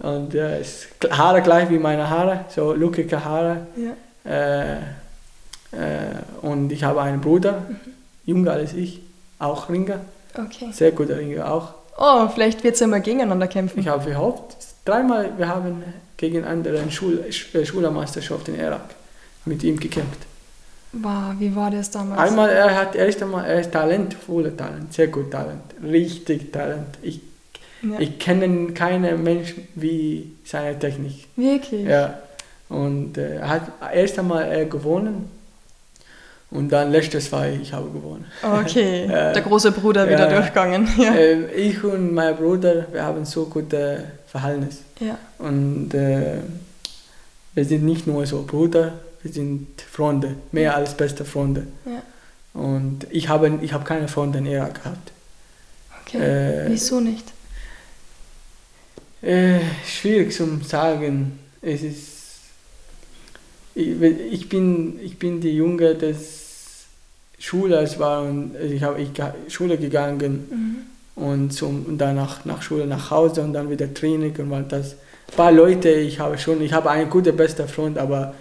Und 0.00 0.34
ja, 0.34 0.50
ist 0.50 0.88
Haare 1.10 1.40
gleich 1.40 1.70
wie 1.70 1.78
meine 1.78 2.08
Haare, 2.08 2.44
so 2.54 2.74
lockige 2.74 3.24
Haare. 3.24 3.66
Ja. 3.76 4.30
Äh, 4.30 4.76
äh, 5.72 6.14
und 6.42 6.72
ich 6.72 6.84
habe 6.84 7.00
einen 7.00 7.22
Bruder, 7.22 7.66
jünger 8.26 8.52
als 8.52 8.74
ich, 8.74 9.00
auch 9.38 9.70
Ringer. 9.70 10.00
Okay. 10.34 10.68
Sehr 10.72 10.92
guter 10.92 11.16
Ringer 11.16 11.50
auch. 11.50 11.74
Oh, 11.96 12.28
vielleicht 12.28 12.62
wird 12.64 12.74
es 12.74 12.80
ja 12.80 12.86
mal 12.86 13.00
gegeneinander 13.00 13.48
kämpfen. 13.48 13.80
Ich 13.80 13.88
habe 13.88 14.04
gehofft, 14.04 14.56
dreimal, 14.84 15.32
wir 15.38 15.48
haben 15.48 15.82
gegen 16.16 16.44
andere 16.44 16.90
Schul 16.90 17.24
äh, 17.26 17.64
Schülermeisterschaft 17.64 18.48
in 18.48 18.60
Irak 18.60 18.94
mit 19.46 19.64
ihm 19.64 19.80
gekämpft. 19.80 20.18
Wow, 20.92 21.34
wie 21.38 21.54
war 21.54 21.70
das 21.70 21.90
damals? 21.90 22.18
Einmal, 22.18 22.50
er 22.50 22.74
hat 22.74 22.94
erst 22.94 23.22
einmal, 23.22 23.44
er 23.44 23.60
ist 23.60 23.72
Talent, 23.72 24.14
voller 24.14 24.56
Talent, 24.56 24.92
sehr 24.92 25.08
gut 25.08 25.30
Talent, 25.30 25.62
richtig 25.82 26.50
Talent. 26.50 26.98
Ich, 27.02 27.20
ja. 27.82 27.98
ich 27.98 28.18
kenne 28.18 28.72
keinen 28.72 29.22
Menschen 29.22 29.68
wie 29.74 30.32
seine 30.44 30.78
Technik. 30.78 31.26
Wirklich? 31.36 31.86
Ja. 31.86 32.18
Und 32.70 33.18
äh, 33.18 33.36
er 33.36 33.48
hat 33.48 33.62
erst 33.94 34.18
einmal 34.18 34.44
er 34.44 34.64
gewonnen 34.64 35.30
und 36.50 36.70
dann 36.70 36.90
letztes 36.90 37.30
war 37.30 37.46
ich, 37.46 37.60
ich 37.60 37.72
habe 37.72 37.90
gewonnen. 37.90 38.24
Okay, 38.42 39.04
äh, 39.04 39.32
der 39.34 39.42
große 39.42 39.72
Bruder 39.72 40.06
wieder 40.06 40.30
ja, 40.30 40.36
durchgegangen. 40.36 40.88
Ja. 40.98 41.14
Äh, 41.14 41.52
ich 41.52 41.82
und 41.84 42.14
mein 42.14 42.36
Bruder, 42.36 42.86
wir 42.90 43.02
haben 43.02 43.24
so 43.26 43.46
gute 43.46 44.04
Verhältnis. 44.26 44.80
Ja. 45.00 45.18
Und 45.38 45.92
äh, 45.92 46.38
wir 47.54 47.64
sind 47.64 47.84
nicht 47.84 48.06
nur 48.06 48.24
so 48.24 48.44
Bruder, 48.44 48.92
wir 49.28 49.34
sind 49.34 49.66
Freunde, 49.82 50.36
mehr 50.52 50.74
als 50.74 50.96
beste 50.96 51.24
Freunde. 51.24 51.66
Ja. 51.84 52.02
Und 52.60 53.06
ich 53.10 53.28
habe, 53.28 53.58
ich 53.62 53.72
habe 53.72 53.84
keine 53.84 54.08
Freunde 54.08 54.38
in 54.38 54.46
Irak 54.46 54.82
gehabt. 54.82 55.12
Okay, 56.02 56.18
äh, 56.18 56.70
wieso 56.70 57.00
nicht? 57.00 57.24
Äh, 59.20 59.60
schwierig 59.86 60.32
zu 60.32 60.60
sagen. 60.64 61.38
Es 61.60 61.82
ist, 61.82 62.08
ich, 63.74 64.00
ich, 64.00 64.48
bin, 64.48 64.98
ich 65.02 65.18
bin 65.18 65.40
die 65.40 65.54
Junge 65.56 65.94
des 65.94 66.86
Schulers 67.38 67.98
war 67.98 68.22
und 68.22 68.56
ich 68.56 68.82
habe 68.82 69.00
ich 69.00 69.10
Schule 69.52 69.76
gegangen 69.76 70.86
mhm. 71.16 71.22
und, 71.22 71.52
zum, 71.52 71.84
und 71.86 71.98
danach 71.98 72.44
nach 72.44 72.62
Schule 72.62 72.86
nach 72.86 73.10
Hause 73.10 73.42
und 73.42 73.52
dann 73.52 73.70
wieder 73.70 73.92
Training 73.94 74.34
und 74.38 74.50
war 74.50 74.62
das 74.62 74.94
ein 75.28 75.36
paar 75.36 75.52
Leute 75.52 75.88
ich 75.88 76.18
habe 76.18 76.36
schon 76.36 76.60
ich 76.60 76.72
habe 76.72 76.90
einen 76.90 77.08
guten 77.08 77.36
besten 77.36 77.68
Freund 77.68 77.96
aber 77.96 78.34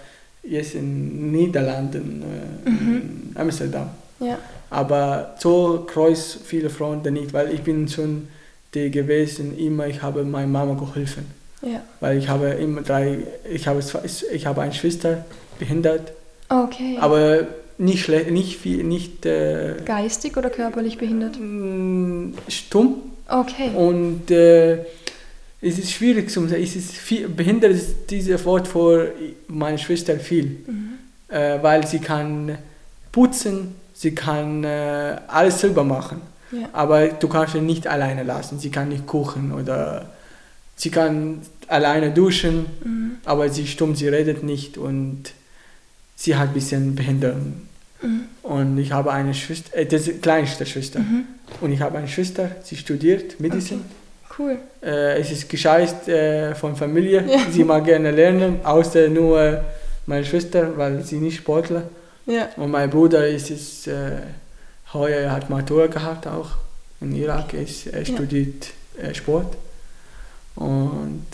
jetzt 0.49 0.75
in 0.75 1.31
Niederlanden, 1.31 2.23
äh, 2.65 2.69
mhm. 2.69 2.95
in 2.95 3.31
Amsterdam. 3.35 3.89
Ja. 4.19 4.37
Aber 4.69 5.35
so 5.39 5.85
kreuz 5.87 6.37
viele 6.43 6.69
Freunde 6.69 7.11
nicht, 7.11 7.33
weil 7.33 7.53
ich 7.53 7.61
bin 7.61 7.87
schon 7.87 8.27
die 8.73 8.91
gewesen, 8.91 9.57
immer 9.57 9.87
ich 9.87 10.01
habe 10.01 10.23
meiner 10.23 10.47
Mama 10.47 10.73
geholfen. 10.73 11.25
Ja. 11.61 11.81
Weil 11.99 12.17
ich 12.17 12.27
habe 12.27 12.49
immer 12.49 12.81
drei, 12.81 13.19
ich 13.49 13.67
habe, 13.67 13.81
ich 14.33 14.45
habe 14.45 14.61
eine 14.61 14.73
Schwester 14.73 15.25
behindert. 15.57 16.11
Okay. 16.49 16.97
Aber 16.99 17.47
nicht 17.77 18.03
schlecht, 18.03 18.31
nicht 18.31 18.57
viel, 18.57 18.83
nicht. 18.83 19.25
Äh, 19.25 19.75
Geistig 19.85 20.37
oder 20.37 20.49
körperlich 20.49 20.97
behindert? 20.97 21.37
Mm, 21.39 22.33
stumm. 22.47 22.95
Okay. 23.27 23.71
Und 23.75 24.31
äh, 24.31 24.79
es 25.61 25.79
ist 25.79 25.91
schwierig 25.91 26.29
zu 26.29 26.47
sagen, 26.47 26.61
es 26.61 26.75
ist 26.75 26.91
viel, 26.91 27.27
behindert 27.27 27.71
ist 27.71 28.09
dieses 28.09 28.43
Wort 28.45 28.67
für 28.67 29.13
meine 29.47 29.77
Schwester 29.77 30.19
viel, 30.19 30.57
mhm. 30.67 30.89
äh, 31.29 31.61
weil 31.61 31.85
sie 31.87 31.99
kann 31.99 32.57
putzen, 33.11 33.75
sie 33.93 34.13
kann 34.13 34.63
äh, 34.63 35.17
alles 35.27 35.59
selber 35.59 35.83
machen, 35.83 36.21
ja. 36.51 36.69
aber 36.73 37.07
du 37.07 37.27
kannst 37.27 37.53
sie 37.53 37.61
nicht 37.61 37.87
alleine 37.87 38.23
lassen, 38.23 38.59
sie 38.59 38.69
kann 38.69 38.89
nicht 38.89 39.07
kochen 39.07 39.51
oder 39.51 40.11
sie 40.75 40.91
kann 40.91 41.41
alleine 41.67 42.11
duschen, 42.11 42.67
mhm. 42.83 43.11
aber 43.25 43.49
sie 43.49 43.65
stumm, 43.65 43.95
sie 43.95 44.09
redet 44.09 44.43
nicht 44.43 44.77
und 44.77 45.33
sie 46.15 46.35
hat 46.35 46.49
ein 46.49 46.53
bisschen 46.53 46.95
Behinderung. 46.95 47.61
Mhm. 48.03 48.21
Und 48.43 48.77
ich 48.77 48.91
habe 48.91 49.11
eine 49.11 49.33
Schwester, 49.33 49.75
äh, 49.75 49.87
das 49.87 50.01
ist 50.01 50.17
die 50.17 50.21
kleinste 50.21 50.67
Schwester. 50.67 50.99
Mhm. 50.99 51.23
Und 51.61 51.71
ich 51.71 51.81
habe 51.81 51.97
eine 51.97 52.07
Schwester, 52.07 52.51
sie 52.63 52.77
studiert 52.77 53.39
Medizin. 53.39 53.79
Okay 53.79 54.06
Cool. 54.37 54.57
Äh, 54.83 55.19
es 55.19 55.31
ist 55.31 55.49
gescheit 55.49 56.07
äh, 56.07 56.53
von 56.53 56.75
Familie. 56.75 57.23
Ja. 57.27 57.39
Sie 57.49 57.63
mag 57.63 57.85
gerne 57.85 58.11
lernen, 58.11 58.59
außer 58.63 59.09
nur 59.09 59.63
meine 60.05 60.25
Schwester, 60.25 60.77
weil 60.77 61.03
sie 61.03 61.17
nicht 61.17 61.37
Sportler. 61.37 61.83
Ja. 62.25 62.49
Und 62.57 62.71
mein 62.71 62.89
Bruder 62.89 63.27
ist, 63.27 63.49
ist 63.49 63.87
äh, 63.87 64.11
heuer 64.93 65.21
er 65.21 65.31
hat 65.31 65.49
Matura 65.49 65.87
gehabt 65.87 66.27
auch 66.27 66.51
in 67.01 67.15
Irak. 67.15 67.53
Ist, 67.53 67.87
er 67.87 68.05
studiert 68.05 68.67
äh, 69.01 69.13
Sport. 69.13 69.55
Und 70.55 71.25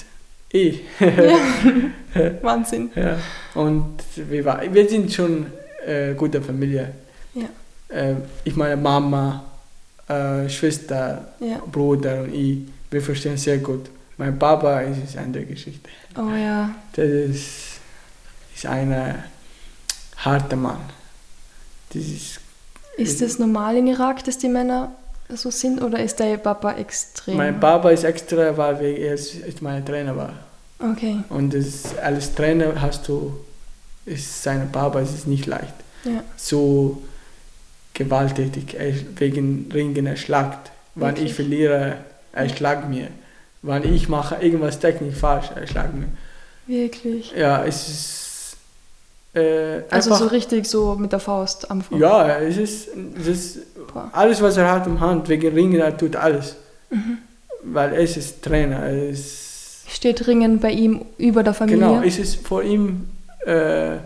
ich. 0.50 0.82
Ja. 1.00 2.32
Wahnsinn. 2.42 2.92
Ja. 2.96 3.18
Und 3.56 3.98
wir, 4.16 4.46
war, 4.46 4.62
wir 4.72 4.88
sind 4.88 5.12
schon 5.12 5.48
äh, 5.86 6.14
gute 6.14 6.42
Familie. 6.42 6.94
Ja. 7.34 7.50
Äh, 7.90 8.16
ich 8.44 8.56
meine 8.56 8.78
Mama, 8.78 9.44
äh, 10.08 10.48
Schwester, 10.48 11.34
ja. 11.40 11.62
Bruder 11.72 12.22
und 12.22 12.34
ich 12.34 12.60
wir 12.94 13.02
verstehen 13.02 13.38
sehr 13.38 13.58
gut. 13.58 13.90
Mein 14.18 14.38
Papa 14.38 14.82
ist 14.82 15.18
eine 15.18 15.26
andere 15.26 15.46
Geschichte. 15.46 15.90
Oh 16.16 16.36
ja. 16.36 16.74
Das 16.94 17.06
ist, 17.06 17.48
ist 18.56 18.66
ein 18.66 19.24
harter 20.18 20.56
Mann. 20.56 20.82
Das 21.90 22.04
ist 22.04 22.40
ist 22.96 23.22
es 23.22 23.40
normal 23.40 23.78
im 23.78 23.88
Irak, 23.88 24.24
dass 24.24 24.38
die 24.38 24.48
Männer 24.48 24.92
so 25.30 25.50
sind 25.50 25.82
oder 25.82 26.00
ist 26.00 26.20
der 26.20 26.38
Papa 26.38 26.74
extrem? 26.74 27.38
Mein 27.38 27.60
Papa 27.60 27.90
ist 27.90 28.04
extra, 28.04 28.56
weil 28.56 28.84
er 28.84 29.18
mein 29.62 29.86
Trainer 29.86 30.16
war. 30.16 30.34
Okay. 30.80 31.18
Und 31.30 31.54
das, 31.54 31.98
als 31.98 32.36
Trainer 32.36 32.80
hast 32.80 33.08
du, 33.08 33.34
ist 34.06 34.44
sein 34.44 34.72
Papa 34.72 35.00
es 35.00 35.14
ist 35.14 35.28
nicht 35.28 35.46
leicht. 35.48 35.74
Ja. 36.04 36.24
So 36.36 37.02
gewalttätig, 37.94 38.76
wegen 39.16 39.72
Ringen 39.74 40.06
erschlagt. 40.06 40.72
Wenn 40.96 41.16
ich 41.18 41.34
verliere, 41.34 41.98
er 42.34 42.50
schlagt 42.50 42.90
mir. 42.90 43.08
Wenn 43.62 43.94
ich 43.94 44.10
mache 44.10 44.36
irgendwas 44.42 44.80
technisch 44.80 45.16
falsch, 45.16 45.52
er 45.56 45.66
schlagt 45.66 45.94
mir. 45.94 46.10
Wirklich? 46.68 47.34
Ja, 47.36 47.64
es 47.64 47.88
ist. 47.88 48.58
Äh, 49.34 49.84
also 49.90 50.14
so 50.16 50.28
richtig 50.28 50.66
so 50.68 50.96
mit 50.96 51.12
der 51.12 51.20
Faust 51.20 51.72
am 51.72 51.82
Fuß? 51.82 52.00
Ja, 52.00 52.38
es 52.40 52.58
ist, 52.58 52.90
es 53.20 53.28
ist 53.28 53.60
alles, 54.12 54.42
was 54.42 54.58
er 54.58 54.72
hat 54.72 54.86
im 54.86 55.00
Hand, 55.00 55.28
wegen 55.30 55.54
Ringen, 55.54 55.80
er 55.80 55.98
tut 55.98 56.16
alles. 56.16 56.56
Mhm. 56.92 57.20
Weil 57.64 57.94
es 57.96 58.18
ist 58.18 58.44
Trainer. 58.44 58.86
Es 58.88 59.86
Steht 59.88 60.28
Ringen 60.28 60.60
bei 60.60 60.72
ihm 60.72 61.06
über 61.18 61.44
der 61.44 61.54
Familie? 61.54 61.80
Genau, 61.80 62.02
es 62.02 62.20
ist 62.20 62.46
vor 62.46 62.64
ihm, 62.64 63.10
äh, 63.46 63.98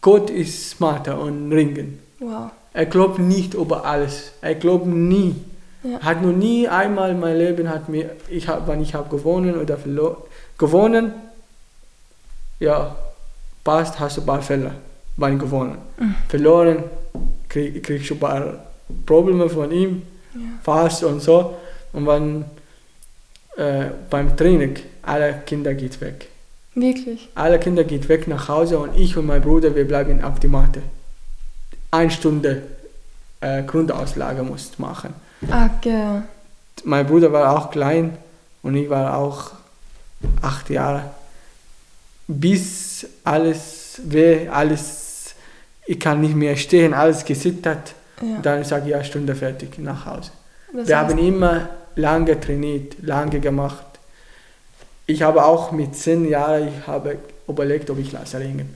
Gott 0.00 0.30
ist 0.30 0.70
smarter 0.70 1.20
und 1.20 1.52
Ringen. 1.52 2.00
Wow. 2.18 2.50
Er 2.72 2.86
glaubt 2.86 3.18
nicht 3.18 3.54
über 3.54 3.84
alles. 3.84 4.32
Er 4.40 4.54
glaubt 4.54 4.86
nie 4.86 5.34
ja. 5.82 6.00
Hat 6.00 6.22
noch 6.22 6.32
nie 6.32 6.68
einmal 6.68 7.14
mein 7.14 7.36
Leben 7.36 7.68
hat 7.68 7.88
mir, 7.88 8.10
ich 8.28 8.48
hab, 8.48 8.66
wenn 8.66 8.82
ich 8.82 8.94
habe 8.94 9.08
gewonnen 9.08 9.58
oder 9.60 9.76
verloren, 9.76 10.16
gewonnen, 10.56 11.12
ja, 12.58 12.96
passt, 13.62 14.00
hast 14.00 14.16
du 14.16 14.22
ein 14.22 14.26
paar 14.26 14.42
Fälle, 14.42 14.72
wenn 15.16 15.38
gewonnen. 15.38 15.78
Mhm. 15.98 16.14
Verloren, 16.28 16.84
krieg, 17.48 17.82
kriegst 17.82 18.10
du 18.10 18.14
ein 18.14 18.20
paar 18.20 18.64
Probleme 19.06 19.48
von 19.48 19.70
ihm, 19.70 20.02
ja. 20.34 20.40
fast 20.62 21.04
und 21.04 21.20
so. 21.20 21.56
Und 21.92 22.06
wenn 22.06 22.44
äh, 23.56 23.90
beim 24.10 24.36
Training, 24.36 24.76
alle 25.02 25.42
Kinder 25.46 25.74
geht 25.74 26.00
weg. 26.00 26.28
Wirklich? 26.74 27.28
Alle 27.34 27.58
Kinder 27.58 27.84
geht 27.84 28.08
weg 28.08 28.28
nach 28.28 28.48
Hause 28.48 28.78
und 28.78 28.96
ich 28.96 29.16
und 29.16 29.26
mein 29.26 29.42
Bruder, 29.42 29.74
wir 29.74 29.86
bleiben 29.86 30.22
auf 30.22 30.38
die 30.38 30.48
Matte. 30.48 30.82
Eine 31.90 32.10
Stunde 32.10 32.62
äh, 33.40 33.62
Grundauslage 33.62 34.42
musst 34.42 34.78
machen. 34.78 35.14
Okay. 35.42 36.22
Mein 36.84 37.06
Bruder 37.06 37.32
war 37.32 37.56
auch 37.56 37.70
klein 37.70 38.16
und 38.62 38.74
ich 38.76 38.88
war 38.88 39.16
auch 39.16 39.52
acht 40.42 40.70
Jahre. 40.70 41.10
Bis 42.26 43.06
alles 43.24 44.00
weh, 44.04 44.48
alles, 44.48 45.34
ich 45.86 45.98
kann 45.98 46.20
nicht 46.20 46.34
mehr 46.34 46.56
stehen, 46.56 46.94
alles 46.94 47.24
gesittert. 47.24 47.94
Ja. 48.20 48.38
Dann 48.42 48.64
sage 48.64 48.86
ich, 48.86 48.90
ja, 48.90 49.02
Stunde 49.04 49.34
fertig, 49.34 49.78
nach 49.78 50.06
Hause. 50.06 50.30
Das 50.74 50.88
Wir 50.88 50.98
haben 50.98 51.18
immer 51.18 51.68
lange 51.94 52.38
trainiert, 52.38 52.96
lange 53.00 53.40
gemacht. 53.40 53.84
Ich 55.06 55.22
habe 55.22 55.44
auch 55.44 55.72
mit 55.72 55.96
zehn 55.96 56.28
Jahren, 56.28 56.68
ich 56.68 56.86
habe 56.86 57.16
überlegt, 57.46 57.88
ob 57.90 57.98
ich 57.98 58.12
lasse 58.12 58.38
ringen. 58.38 58.74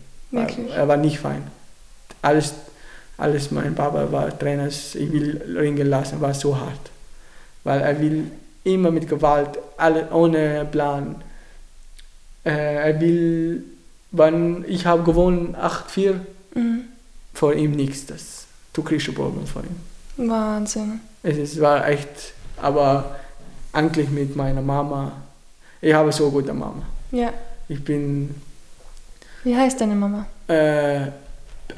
Er 0.75 0.89
war 0.89 0.97
nicht 0.97 1.19
fein. 1.19 1.43
Alles 2.23 2.55
alles, 3.23 3.51
mein 3.53 3.75
Papa 3.75 4.11
war 4.11 4.37
Trainer, 4.37 4.67
ich 4.67 5.13
will 5.13 5.41
ringen 5.57 5.87
lassen, 5.87 6.21
war 6.21 6.35
so 6.35 6.57
hart. 6.59 6.91
Weil 7.63 7.81
er 7.81 8.01
will 8.01 8.31
immer 8.65 8.91
mit 8.91 9.09
Gewalt, 9.09 9.59
alle, 9.77 10.11
ohne 10.11 10.67
Plan. 10.71 11.23
Äh, 12.45 12.91
er 12.91 13.01
will, 13.01 13.63
wenn 14.11 14.65
ich 14.67 14.85
habe 14.87 15.05
gewonnen 15.05 15.55
8-4, 15.57 16.15
mhm. 16.55 16.81
vor 17.33 17.55
ihm 17.55 17.71
nichts. 17.73 18.07
Das, 18.07 18.47
du 18.73 18.83
kriegst 18.83 19.09
ein 19.09 19.15
Problem 19.15 19.47
von 19.47 19.63
ihm. 19.65 20.29
Wahnsinn. 20.29 21.01
Es 21.23 21.39
ist, 21.39 21.61
war 21.61 21.89
echt, 21.89 22.35
aber 22.61 23.17
eigentlich 23.73 24.11
mit 24.11 24.35
meiner 24.35 24.63
Mama, 24.63 25.13
ich 25.81 25.95
habe 25.95 26.11
so 26.11 26.31
gute 26.31 26.53
Mama. 26.53 26.83
Ja. 27.13 27.33
Ich 27.69 27.83
bin... 27.83 28.35
Wie 29.45 29.57
heißt 29.57 29.81
deine 29.81 29.95
Mama? 29.95 30.27
Äh, 30.49 31.07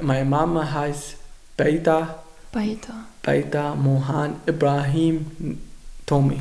meine 0.00 0.24
Mama 0.24 0.70
heißt 0.72 1.16
Beida. 1.56 2.22
Beida. 2.52 2.94
Beida 3.22 3.74
Mohan 3.74 4.36
Ibrahim 4.46 5.58
Tommy. 6.06 6.40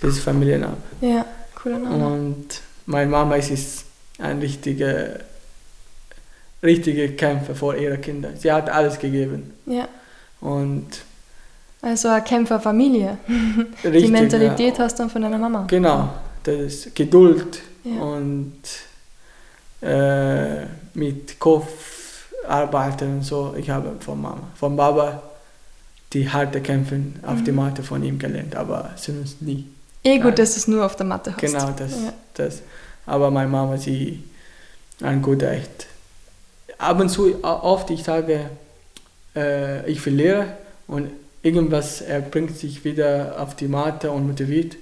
Das 0.00 0.10
ist 0.16 0.20
Familienname. 0.24 0.76
Ja, 1.00 1.24
cooler 1.54 1.78
Name. 1.78 2.06
Und 2.06 2.60
meine 2.86 3.10
Mama 3.10 3.36
ist, 3.36 3.50
ist 3.50 3.84
ein 4.18 4.38
richtiger 4.38 5.20
richtige 6.62 7.10
Kämpfer 7.12 7.54
vor 7.54 7.76
ihre 7.76 7.98
Kinder. 7.98 8.30
Sie 8.36 8.50
hat 8.50 8.68
alles 8.70 8.98
gegeben. 8.98 9.52
Ja. 9.66 9.88
Und 10.40 10.86
also 11.82 12.08
eine 12.08 12.22
Kämpferfamilie. 12.22 13.18
Richtig, 13.84 14.04
Die 14.06 14.10
Mentalität 14.10 14.78
ja. 14.78 14.84
hast 14.84 14.98
du 14.98 15.02
dann 15.04 15.10
von 15.10 15.22
deiner 15.22 15.38
Mama. 15.38 15.64
Genau, 15.68 16.12
das 16.42 16.54
ist 16.56 16.94
Geduld 16.94 17.60
Ja. 17.84 18.00
und 18.00 18.54
äh, 19.82 20.64
mit 20.94 21.38
Kopf 21.38 21.95
arbeiten 22.48 23.16
und 23.18 23.22
so. 23.22 23.54
Ich 23.56 23.70
habe 23.70 23.92
von 24.00 24.20
Mama, 24.20 24.42
von 24.54 24.76
Baba 24.76 25.22
die 26.12 26.28
harte 26.28 26.60
Kämpfen 26.60 27.18
auf 27.26 27.38
Mhm. 27.40 27.44
die 27.44 27.52
Matte 27.52 27.82
von 27.82 28.02
ihm 28.02 28.18
gelernt, 28.18 28.54
aber 28.56 28.90
sonst 28.96 29.42
nie. 29.42 29.66
Eh 30.04 30.18
gut, 30.18 30.38
dass 30.38 30.52
du 30.54 30.58
es 30.60 30.68
nur 30.68 30.84
auf 30.86 30.94
der 30.96 31.06
Matte 31.06 31.32
hast. 31.32 31.40
Genau 31.40 31.70
das, 31.76 31.90
Ja. 31.92 32.12
das. 32.34 32.62
Aber 33.06 33.30
meine 33.30 33.48
Mama, 33.48 33.76
sie 33.76 34.22
ein 35.02 35.20
guter 35.20 35.50
echt. 35.50 35.86
Ab 36.78 37.00
und 37.00 37.08
zu, 37.08 37.42
oft 37.44 37.90
ich 37.90 38.04
sage, 38.04 38.50
äh, 39.34 39.88
ich 39.90 40.00
verliere 40.00 40.46
und 40.86 41.10
irgendwas 41.42 42.00
er 42.00 42.20
bringt 42.20 42.56
sich 42.56 42.84
wieder 42.84 43.36
auf 43.38 43.56
die 43.56 43.68
Matte 43.68 44.10
und 44.10 44.26
motiviert. 44.26 44.76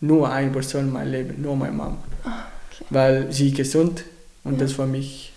Nur 0.00 0.30
eine 0.32 0.50
Person 0.50 0.82
in 0.88 0.92
meinem 0.92 1.12
Leben, 1.12 1.42
nur 1.42 1.54
meine 1.56 1.72
Mama. 1.72 1.96
Ah, 2.24 2.30
okay. 2.70 2.84
Weil 2.90 3.32
sie 3.32 3.52
gesund 3.52 4.04
und 4.44 4.54
Ja. 4.54 4.60
das 4.60 4.72
für 4.72 4.86
mich 4.86 5.31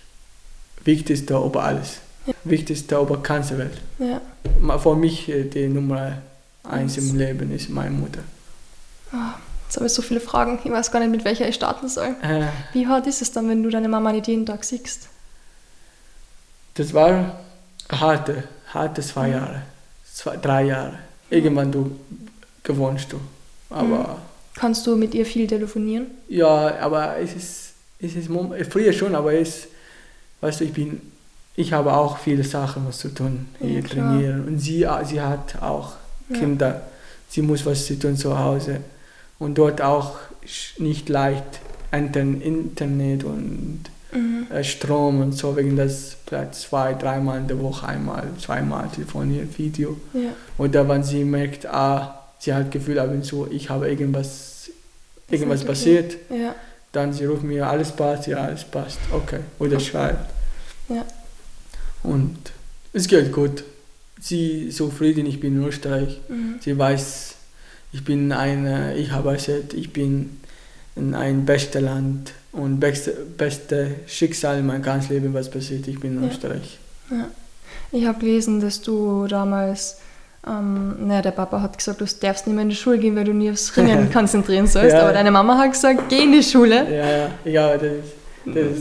wichtigste 0.86 1.34
über 1.34 1.62
alles. 1.64 1.98
Ja. 2.26 2.34
Wichtigste 2.44 2.96
über 2.98 3.18
ganze 3.18 3.58
Welt. 3.58 3.78
Ja. 3.98 4.20
Für 4.78 4.96
mich 4.96 5.28
äh, 5.28 5.44
die 5.44 5.68
Nummer 5.68 6.18
eins 6.64 6.96
im 6.96 7.16
Leben 7.16 7.52
ist 7.54 7.68
meine 7.68 7.90
Mutter. 7.90 8.20
Ah, 9.12 9.34
Jetzt 9.66 9.76
habe 9.76 9.86
ich 9.86 9.92
so 9.92 10.02
viele 10.02 10.20
Fragen. 10.20 10.58
Ich 10.64 10.70
weiß 10.70 10.90
gar 10.92 11.00
nicht, 11.00 11.10
mit 11.10 11.24
welcher 11.24 11.48
ich 11.48 11.54
starten 11.56 11.88
soll. 11.88 12.14
Äh, 12.22 12.46
Wie 12.72 12.86
hart 12.86 13.06
ist 13.08 13.20
es 13.20 13.32
dann, 13.32 13.48
wenn 13.48 13.62
du 13.62 13.68
deine 13.70 13.88
Mama 13.88 14.12
nicht 14.12 14.28
jeden 14.28 14.46
Tag 14.46 14.64
siehst? 14.64 15.08
Das 16.74 16.92
war 16.94 17.40
harte, 17.90 18.44
harte 18.72 19.00
zwei 19.02 19.30
Jahre, 19.30 19.62
zwei, 20.12 20.36
drei 20.36 20.64
Jahre. 20.64 20.98
Irgendwann 21.30 21.72
du 21.72 21.90
gewohnst 22.62 23.12
du. 23.12 23.20
Aber 23.70 24.18
Kannst 24.54 24.86
du 24.86 24.96
mit 24.96 25.14
ihr 25.14 25.26
viel 25.26 25.46
telefonieren? 25.46 26.06
ja, 26.28 26.78
aber 26.78 27.16
es 27.18 27.34
ist, 27.34 27.72
es 27.98 28.14
ist 28.14 28.28
früher 28.72 28.92
schon, 28.92 29.14
aber 29.14 29.32
es, 29.34 29.66
weißt 30.40 30.60
du, 30.60 30.64
ich 30.64 30.72
bin, 30.72 31.00
ich 31.54 31.72
habe 31.72 31.92
auch 31.94 32.18
viele 32.18 32.44
Sachen 32.44 32.86
was 32.86 32.98
zu 32.98 33.08
tun, 33.14 33.46
Ja, 33.60 33.66
hier 33.66 33.82
klar. 33.82 34.10
trainieren 34.12 34.46
und 34.46 34.58
sie, 34.58 34.86
sie 35.04 35.20
hat 35.20 35.60
auch 35.62 35.94
Ja. 36.28 36.38
Kinder, 36.38 36.82
sie 37.28 37.42
muss 37.42 37.64
was 37.66 37.86
zu 37.86 37.98
tun 37.98 38.16
zu 38.16 38.38
Hause 38.38 38.80
und 39.38 39.56
dort 39.58 39.80
auch 39.82 40.16
nicht 40.78 41.08
leicht 41.08 41.60
Intern- 41.92 42.40
Internet 42.40 43.24
und 43.24 43.84
Mhm. 44.12 44.46
äh, 44.50 44.62
Strom 44.64 45.20
und 45.20 45.32
so, 45.32 45.56
wegen 45.56 45.76
das 45.76 46.16
vielleicht 46.26 46.54
zwei, 46.54 46.94
dreimal 46.94 47.38
in 47.38 47.48
der 47.48 47.60
Woche, 47.60 47.86
einmal, 47.86 48.24
zweimal 48.40 48.88
telefonieren, 48.88 49.48
Video. 49.58 49.96
Ja. 50.14 50.30
Oder 50.58 50.88
wenn 50.88 51.02
sie 51.02 51.24
merkt, 51.24 51.66
ah, 51.66 52.22
sie 52.38 52.54
hat 52.54 52.70
Gefühl 52.70 52.98
ab 52.98 53.10
und 53.10 53.24
zu, 53.24 53.46
ich 53.50 53.68
habe 53.68 53.88
irgendwas, 53.88 54.70
irgendwas 55.28 55.60
okay. 55.60 55.68
passiert, 55.68 56.16
Ja. 56.30 56.54
Dann 56.96 57.12
sie 57.12 57.26
ruft 57.26 57.44
mir, 57.44 57.66
alles 57.68 57.92
passt, 57.92 58.26
ja, 58.26 58.38
alles 58.38 58.64
passt, 58.64 58.98
okay. 59.12 59.40
Oder 59.58 59.78
schreibt. 59.78 60.30
Ja. 60.88 61.04
Und 62.02 62.36
es 62.92 63.06
geht 63.06 63.32
gut. 63.32 63.64
Sie 64.20 64.68
ist 64.68 64.76
zufrieden, 64.78 65.26
ich 65.26 65.38
bin 65.40 65.56
in 65.60 65.64
Österreich. 65.66 66.20
Mhm. 66.28 66.56
Sie 66.60 66.76
weiß, 66.76 67.34
ich 67.92 68.04
bin 68.04 68.32
ein, 68.32 68.96
ich 68.96 69.10
habe 69.12 69.32
gesagt, 69.34 69.74
ich 69.74 69.92
bin 69.92 70.40
in 70.96 71.14
ein 71.14 71.44
bestes 71.44 71.82
Land 71.82 72.32
und 72.52 72.80
beste, 72.80 73.10
beste 73.12 73.96
Schicksal 74.06 74.58
in 74.60 74.66
meinem 74.66 74.82
ganzen 74.82 75.12
Leben, 75.12 75.34
was 75.34 75.50
passiert. 75.50 75.86
Ich 75.86 76.00
bin 76.00 76.16
in 76.16 76.22
Ja. 76.24 76.30
Österreich. 76.30 76.78
Ja. 77.10 77.28
Ich 77.92 78.06
habe 78.06 78.18
gelesen, 78.18 78.60
dass 78.60 78.80
du 78.80 79.26
damals, 79.28 79.98
ähm, 80.46 81.06
naja, 81.06 81.22
der 81.22 81.30
Papa 81.32 81.60
hat 81.60 81.76
gesagt, 81.76 82.00
du 82.00 82.04
darfst 82.20 82.46
nicht 82.46 82.54
mehr 82.54 82.62
in 82.62 82.68
die 82.70 82.76
Schule 82.76 82.98
gehen, 82.98 83.16
weil 83.16 83.24
du 83.24 83.32
nie 83.32 83.50
aufs 83.50 83.76
Ringen 83.76 84.10
konzentrieren 84.12 84.66
sollst. 84.66 84.94
Ja. 84.94 85.02
Aber 85.02 85.12
deine 85.12 85.30
Mama 85.30 85.58
hat 85.58 85.72
gesagt, 85.72 86.08
geh 86.08 86.22
in 86.22 86.32
die 86.32 86.42
Schule. 86.42 86.86
Ja, 86.90 87.06
ja, 87.10 87.30
ja, 87.44 87.76
das, 87.76 87.82
ist- 87.82 88.14
das 88.46 88.78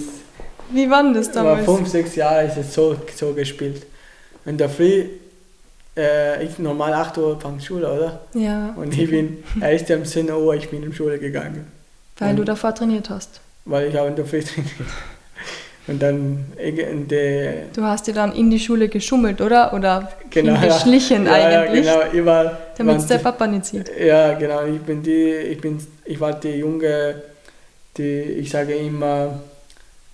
Wie 0.72 0.89
war 0.89 1.03
denn 1.03 1.13
das 1.13 1.30
Aber 1.36 1.49
damals? 1.57 1.66
fünf, 1.66 1.88
sechs 1.89 2.16
Jahre 2.16 2.45
ist 2.45 2.57
es 2.57 2.74
so, 2.74 2.95
so 3.16 3.34
gespielt. 3.34 3.86
In 4.45 4.57
der 4.57 4.70
Früh, 4.70 5.05
äh, 5.97 6.43
ich 6.45 6.59
normal 6.59 6.93
8 6.93 7.18
Uhr 7.18 7.39
fange 7.39 7.59
Schule, 7.61 7.91
oder? 7.91 8.22
Ja, 8.34 8.74
Und 8.76 8.95
ich 8.97 9.09
bin 9.09 9.43
erst 9.61 9.89
um 9.91 10.05
10 10.05 10.30
Uhr, 10.32 10.53
ich 10.55 10.70
bin 10.70 10.84
in 10.84 10.91
die 10.91 10.95
Schule 10.95 11.18
gegangen. 11.18 11.66
weil 12.20 12.36
du 12.36 12.41
und- 12.41 12.47
davor 12.49 12.76
trainiert 12.76 13.09
hast. 13.09 13.41
Weil 13.66 13.88
ich 13.89 13.97
auch 13.97 14.05
in 14.07 14.16
der 14.16 14.26
Früh 14.26 14.43
trainiert. 14.43 14.72
Und 15.88 16.01
dann 16.01 16.45
der, 17.09 17.67
Du 17.73 17.83
hast 17.83 18.07
dir 18.07 18.13
dann 18.13 18.33
in 18.33 18.49
die 18.49 18.59
Schule 18.59 18.89
geschummelt, 18.89 19.39
oder? 19.39 19.71
Oder 19.73 20.11
genau, 20.31 20.53
ja. 20.53 20.61
hingeschlichen 20.61 21.25
ja, 21.25 21.33
eigentlich, 21.33 21.86
Ja, 21.86 21.99
genau, 22.07 22.13
überall. 22.13 22.57
damit 22.75 22.97
es 22.97 23.05
der 23.05 23.19
Papa 23.19 23.45
nicht 23.45 23.65
sieht. 23.65 23.91
Ja, 23.99 24.33
genau, 24.33 24.65
ich 24.65 24.81
bin 24.81 25.03
die, 25.03 25.33
ich 25.33 25.61
bin, 25.61 25.79
ich 26.05 26.19
war 26.19 26.33
die 26.33 26.49
Junge, 26.49 27.21
die, 27.97 28.21
ich 28.21 28.49
sage 28.49 28.73
immer, 28.73 29.39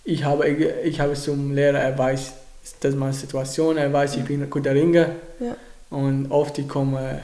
ich 0.03 0.23
habe, 0.25 0.47
ich 0.49 0.99
habe 0.99 1.13
zum 1.13 1.53
Lehrer, 1.53 1.79
er 1.79 1.97
weiß, 1.97 2.33
das 2.81 2.93
ist 2.93 2.99
meine 2.99 3.13
Situation, 3.13 3.77
er 3.77 3.91
weiß, 3.93 4.17
ich 4.17 4.23
bin 4.23 4.43
ein 4.43 4.49
guter 4.49 4.73
Ringer. 4.73 5.07
Ja. 5.39 5.55
Und 5.89 6.31
oft 6.31 6.57
ich 6.57 6.67
komme 6.67 7.19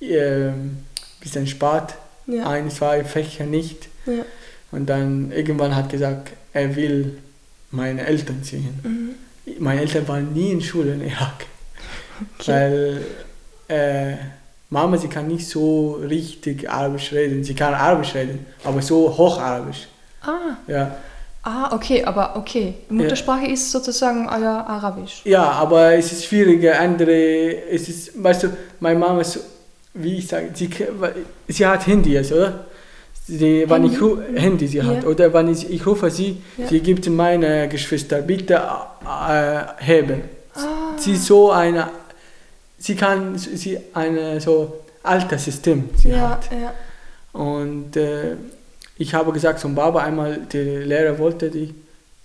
ein 0.00 0.84
bisschen 1.20 1.46
spät, 1.46 1.94
ein, 2.44 2.70
zwei 2.70 3.04
Fächer 3.04 3.44
nicht. 3.44 3.88
Und 4.72 4.86
dann 4.88 5.30
irgendwann 5.32 5.76
hat 5.76 5.90
gesagt, 5.90 6.32
er 6.52 6.74
will 6.74 7.18
meine 7.72 8.06
Eltern 8.06 8.42
sehen. 8.42 8.78
Mhm. 8.82 9.54
Meine 9.58 9.80
Eltern 9.80 10.06
waren 10.06 10.32
nie 10.32 10.52
in 10.52 10.60
Schule 10.62 10.92
in 10.94 11.02
Irak. 11.02 11.46
Okay. 12.38 12.52
Weil 12.52 13.00
äh, 13.68 14.14
Mama, 14.70 14.96
sie 14.96 15.08
kann 15.08 15.26
nicht 15.26 15.48
so 15.48 15.94
richtig 16.08 16.70
Arabisch 16.70 17.10
reden. 17.12 17.42
Sie 17.42 17.54
kann 17.54 17.74
Arabisch 17.74 18.14
reden, 18.14 18.46
aber 18.62 18.80
so 18.80 19.16
Hocharabisch. 19.16 19.88
Ah, 20.22 20.56
Ja. 20.68 20.94
ah, 21.42 21.74
okay, 21.74 22.04
aber 22.04 22.36
okay. 22.36 22.74
Muttersprache 22.90 23.46
ist 23.46 23.72
sozusagen 23.72 24.28
euer 24.28 24.64
Arabisch. 24.68 25.22
ja, 25.24 25.42
aber 25.50 25.94
es 25.94 26.12
ist 26.12 26.26
schwieriger. 26.26 26.78
Andere, 26.78 27.66
es 27.68 27.88
ist, 27.88 28.22
weißt 28.22 28.44
du, 28.44 28.48
meine 28.78 28.98
Mama 29.00 29.20
ist, 29.22 29.32
so- 29.32 29.40
wie 29.94 30.18
ich 30.18 30.28
sage, 30.28 30.50
sie, 30.54 30.70
sie 31.48 31.66
hat 31.66 31.84
Handy 31.88 32.12
jetzt, 32.12 32.30
oder? 32.32 32.66
Sie, 33.26 33.64
wenn 33.68 33.84
ich 33.84 33.92
Handy? 33.92 34.04
ru- 34.04 34.36
Handy 34.36 34.66
sie 34.66 34.82
hat, 34.82 35.02
Ja. 35.04 35.08
oder 35.08 35.32
wenn 35.32 35.48
ich, 35.48 35.70
ich 35.70 35.86
rufe 35.86 36.10
sie, 36.10 36.38
Ja. 36.58 36.66
sie 36.68 36.80
gibt 36.80 37.08
meine 37.08 37.68
Geschwister, 37.68 38.20
bitte 38.22 38.54
äh, 39.04 39.60
heben. 39.78 40.22
Ah, 40.54 40.98
Sie 40.98 41.12
ist 41.12 41.26
so 41.26 41.50
eine, 41.52 41.88
sie 42.78 42.94
kann, 42.96 43.38
sie 43.38 43.78
eine 43.94 44.40
so 44.40 44.80
altes 45.02 45.44
System 45.44 45.88
sie 45.96 46.10
ja, 46.10 46.30
hat. 46.30 46.48
Und 47.32 47.96
äh, 47.96 48.34
ich 48.98 49.14
habe 49.14 49.32
gesagt 49.32 49.60
zum 49.60 49.74
Baba 49.74 50.02
einmal, 50.02 50.40
der 50.52 50.84
Lehrer 50.84 51.18
wollte 51.18 51.48
die, 51.50 51.72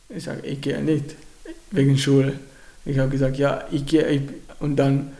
ich 0.09 0.23
sage, 0.23 0.41
ich 0.45 0.59
gehe 0.61 0.81
nicht, 0.81 1.15
wegen 1.71 1.97
Schule. 1.97 2.33
Ich 2.85 2.97
habe 2.97 3.09
gesagt, 3.09 3.37
ja, 3.37 3.63
ich 3.71 3.85
gehe, 3.85 4.05
ich, 4.07 4.21
und 4.59 4.75
dann, 4.77 5.11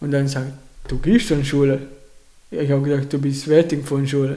und 0.00 0.10
dann 0.10 0.28
sagt, 0.28 0.52
du 0.88 0.98
gehst 0.98 1.28
schon 1.28 1.44
Schule. 1.44 1.78
Ich 2.50 2.70
habe 2.70 2.82
gesagt, 2.82 3.12
du 3.12 3.18
bist 3.18 3.44
fertig 3.44 3.86
von 3.86 4.06
Schule. 4.06 4.36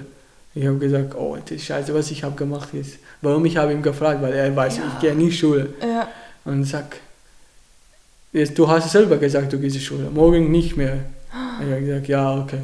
Ich 0.57 0.65
habe 0.65 0.77
gesagt, 0.77 1.13
oh, 1.15 1.35
das 1.39 1.51
ist 1.51 1.65
scheiße, 1.65 1.93
was 1.93 2.09
ich 2.11 2.23
habe 2.23 2.35
gemacht 2.35 2.73
ist. 2.73 2.97
Warum 3.21 3.45
ich 3.45 3.57
habe 3.57 3.73
ihn 3.73 3.81
gefragt, 3.81 4.21
weil 4.21 4.33
er 4.33 4.55
weiß, 4.55 4.77
Ja. 4.77 4.83
ich 4.93 4.99
gehe 5.01 5.15
nicht 5.15 5.37
Schule. 5.37 5.69
ja. 5.81 6.07
Und 6.45 6.63
sag, 6.63 6.97
jetzt, 8.31 8.57
du 8.57 8.67
hast 8.67 8.89
selber 8.91 9.17
gesagt, 9.17 9.51
du 9.51 9.59
gehst 9.59 9.75
in 9.75 9.81
Schule, 9.81 10.09
morgen 10.11 10.51
nicht 10.51 10.77
mehr. 10.77 10.99
Ich 11.61 11.71
habe 11.71 11.81
gesagt, 11.81 12.07
ja, 12.07 12.37
okay. 12.39 12.59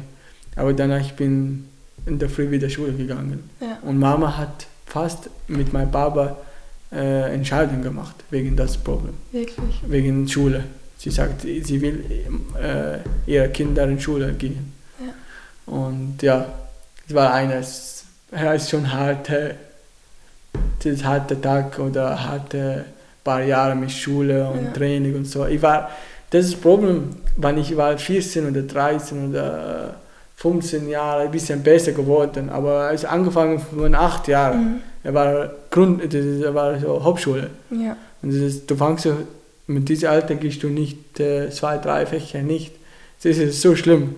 Aber 0.56 0.72
danach 0.72 1.00
ich 1.00 1.12
bin 1.14 1.68
in 2.06 2.18
der 2.18 2.28
Früh 2.30 2.50
wieder 2.50 2.68
Schule 2.70 2.92
gegangen. 2.92 3.50
Ja. 3.60 3.78
Und 3.82 3.98
Mama 3.98 4.36
hat 4.38 4.66
fast 4.86 5.28
mit 5.48 5.72
meinem 5.72 5.90
Papa 5.90 6.36
äh, 6.92 7.34
Entscheidungen 7.34 7.82
gemacht 7.82 8.14
wegen 8.30 8.54
das 8.56 8.76
Problem, 8.76 9.14
Wirklich. 9.32 9.80
wegen 9.86 10.28
Schule. 10.28 10.64
Sie 10.98 11.10
sagt, 11.10 11.42
sie 11.42 11.80
will 11.80 12.04
äh, 12.62 12.98
ihre 13.30 13.48
Kinder 13.48 13.84
in 13.88 13.98
Schule 14.00 14.32
gehen. 14.34 14.72
Ja. 15.00 15.72
Und 15.74 16.22
ja, 16.22 16.46
es 17.08 17.14
war 17.14 17.32
eines, 17.32 18.04
es 18.30 18.62
ist 18.62 18.70
schon 18.70 18.92
harte, 18.92 19.56
das 20.82 21.04
harte 21.04 21.40
Tag 21.40 21.78
oder 21.78 22.22
harte 22.22 22.84
paar 23.24 23.42
Jahre 23.42 23.74
mit 23.74 23.92
Schule 23.92 24.48
und 24.48 24.64
Ja. 24.64 24.70
Training 24.72 25.14
und 25.14 25.24
so. 25.26 25.46
Ich 25.46 25.62
war, 25.62 25.90
das 26.30 26.46
ist 26.46 26.54
das 26.54 26.60
Problem, 26.60 27.16
wenn 27.36 27.58
ich 27.58 27.76
war 27.76 27.96
14 27.96 28.48
oder 28.48 28.62
13 28.62 29.30
oder 29.30 29.96
15 30.36 30.88
Jahre, 30.88 31.22
ein 31.22 31.30
bisschen 31.30 31.62
besser 31.62 31.92
geworden, 31.92 32.50
aber 32.50 32.92
es 32.92 33.04
angefangen 33.04 33.60
von 33.60 33.94
8 33.94 34.28
Jahren. 34.28 34.64
Mhm. 34.64 34.80
Er 35.04 35.14
war 35.14 35.50
Grund, 35.70 36.02
das 36.12 36.54
war 36.54 36.78
so 36.78 37.02
Hauptschule. 37.02 37.50
Ja. 37.70 37.96
Und 38.22 38.30
ist, 38.30 38.70
du 38.70 38.76
fängst 38.76 39.08
mit 39.66 39.88
diesem 39.88 40.10
Alter 40.10 40.34
gehst 40.34 40.62
du 40.62 40.68
nicht 40.68 41.18
äh, 41.20 41.50
zwei, 41.50 41.78
drei 41.78 42.06
Fächer 42.06 42.42
nicht. 42.42 42.74
Das 43.22 43.36
ist 43.36 43.60
so 43.60 43.76
schlimm. 43.76 44.16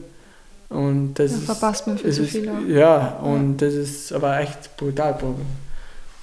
Und 0.69 1.15
das 1.15 1.33
ja, 1.33 1.39
verpasst 1.39 1.87
man 1.87 1.99
viel 1.99 2.13
zu 2.13 2.25
viel. 2.25 2.51
Ja, 2.69 3.19
und 3.19 3.61
ja. 3.61 3.67
das 3.67 3.75
ist 3.75 4.13
aber 4.13 4.41
echt 4.41 4.77
brutal. 4.77 5.17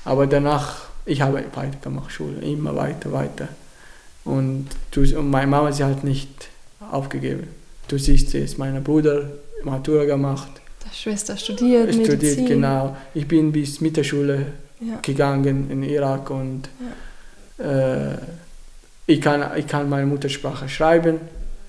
Aber 0.03 0.27
danach, 0.27 0.87
ich 1.05 1.21
habe 1.21 1.43
weitergemacht, 1.53 2.11
Schule, 2.11 2.41
immer 2.41 2.75
weiter, 2.75 3.11
weiter. 3.11 3.47
Und, 4.23 4.67
du, 4.91 5.01
und 5.17 5.29
meine 5.29 5.47
Mama, 5.47 5.71
sie 5.71 5.83
hat 5.83 6.03
nicht 6.03 6.49
aufgegeben. 6.91 7.47
Du 7.87 7.97
siehst 7.97 8.33
es, 8.35 8.57
mein 8.57 8.83
Bruder 8.83 9.29
Matura 9.63 10.05
gemacht. 10.05 10.49
Die 10.85 10.95
Schwester 10.95 11.37
studiert, 11.37 11.93
studiert 11.93 12.21
Medizin. 12.21 12.45
genau. 12.45 12.95
Ich 13.13 13.27
bin 13.27 13.51
bis 13.51 13.81
Mittelschule 13.81 14.47
ja. 14.79 14.99
gegangen 15.01 15.69
in 15.69 15.83
Irak 15.83 16.29
und 16.29 16.69
ja. 17.59 18.11
äh, 18.13 18.17
ich, 19.05 19.21
kann, 19.21 19.43
ich 19.57 19.67
kann 19.67 19.89
meine 19.89 20.05
Muttersprache 20.05 20.67
schreiben. 20.67 21.19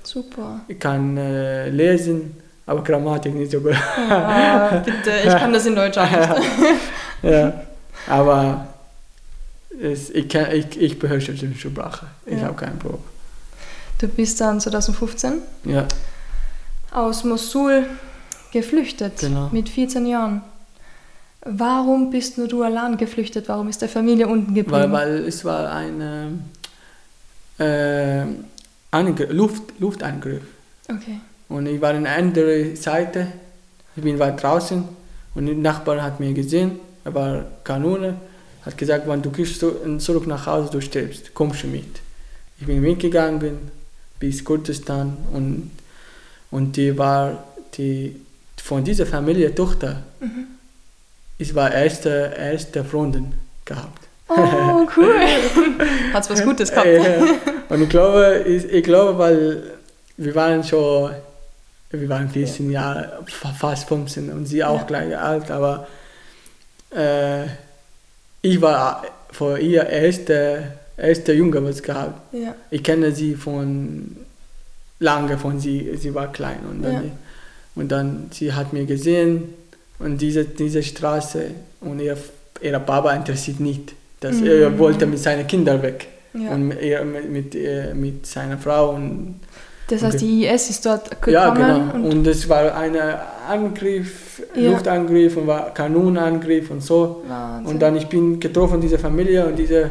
Super. 0.02 0.60
Ich 0.68 0.78
kann 0.78 1.16
äh, 1.16 1.68
lesen, 1.68 2.41
aber 2.66 2.82
Grammatik 2.82 3.34
nicht 3.34 3.50
so 3.50 3.60
gut. 3.60 3.74
Oh, 3.74 4.78
bitte, 4.84 5.10
ich 5.24 5.36
kann 5.36 5.52
das 5.52 5.66
in 5.66 5.74
Deutsch 5.74 5.98
auch 5.98 6.10
nicht. 6.10 6.28
ja, 7.22 7.62
aber 8.08 8.68
es, 9.80 10.10
ich, 10.10 10.28
kann, 10.28 10.52
ich, 10.52 10.80
ich 10.80 10.98
beherrsche 10.98 11.32
die 11.32 11.54
Sprache. 11.54 12.06
Ich 12.26 12.38
ja. 12.38 12.46
habe 12.46 12.54
keinen 12.54 12.78
Problem. 12.78 13.02
Du 13.98 14.08
bist 14.08 14.40
dann 14.40 14.60
2015 14.60 15.34
ja. 15.64 15.86
aus 16.90 17.24
Mosul 17.24 17.86
geflüchtet 18.52 19.18
genau. 19.18 19.48
mit 19.52 19.68
14 19.68 20.06
Jahren. 20.06 20.42
Warum 21.44 22.10
bist 22.10 22.38
nur 22.38 22.46
du 22.46 22.62
allein 22.62 22.96
geflüchtet? 22.96 23.48
Warum 23.48 23.68
ist 23.68 23.82
der 23.82 23.88
Familie 23.88 24.28
unten 24.28 24.54
geblieben? 24.54 24.92
Weil, 24.92 24.92
weil 24.92 25.26
es 25.26 25.44
war 25.44 25.72
ein 25.72 26.44
äh, 27.58 28.24
Luft, 29.32 29.62
Luftangriff. 29.80 30.44
Okay. 30.88 31.20
Und 31.53 31.66
ich 31.66 31.80
war 31.82 31.90
in 31.90 32.07
einer 32.07 32.16
anderen 32.16 32.74
Seite. 32.76 33.26
Ich 33.94 34.03
bin 34.03 34.18
weit 34.18 34.42
draußen 34.42 34.84
und 35.34 35.46
der 35.46 35.55
Nachbar 35.55 36.03
hat 36.03 36.18
mir 36.18 36.32
gesehen. 36.32 36.80
Er 37.05 37.14
war 37.14 37.44
Kanone. 37.62 38.16
Hat 38.64 38.78
gesagt, 38.78 39.07
wenn 39.07 39.20
du 39.20 39.30
gehst 39.30 39.61
zurück 39.98 40.26
nach 40.26 40.46
Hause, 40.46 40.70
du 40.70 40.80
stirbst, 40.80 41.34
kommst 41.34 41.62
du 41.64 41.66
mit. 41.66 42.00
Ich 42.59 42.66
bin 42.66 42.80
mitgegangen 42.80 43.59
bis 44.18 44.42
Kurdistan 44.42 45.16
und, 45.32 45.70
und 46.50 46.76
die 46.76 46.96
war 46.96 47.44
die 47.76 48.16
von 48.57 48.82
dieser 48.82 49.05
Familie 49.05 49.55
Tochter. 49.55 50.05
Mhm. 50.20 50.46
Ich 51.36 51.55
war 51.55 51.70
erste, 51.72 52.32
erste 52.38 52.84
Freundin 52.84 53.34
gehabt. 53.64 54.07
Oh, 54.28 54.86
cool. 54.96 55.14
Hat's 56.14 56.30
was 56.30 56.42
Gutes 56.42 56.70
gehabt. 56.70 56.86
Und 57.68 57.82
ich 57.82 57.88
glaube, 57.88 58.44
ich, 58.46 58.64
ich 58.64 58.84
glaube, 58.84 59.18
weil 59.18 59.62
wir 60.16 60.34
waren 60.34 60.62
schon, 60.62 61.11
wir 61.93 62.09
waren 62.09 62.28
14 62.28 62.70
Jahre, 62.70 63.22
fast 63.26 63.88
15 63.88 64.30
und 64.30 64.47
sie 64.47 64.64
auch 64.64 64.80
ja. 64.80 64.86
gleich 64.86 65.18
alt, 65.18 65.51
aber 65.51 65.86
äh, 66.90 67.45
ich 68.40 68.61
war 68.61 69.05
vor 69.30 69.59
ihr 69.59 69.86
erste, 69.86 70.72
erste 70.97 71.32
Junge, 71.32 71.62
was 71.64 71.82
gehabt. 71.82 72.34
Ja. 72.34 72.55
Ich 72.70 72.82
kenne 72.82 73.12
sie 73.12 73.34
von 73.34 74.16
lange, 74.99 75.38
von 75.38 75.61
sie, 75.61 75.97
sie 75.97 76.14
war 76.14 76.32
klein 76.32 76.61
und 76.68 76.82
dann, 76.82 76.93
ja. 76.95 77.11
und 77.74 77.93
dann 77.93 78.28
sie 78.30 78.53
hat 78.53 78.72
mir 78.72 78.86
gesehen 78.86 79.55
und 79.99 80.20
diese, 80.20 80.45
diese 80.45 80.82
Straße 80.82 81.51
und 81.80 82.01
ihr, 82.01 82.16
ihr 82.61 82.78
Papa 82.78 83.12
interessiert 83.12 83.61
nicht, 83.61 83.95
dass 84.20 84.36
mhm. 84.36 84.47
er 84.47 84.78
wollte 84.78 85.07
mit 85.07 85.18
seinen 85.18 85.47
Kindern 85.47 85.82
weg 85.82 86.09
ja. 86.34 86.51
und 86.51 86.72
er 86.72 87.05
mit, 87.05 87.30
mit, 87.30 87.95
mit 87.95 88.26
seiner 88.26 88.59
Frau 88.59 88.90
und 88.90 89.40
das 89.93 90.03
heißt, 90.03 90.20
die 90.22 90.47
IS 90.47 90.70
ist 90.70 90.86
dort 90.86 91.11
gekommen? 91.11 91.34
Ja, 91.34 91.51
genau. 91.51 91.95
Und, 91.95 92.05
und 92.07 92.26
es 92.26 92.49
war 92.49 92.74
ein 92.74 92.97
Angriff, 93.47 94.43
ja. 94.55 94.70
Luftangriff 94.70 95.36
und 95.36 95.47
war 95.47 95.74
Kanonenangriff 95.74 96.70
und 96.70 96.82
so. 96.82 97.22
Wahnsinn. 97.28 97.66
Und 97.66 97.82
dann 97.82 97.97
ich 97.97 98.07
bin 98.07 98.40
getroffen 98.40 98.80
diese 98.80 98.99
Familie 98.99 99.45
und 99.47 99.57
diese 99.57 99.90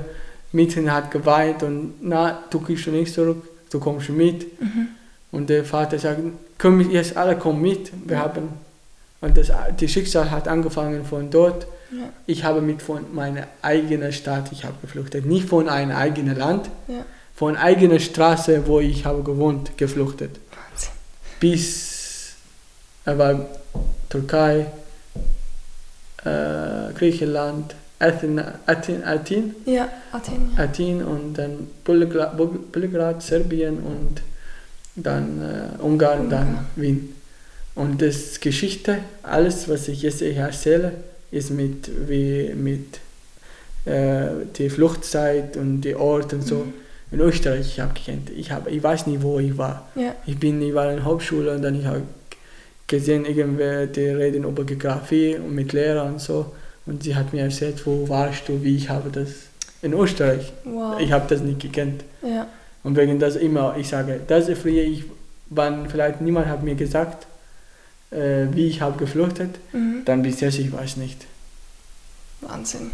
Mädchen 0.53 0.91
hat 0.91 1.11
geweint 1.11 1.61
und 1.61 1.93
na, 2.01 2.39
du 2.49 2.59
gehst 2.61 2.81
schon 2.81 2.93
nicht 2.93 3.13
zurück, 3.13 3.43
du 3.69 3.79
kommst 3.79 4.09
mit. 4.09 4.59
Mhm. 4.59 4.87
Und 5.31 5.51
der 5.51 5.63
Vater 5.65 5.99
sagt, 5.99 6.19
komm 6.57 6.89
jetzt 6.89 7.15
alle 7.15 7.35
kommen 7.35 7.61
mit, 7.61 7.91
wir 8.05 8.17
ja. 8.17 8.23
haben 8.23 8.49
und 9.21 9.37
das 9.37 9.51
die 9.79 9.87
Schicksal 9.87 10.31
hat 10.31 10.47
angefangen 10.47 11.05
von 11.05 11.29
dort. 11.29 11.67
Ja. 11.91 12.09
Ich 12.25 12.43
habe 12.43 12.61
mit 12.61 12.81
von 12.81 13.05
meiner 13.13 13.45
eigenen 13.61 14.11
Stadt, 14.11 14.51
ich 14.51 14.63
habe 14.63 14.73
geflüchtet, 14.81 15.27
nicht 15.27 15.47
von 15.47 15.69
einem 15.69 15.95
eigenen 15.95 16.35
Land. 16.35 16.71
Ja 16.87 17.05
von 17.41 17.57
eigener 17.57 17.99
Straße, 17.99 18.67
wo 18.67 18.81
ich 18.81 19.03
habe 19.03 19.23
gewohnt, 19.23 19.75
gefluchtet. 19.75 20.29
Wahnsinn. 20.51 20.91
Bis 21.39 22.35
er 23.03 23.17
war 23.17 23.47
Türkei, 24.09 24.67
äh, 26.23 26.93
Griechenland, 26.93 27.73
Athen, 27.97 28.39
Athen, 28.67 29.03
Athen, 29.03 29.55
ja, 29.65 29.89
Athen, 30.11 30.51
ja. 30.55 30.63
Athen 30.65 31.03
und 31.03 31.33
dann 31.33 31.67
Belgrad, 31.83 32.37
Belgrad 32.71 33.23
Serbien 33.23 33.79
und 33.79 34.21
dann 34.95 35.41
äh, 35.41 35.81
Ungarn, 35.81 36.19
Ungarn, 36.19 36.29
dann 36.29 36.67
Wien. 36.75 37.15
Und 37.73 38.03
das 38.03 38.39
Geschichte, 38.39 38.99
alles, 39.23 39.67
was 39.67 39.87
ich 39.87 40.03
jetzt 40.03 40.21
erzähle, 40.21 40.93
ist 41.31 41.49
mit, 41.49 41.89
wie, 42.07 42.53
mit 42.53 42.99
äh, 43.85 44.27
die 44.55 44.69
Fluchtzeit 44.69 45.57
und 45.57 45.81
die 45.81 45.95
Ort 45.95 46.33
und 46.33 46.43
so. 46.43 46.57
Mhm 46.57 46.81
in 47.11 47.19
Österreich 47.19 47.67
ich 47.67 47.79
habe 47.79 47.93
gekannt. 47.93 48.29
Ich, 48.29 48.51
hab, 48.51 48.67
ich 48.67 48.81
weiß 48.81 49.07
nicht, 49.07 49.21
wo 49.21 49.39
ich 49.39 49.57
war. 49.57 49.87
Ja. 49.95 50.15
Ich, 50.25 50.39
bin, 50.39 50.61
ich 50.61 50.73
war 50.73 50.89
in 50.89 50.97
der 50.97 51.05
Hauptschule 51.05 51.53
und 51.53 51.61
dann 51.61 51.79
ich 51.79 51.85
habe 51.85 52.03
gesehen, 52.87 53.25
irgendwer, 53.25 53.87
die 53.87 54.07
reden 54.07 54.45
über 54.45 54.63
Geografie 54.63 55.35
und 55.35 55.53
mit 55.53 55.73
Lehrer 55.73 56.05
und 56.05 56.19
so. 56.19 56.53
Und 56.85 57.03
sie 57.03 57.15
hat 57.15 57.33
mir 57.33 57.43
erzählt, 57.43 57.85
wo 57.85 58.07
warst 58.09 58.47
du, 58.47 58.63
wie 58.63 58.75
ich 58.77 58.89
habe 58.89 59.09
das 59.11 59.29
in 59.81 59.93
Österreich. 59.93 60.51
Wow. 60.63 60.99
Ich 60.99 61.11
habe 61.11 61.25
das 61.27 61.41
nicht 61.41 61.59
gekannt. 61.59 62.03
Ja. 62.21 62.47
Und 62.83 62.95
wegen 62.95 63.19
das 63.19 63.35
immer, 63.35 63.75
ich 63.77 63.89
sage, 63.89 64.21
das 64.25 64.47
ist 64.47 64.61
früher, 64.61 64.83
ich, 64.83 65.03
wann 65.49 65.89
vielleicht 65.89 66.21
niemand 66.21 66.47
hat 66.47 66.63
mir 66.63 66.75
gesagt, 66.75 67.27
äh, 68.09 68.47
wie 68.51 68.67
ich 68.67 68.81
habe 68.81 68.97
geflüchtet, 68.97 69.59
mhm. 69.73 70.01
dann 70.05 70.21
bis 70.21 70.39
jetzt, 70.39 70.57
ich 70.59 70.71
weiß 70.71 70.97
nicht. 70.97 71.25
Wahnsinn. 72.41 72.91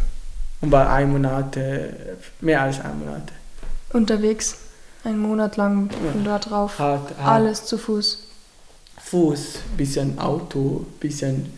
Und 0.60 0.72
war 0.72 0.90
ein 0.90 1.10
Monat, 1.10 1.56
mehr 2.40 2.62
als 2.62 2.80
ein 2.80 2.98
Monat 2.98 3.22
unterwegs. 3.92 4.56
Einen 5.04 5.20
Monat 5.20 5.56
lang 5.56 5.90
von 5.90 6.24
dort 6.24 6.50
drauf. 6.50 6.78
Hart, 6.78 7.16
hart. 7.18 7.28
Alles 7.28 7.64
zu 7.64 7.78
Fuß. 7.78 8.24
Fuß, 9.00 9.58
bisschen 9.76 10.18
Auto, 10.18 10.84
bisschen 11.00 11.52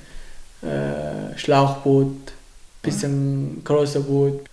äh, 0.62 1.36
Schlauchboot, 1.36 2.32
bisschen 2.82 3.56
ja. 3.56 3.62
großer 3.64 4.00
Boot. 4.00 4.44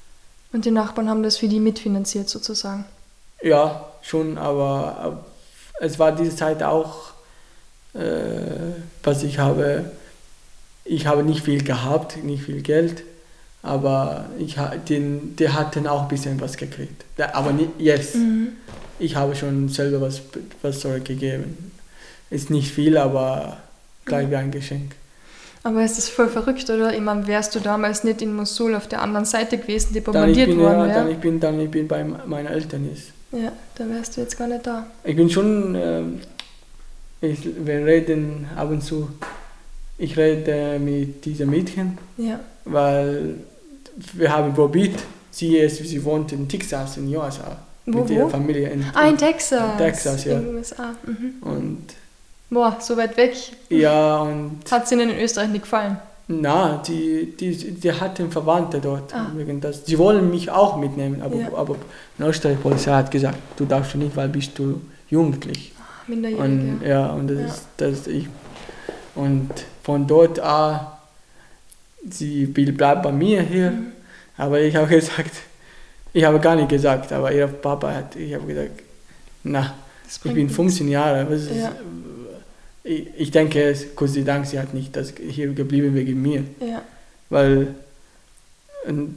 Und 0.53 0.65
die 0.65 0.71
Nachbarn 0.71 1.09
haben 1.09 1.21
das 1.21 1.37
für 1.37 1.47
die 1.47 1.59
mitfinanziert 1.59 2.29
sozusagen? 2.29 2.85
Ja, 3.41 3.85
schon, 4.01 4.37
aber 4.37 5.25
es 5.79 5.99
war 5.99 6.13
diese 6.13 6.35
Zeit 6.35 6.63
auch, 6.63 7.11
äh, 7.93 7.99
was 9.03 9.23
ich 9.23 9.37
habe, 9.37 9.91
ich 10.85 11.05
habe 11.05 11.23
nicht 11.23 11.43
viel 11.43 11.63
gehabt, 11.63 12.23
nicht 12.23 12.43
viel 12.43 12.61
Geld 12.61 13.03
aber 13.63 14.25
ich, 14.39 14.55
den, 14.87 15.35
der 15.35 15.53
hat 15.53 15.75
dann 15.75 15.87
auch 15.87 16.03
ein 16.03 16.07
bisschen 16.07 16.39
was 16.39 16.57
gekriegt. 16.57 17.05
Aber 17.33 17.51
nicht 17.51 17.71
jetzt. 17.79 18.15
Mhm. 18.15 18.49
Ich 18.99 19.15
habe 19.15 19.35
schon 19.35 19.69
selber 19.69 20.01
was, 20.01 20.21
was 20.61 20.79
zurückgegeben. 20.79 21.71
Ist 22.29 22.49
nicht 22.49 22.71
viel, 22.71 22.97
aber 22.97 23.57
gleich 24.05 24.29
wie 24.29 24.35
ein 24.35 24.51
Geschenk. 24.51 24.93
Aber 25.63 25.83
ist 25.83 25.97
das 25.97 26.07
voll 26.07 26.29
verrückt, 26.29 26.69
oder? 26.69 26.93
Ich 26.93 27.01
meine, 27.01 27.27
wärst 27.27 27.53
du 27.53 27.59
damals 27.59 28.03
nicht 28.03 28.21
in 28.21 28.33
Mosul 28.33 28.73
auf 28.73 28.87
der 28.87 29.01
anderen 29.01 29.25
Seite 29.25 29.57
gewesen, 29.57 29.93
die 29.93 29.99
bombardiert 29.99 30.47
bin, 30.47 30.59
worden 30.59 30.87
ja, 30.87 30.95
Dann 30.95 31.11
ich 31.11 31.17
bin, 31.17 31.39
dann 31.39 31.59
ich 31.59 31.69
bin 31.69 31.87
bei 31.87 32.03
meinen 32.03 32.47
Eltern 32.47 32.89
jetzt. 32.89 33.11
Ja, 33.31 33.51
dann 33.75 33.93
wärst 33.93 34.15
du 34.15 34.21
jetzt 34.21 34.37
gar 34.37 34.47
nicht 34.47 34.65
da. 34.65 34.85
Ich 35.03 35.15
bin 35.15 35.29
schon, 35.29 35.75
äh, 35.75 36.03
ich, 37.21 37.39
wir 37.65 37.85
reden 37.85 38.47
ab 38.55 38.69
und 38.69 38.81
zu, 38.81 39.09
ich 39.97 40.17
rede 40.17 40.79
mit 40.79 41.25
diesem 41.25 41.49
Mädchen, 41.49 41.97
ja. 42.17 42.39
weil 42.65 43.35
wir 44.13 44.31
haben 44.31 44.53
probiert, 44.53 44.99
sie, 45.31 45.57
ist, 45.57 45.77
sie 45.77 46.03
wohnt 46.03 46.31
in 46.31 46.47
Texas, 46.47 46.97
in 46.97 47.15
USA. 47.15 47.57
Wo, 47.85 48.01
mit 48.01 48.09
ihrer 48.09 48.29
Familie. 48.29 48.69
In, 48.69 48.85
ah, 48.93 49.07
in 49.07 49.17
Texas. 49.17 49.71
In 49.71 49.77
Texas, 49.77 50.25
ja. 50.25 50.37
In 50.37 50.45
den 50.45 50.55
USA. 50.55 50.93
Mhm. 51.05 51.33
Und 51.41 51.83
Boah, 52.49 52.77
so 52.79 52.95
weit 52.95 53.17
weg. 53.17 53.35
Ja, 53.69 54.19
und. 54.21 54.59
Hat 54.71 54.85
es 54.85 54.91
Ihnen 54.91 55.09
in 55.09 55.19
Österreich 55.19 55.49
nicht 55.49 55.63
gefallen? 55.63 55.97
Na, 56.29 56.81
die, 56.85 57.33
die, 57.37 57.55
die 57.55 57.91
hatten 57.91 58.31
Verwandte 58.31 58.79
dort. 58.79 59.13
Ah. 59.13 59.31
Wegen 59.35 59.61
das. 59.61 59.85
Sie 59.85 59.97
wollen 59.97 60.29
mich 60.29 60.49
auch 60.49 60.77
mitnehmen, 60.77 61.21
aber, 61.21 61.35
ja. 61.35 61.53
aber 61.53 61.75
die 62.17 62.23
Österreich 62.23 62.61
Polizei 62.61 62.91
hat 62.91 63.11
gesagt, 63.11 63.37
du 63.57 63.65
darfst 63.65 63.95
nicht, 63.95 64.15
weil 64.15 64.29
bist 64.29 64.57
du 64.59 64.81
jugendlich. 65.09 65.73
Ah, 65.79 65.83
minderjährig. 66.07 66.43
Und, 66.43 66.81
ja, 66.85 67.07
und 67.11 67.27
das 67.29 67.39
ja. 67.39 67.45
ist 67.45 67.67
das 67.77 68.07
ich. 68.07 68.27
Und 69.17 69.49
von 69.83 70.07
dort 70.07 70.39
an, 70.39 70.87
sie 72.09 72.45
bleibt 72.45 73.03
bei 73.03 73.11
mir 73.11 73.41
hier. 73.41 73.71
Mhm. 73.71 73.91
Aber 74.37 74.61
ich 74.61 74.75
habe 74.75 74.87
gesagt, 74.87 75.31
Ich 76.17 76.23
habe 76.23 76.39
gar 76.39 76.55
nicht 76.55 76.69
gesagt, 76.69 77.11
aber 77.13 77.31
ihr 77.31 77.45
Papa 77.45 77.93
hat, 77.93 78.15
ich 78.15 78.33
habe 78.33 78.47
gesagt, 78.47 78.81
na, 79.43 79.75
ich 80.07 80.33
bin 80.33 80.49
15 80.49 80.87
Jahre. 80.87 81.29
Was 81.29 81.47
ja. 81.55 81.71
ich, 82.83 83.07
ich 83.15 83.29
denke, 83.29 83.75
Gott 83.95 84.09
sei 84.09 84.21
Dank, 84.21 84.47
sie 84.47 84.59
hat 84.59 84.73
nicht 84.73 84.95
das 84.95 85.13
hier 85.15 85.53
geblieben 85.53 85.93
wegen 85.93 86.19
mir. 86.19 86.43
Ja. 86.59 86.81
Weil 87.29 87.75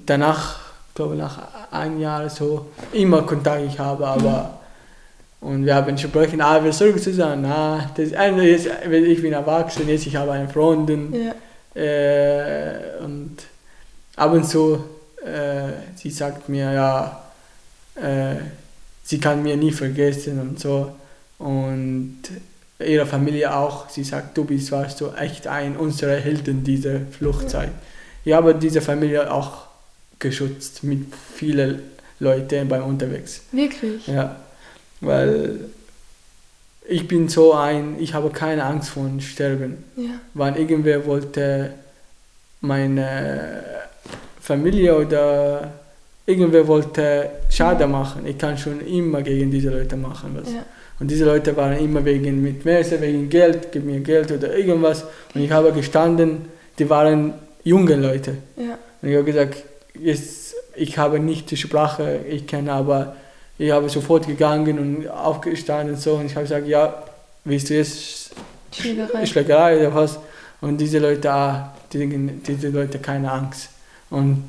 danach, 0.05 0.59
glaube 0.95 1.15
nach 1.15 1.39
ein 1.71 2.01
Jahr 2.01 2.29
so, 2.29 2.67
immer 2.93 3.23
Kontakt 3.23 3.63
ich 3.67 3.79
habe, 3.79 4.07
aber 4.07 4.43
mhm. 4.43 4.60
Und 5.41 5.65
wir 5.65 5.75
haben 5.75 5.97
gesprochen, 5.97 6.41
ah, 6.41 6.63
wir 6.63 6.71
zurück 6.71 7.03
zusammen, 7.03 7.47
ah, 7.47 7.91
das 7.97 8.13
eine 8.13 8.49
ist, 8.49 8.67
ich 8.67 9.23
bin 9.23 9.33
erwachsen, 9.33 9.89
jetzt 9.89 10.07
ich 10.07 10.17
habe 10.17 10.33
eine 10.33 10.49
Freundin 10.49 11.15
ja. 11.15 11.81
äh, 11.81 13.03
und 13.03 13.37
ab 14.17 14.33
und 14.33 14.45
zu, 14.45 14.85
äh, 15.25 15.97
sie 15.97 16.11
sagt 16.11 16.49
mir, 16.49 16.73
ja, 16.73 17.23
äh, 17.95 18.37
sie 19.03 19.19
kann 19.19 19.43
mir 19.43 19.57
nie 19.57 19.73
vergessen 19.73 20.41
und 20.41 20.61
so. 20.61 20.93
Und 21.39 22.19
ihre 22.79 23.07
Familie 23.07 23.55
auch, 23.55 23.89
sie 23.89 24.05
sagt, 24.05 24.37
du 24.37 24.45
bist 24.45 24.71
warst 24.73 25.01
du 25.01 25.09
echt 25.13 25.47
ein 25.47 25.77
unserer 25.77 26.17
Helden 26.17 26.63
dieser 26.65 27.01
Fluchtzeit. 27.11 27.71
Ich 28.25 28.35
habe 28.35 28.55
diese 28.55 28.83
Familie 28.83 29.33
auch 29.33 29.67
geschützt 30.19 30.85
mit 30.85 31.07
vielen 31.35 31.81
Leuten 32.19 32.69
beim 32.69 32.85
Unterwegs. 32.85 33.41
Wirklich? 33.53 34.07
Ja, 34.07 34.37
weil 35.01 35.61
ich 36.89 37.07
bin 37.07 37.29
so 37.29 37.53
ein, 37.55 37.97
ich 38.01 38.15
habe 38.15 38.31
keine 38.31 38.65
Angst 38.65 38.91
vor 38.91 39.09
Sterben. 39.21 39.85
Ja. 39.97 40.11
Wenn 40.35 40.57
irgendwer 40.57 41.07
wollte 41.07 41.73
meine 42.61 43.63
Familie 44.41 44.97
oder 44.97 45.73
irgendwer 46.27 46.67
wollte 46.67 47.31
Schade 47.49 47.87
machen, 47.87 48.27
ich 48.27 48.37
kann 48.37 48.59
schon 48.59 48.81
immer 48.87 49.23
gegen 49.23 49.51
diese 49.51 49.71
Leute 49.71 49.97
machen 49.97 50.37
was. 50.41 50.53
Ja. 50.53 50.65
Und 50.99 51.11
diese 51.11 51.25
Leute 51.25 51.57
waren 51.57 51.79
immer 51.79 52.05
wegen 52.05 52.43
mit 52.43 52.65
Messer, 52.65 53.01
wegen 53.01 53.31
Geld, 53.31 53.73
gib 53.73 53.85
mir 53.85 54.01
Geld 54.01 54.31
oder 54.31 54.55
irgendwas. 54.55 55.05
Und 55.35 55.41
ich 55.41 55.51
habe 55.51 55.73
gestanden, 55.73 56.47
die 56.79 56.91
waren 56.91 57.35
junge 57.65 57.97
Leute. 57.97 58.35
Ja. 58.57 58.79
Und 59.01 59.09
ich 59.09 59.15
habe 59.15 59.25
gesagt, 59.25 59.65
jetzt, 59.99 60.55
ich 60.77 60.99
habe 60.99 61.19
nicht 61.19 61.51
die 61.51 61.57
Sprache, 61.57 62.21
ich 62.29 62.47
kenne, 62.47 62.73
aber 62.73 63.17
ich 63.61 63.71
habe 63.71 63.89
sofort 63.91 64.27
gegangen 64.27 64.79
und 64.79 65.09
aufgestanden 65.09 65.95
und 65.95 66.01
so. 66.01 66.15
Und 66.15 66.27
ich 66.27 66.35
habe 66.35 66.45
gesagt, 66.45 66.67
ja, 66.67 67.03
willst 67.45 67.69
du 67.69 67.75
jetzt 67.75 68.31
Schlägerei, 68.73 69.27
Schlägerei 69.27 69.79
oder 69.79 69.95
was? 69.95 70.19
Und 70.63 70.79
diese 70.79 70.99
Leute, 70.99 71.31
ah, 71.31 71.75
die, 71.93 72.07
diese 72.47 72.69
Leute 72.69 72.99
keine 72.99 73.31
Angst. 73.31 73.69
Und 74.09 74.45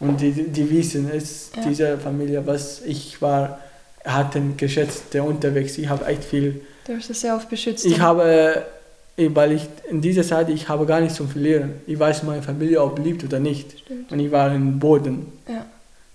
und 0.00 0.20
die, 0.20 0.32
die 0.32 0.68
wissen 0.68 1.08
es, 1.14 1.52
ja. 1.54 1.62
diese 1.62 1.98
Familie, 1.98 2.44
was 2.44 2.82
ich 2.84 3.22
war, 3.22 3.60
hatten 4.04 4.56
geschätzt, 4.56 5.14
der 5.14 5.24
unterwegs. 5.24 5.78
Ich 5.78 5.88
habe 5.88 6.06
echt 6.06 6.24
viel. 6.24 6.62
Du 6.86 6.96
hast 6.96 7.08
es 7.08 7.20
sehr 7.20 7.36
oft 7.36 7.48
beschützt. 7.48 7.84
Ich 7.84 8.00
habe, 8.00 8.64
äh, 9.16 9.28
weil 9.32 9.52
ich 9.52 9.68
in 9.88 10.00
dieser 10.00 10.24
Zeit, 10.24 10.48
ich 10.48 10.68
habe 10.68 10.86
gar 10.86 11.00
nichts 11.00 11.18
zu 11.18 11.26
verlieren. 11.28 11.74
Ich 11.86 11.96
weiß, 11.96 12.24
meine 12.24 12.42
Familie 12.42 12.82
ob 12.82 12.98
liebt 12.98 13.22
oder 13.22 13.38
nicht. 13.38 13.78
Stimmt. 13.78 14.10
Und 14.10 14.18
ich 14.18 14.32
war 14.32 14.52
im 14.52 14.80
Boden. 14.80 15.26
Ja. 15.48 15.66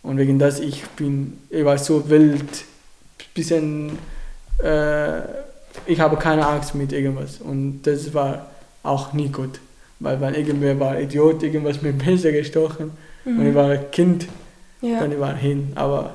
Und 0.03 0.17
wegen 0.17 0.39
das, 0.39 0.59
ich 0.59 0.85
bin, 0.89 1.39
ich 1.49 1.65
war 1.65 1.77
so 1.77 2.09
wild, 2.09 2.65
bisschen, 3.33 3.97
äh, 4.63 5.19
ich 5.85 5.99
habe 5.99 6.15
keine 6.17 6.47
Angst 6.47 6.75
mit 6.75 6.91
irgendwas. 6.93 7.37
Und 7.37 7.81
das 7.83 8.13
war 8.13 8.47
auch 8.83 9.13
nie 9.13 9.29
gut. 9.29 9.59
Weil 9.99 10.21
wenn 10.21 10.33
irgendwer 10.35 10.79
war 10.79 10.99
Idiot, 10.99 11.43
irgendwas 11.43 11.81
mit 11.81 12.05
Messer 12.05 12.31
gestochen, 12.31 12.91
Mhm. 13.27 13.39
Und 13.39 13.47
ich 13.47 13.55
war 13.55 13.69
ein 13.69 13.91
Kind, 13.91 14.27
ja. 14.81 14.99
dann 14.99 15.11
ich 15.11 15.19
war 15.19 15.35
hin. 15.35 15.71
Aber 15.75 16.11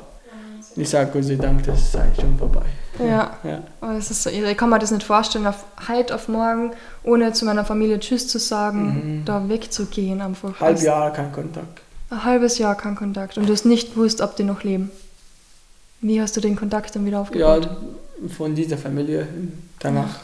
ich 0.74 0.89
sage 0.89 1.11
Gott 1.12 1.24
sei 1.24 1.37
Dank, 1.37 1.62
das 1.64 1.80
ist 1.80 1.97
eigentlich 1.97 2.20
schon 2.20 2.39
vorbei. 2.39 2.64
Ja. 2.99 3.37
ja. 3.43 3.62
Aber 3.80 3.95
es 3.97 4.11
ist 4.11 4.22
so, 4.22 4.30
ich 4.30 4.57
kann 4.57 4.70
mir 4.70 4.78
das 4.78 4.91
nicht 4.91 5.05
vorstellen, 5.05 5.47
auf 5.47 5.64
heute 5.89 6.14
auf 6.14 6.28
morgen, 6.28 6.72
ohne 7.05 7.33
zu 7.33 7.45
meiner 7.45 7.64
Familie 7.64 7.99
Tschüss 8.01 8.28
zu 8.28 8.39
sagen, 8.39 9.20
mhm. 9.20 9.24
da 9.24 9.49
wegzugehen 9.49 10.20
einfach. 10.20 10.59
Halb 10.61 10.80
Jahr 10.80 11.12
kein 11.12 11.33
Kontakt. 11.33 11.82
Ein 12.13 12.25
halbes 12.25 12.59
Jahr 12.59 12.75
kein 12.75 12.95
Kontakt 12.95 13.39
und 13.39 13.49
du 13.49 13.53
hast 13.55 13.65
nicht 13.65 13.95
gewusst, 13.95 14.21
ob 14.21 14.37
die 14.37 14.43
noch 14.43 14.65
leben. 14.65 14.91
Wie 16.03 16.21
hast 16.21 16.37
du 16.37 16.43
den 16.43 16.57
Kontakt 16.57 16.95
dann 16.95 17.07
wieder 17.07 17.21
aufgebaut? 17.21 17.65
Ja, 17.65 18.29
von 18.37 18.55
dieser 18.55 18.77
Familie. 18.77 19.27
Danach 19.79 20.21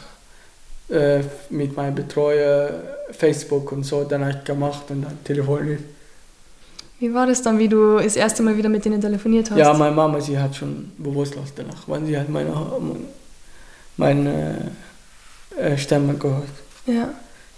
äh, 0.89 1.21
mit 1.49 1.75
meinem 1.75 1.95
Betreuer 1.95 2.69
Facebook 3.11 3.71
und 3.71 3.85
so 3.85 4.03
danach 4.03 4.43
gemacht 4.43 4.83
und 4.89 5.01
dann 5.01 5.17
telefoniert. 5.23 5.81
Wie 6.99 7.11
war 7.11 7.25
das 7.25 7.41
dann, 7.41 7.57
wie 7.57 7.67
du 7.67 7.97
das 7.97 8.15
erste 8.15 8.43
Mal 8.43 8.55
wieder 8.55 8.69
mit 8.69 8.85
denen 8.85 9.01
telefoniert 9.01 9.49
hast? 9.49 9.57
Ja, 9.57 9.73
meine 9.73 9.95
Mama, 9.95 10.21
sie 10.21 10.37
hat 10.37 10.55
schon 10.55 10.91
bewusstlos 10.95 11.53
danach, 11.55 11.87
weil 11.87 12.05
sie 12.05 12.15
hat 12.15 12.29
meine, 12.29 12.53
meine 13.97 14.71
äh, 15.57 15.75
Stimme 15.75 16.13
gehört. 16.13 16.49
Ja. 16.85 17.09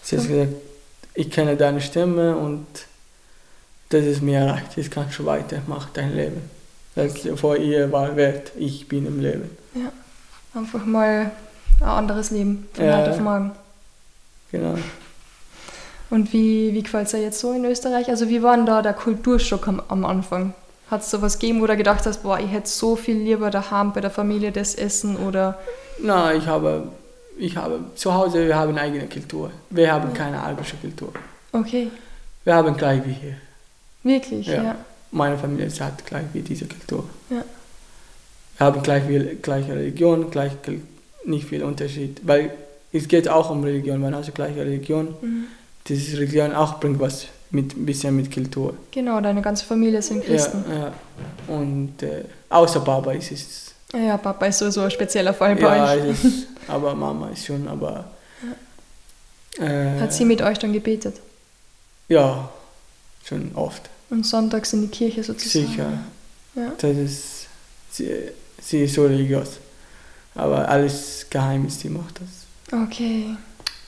Sie 0.02 0.18
hat 0.18 0.26
gesagt, 0.26 0.54
ich 1.16 1.30
kenne 1.30 1.58
deine 1.58 1.82
Stimme 1.82 2.38
und 2.38 2.66
das 3.94 4.06
ist 4.06 4.22
mir 4.22 4.40
erreicht. 4.40 4.78
Jetzt 4.78 4.92
kannst 4.92 5.20
du 5.20 5.26
weiter, 5.26 5.58
mach 5.68 5.90
dein 5.90 6.16
Leben. 6.16 6.42
Das 6.96 7.14
vor 7.36 7.56
ihr 7.56 7.92
war 7.92 8.16
wert, 8.16 8.52
ich 8.58 8.88
bin 8.88 9.06
im 9.06 9.22
Leben. 9.22 9.50
Ja, 9.76 9.92
einfach 10.60 10.86
mal 10.86 11.32
ein 11.80 11.88
anderes 11.88 12.32
Leben 12.32 12.68
von 12.74 12.86
ja, 12.86 12.98
heute 12.98 13.12
auf 13.12 13.20
morgen. 13.20 13.52
Genau. 14.52 14.76
Und 16.10 16.34
wie, 16.34 16.74
wie 16.74 16.84
gefällt 16.84 17.06
es 17.06 17.12
dir 17.12 17.22
jetzt 17.22 17.40
so 17.40 17.54
in 17.54 17.64
Österreich? 17.64 18.10
Also 18.10 18.28
wie 18.28 18.44
war 18.44 18.58
denn 18.58 18.66
da 18.66 18.82
der 18.82 18.94
Kulturschock 18.94 19.68
am, 19.68 19.82
am 19.88 20.04
Anfang? 20.04 20.54
Hat 20.90 21.02
es 21.02 21.10
so 21.10 21.22
was 21.22 21.40
gegeben, 21.40 21.62
wo 21.62 21.68
du 21.68 21.78
gedacht 21.78 22.06
hast, 22.06 22.24
boah, 22.24 22.38
ich 22.38 22.52
hätte 22.52 22.68
so 22.68 22.98
viel 22.98 23.16
lieber 23.16 23.50
daheim 23.50 23.94
bei 23.94 24.02
der 24.02 24.10
Familie 24.10 24.52
das 24.52 24.76
Essen 24.76 25.16
oder... 25.16 25.58
Nein, 26.00 26.38
ich 26.38 26.48
habe, 26.48 26.90
ich 27.38 27.56
habe 27.56 27.80
zu 27.96 28.14
Hause, 28.14 28.46
wir 28.46 28.58
haben 28.58 28.72
eine 28.72 28.82
eigene 28.82 29.08
Kultur. 29.08 29.52
Wir 29.70 29.94
haben 29.94 30.10
ja. 30.10 30.18
keine 30.18 30.42
arabische 30.42 30.76
Kultur. 30.76 31.14
Okay. 31.54 31.90
Wir 32.44 32.56
haben 32.56 32.76
gleich 32.76 33.06
wie 33.06 33.14
hier. 33.14 33.38
Wirklich, 34.04 34.48
ja. 34.48 34.64
ja. 34.64 34.76
Meine 35.12 35.38
Familie 35.38 35.70
hat 35.80 36.06
gleich 36.06 36.26
wie 36.34 36.42
diese 36.42 36.66
Kultur. 36.66 37.04
Ja. 37.30 37.44
Wir 38.58 38.66
haben 38.66 38.84
gleich 38.84 39.08
wie, 39.08 39.20
gleiche 39.42 39.74
Religion, 39.74 40.32
gleich, 40.32 40.54
nicht 41.26 41.48
viel 41.48 41.64
Unterschied. 41.64 42.22
Weil 42.24 42.52
es 42.94 43.08
geht 43.08 43.28
auch 43.28 43.50
um 43.50 43.64
Religion, 43.64 44.00
man 44.00 44.16
hat 44.16 44.28
die 44.28 44.32
gleiche 44.32 44.62
Religion. 44.62 45.16
Mhm 45.22 45.48
diese 45.88 46.18
Religion 46.18 46.54
auch 46.54 46.80
bringt 46.80 47.00
was 47.00 47.28
mit 47.52 47.76
ein 47.76 47.86
bisschen 47.86 48.16
mit 48.16 48.34
Kultur. 48.34 48.76
Genau, 48.92 49.20
deine 49.20 49.42
ganze 49.42 49.66
Familie 49.66 50.02
sind 50.02 50.24
Christen. 50.24 50.64
Ja, 50.70 50.78
ja. 50.78 50.94
Und 51.48 52.02
äh, 52.02 52.24
außer 52.50 52.80
Papa 52.80 53.12
ist 53.12 53.32
es. 53.32 53.74
Ja, 53.94 54.18
Papa 54.18 54.46
ist 54.46 54.60
sowieso 54.60 54.82
ein 54.82 54.92
spezieller 54.92 55.34
Fall 55.34 55.56
bei 55.56 55.76
ja, 55.76 55.94
euch. 55.94 56.12
Ist, 56.12 56.48
aber 56.68 56.96
Mama 56.96 57.30
ist 57.30 57.46
schon, 57.46 57.68
aber. 57.68 58.06
Ja. 59.58 59.66
Äh, 59.66 60.00
Hat 60.00 60.14
sie 60.14 60.24
mit 60.24 60.42
euch 60.42 60.58
dann 60.60 60.72
gebetet? 60.72 61.16
Ja, 62.08 62.50
schon 63.24 63.52
oft. 63.56 63.90
Und 64.10 64.26
sonntags 64.26 64.74
in 64.74 64.82
die 64.82 64.88
Kirche 64.88 65.24
sozusagen? 65.24 65.68
Sicher. 65.68 66.00
Ja. 66.56 66.74
Das 66.78 66.98
ist, 66.98 67.48
sie, 67.92 68.10
sie 68.62 68.84
ist 68.84 68.96
so 68.96 69.06
religiös. 69.06 69.52
Aber 70.36 70.68
alles 70.68 71.26
geheim 71.30 71.66
ist, 71.66 71.80
sie 71.82 71.90
macht 71.90 72.20
das. 72.20 72.82
Okay. 72.84 73.36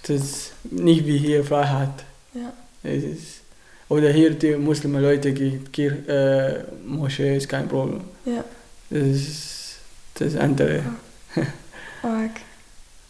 Das 0.03 0.21
ist 0.21 0.51
nicht 0.63 1.05
wie 1.05 1.17
hier 1.17 1.43
Freiheit. 1.43 2.05
Ja. 2.33 2.53
Es 2.83 3.03
ist, 3.03 3.41
oder 3.89 4.11
hier 4.11 4.31
die 4.31 4.55
Muslime 4.55 4.99
Leute 4.99 5.33
gehen, 5.33 6.07
äh, 6.07 6.63
Moschee 6.85 7.37
ist 7.37 7.47
kein 7.47 7.67
Problem. 7.67 8.01
Ja. 8.25 8.43
Das 8.89 9.01
ist 9.01 9.75
das 10.15 10.35
andere. 10.35 10.83
Oh. 12.03 12.07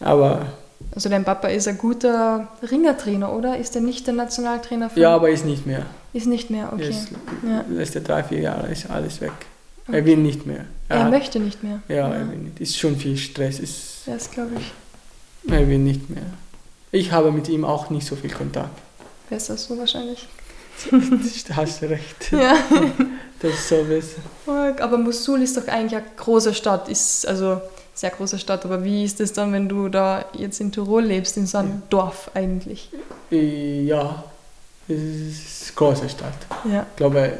aber. 0.00 0.63
Also 0.94 1.08
dein 1.08 1.24
Papa 1.24 1.48
ist 1.48 1.66
ein 1.66 1.78
guter 1.78 2.48
Ringertrainer, 2.70 3.32
oder? 3.32 3.58
Ist 3.58 3.74
er 3.74 3.82
nicht 3.82 4.06
der 4.06 4.14
Nationaltrainer 4.14 4.90
von? 4.90 5.02
Ja, 5.02 5.14
aber 5.14 5.30
ist 5.30 5.44
nicht 5.44 5.66
mehr. 5.66 5.86
Ist 6.12 6.26
nicht 6.26 6.50
mehr, 6.50 6.72
okay. 6.72 6.90
Ist, 6.90 7.08
ja. 7.46 7.64
Letzte 7.68 8.00
drei, 8.00 8.22
vier 8.22 8.40
Jahre 8.40 8.68
ist 8.68 8.88
alles 8.88 9.20
weg. 9.20 9.32
Okay. 9.86 9.98
Er 9.98 10.06
will 10.06 10.16
nicht 10.16 10.46
mehr. 10.46 10.64
Er, 10.88 10.96
er 10.96 11.04
hat, 11.04 11.10
möchte 11.10 11.40
nicht 11.40 11.62
mehr. 11.62 11.80
Ja, 11.88 11.96
ja, 11.96 12.08
er 12.08 12.30
will 12.30 12.38
nicht. 12.38 12.60
Ist 12.60 12.78
schon 12.78 12.96
viel 12.96 13.16
Stress. 13.16 13.58
Ist, 13.58 14.02
das 14.06 14.30
glaube 14.30 14.52
ich. 14.58 15.52
Er 15.52 15.68
will 15.68 15.78
nicht 15.78 16.08
mehr. 16.08 16.24
Ich 16.92 17.10
habe 17.12 17.32
mit 17.32 17.48
ihm 17.48 17.64
auch 17.64 17.90
nicht 17.90 18.06
so 18.06 18.14
viel 18.16 18.30
Kontakt. 18.30 18.80
Besser 19.28 19.56
so 19.56 19.76
wahrscheinlich. 19.76 20.28
da 21.48 21.56
hast 21.56 21.82
du 21.82 21.90
recht. 21.90 22.16
Ja. 22.32 22.56
Das 23.40 23.52
ist 23.52 23.68
so 23.68 23.84
besser. 23.84 24.20
Aber 24.80 24.96
Mosul 24.96 25.42
ist 25.42 25.56
doch 25.56 25.66
eigentlich 25.68 25.96
eine 25.96 26.06
große 26.16 26.54
Stadt, 26.54 26.88
ist 26.88 27.26
also 27.26 27.60
sehr 27.94 28.10
große 28.10 28.38
Stadt. 28.38 28.64
Aber 28.64 28.84
wie 28.84 29.04
ist 29.04 29.20
es 29.20 29.32
dann, 29.32 29.52
wenn 29.52 29.68
du 29.68 29.88
da 29.88 30.24
jetzt 30.32 30.60
in 30.60 30.72
Tirol 30.72 31.04
lebst, 31.04 31.36
in 31.36 31.46
so 31.46 31.58
einem 31.58 31.82
Dorf 31.90 32.30
eigentlich? 32.34 32.90
Ja, 33.30 34.24
es 34.88 34.96
ist 34.96 35.62
eine 35.68 35.74
große 35.76 36.08
Stadt. 36.08 36.34
Ja. 36.70 36.86
Ich 36.90 36.96
glaube, 36.96 37.38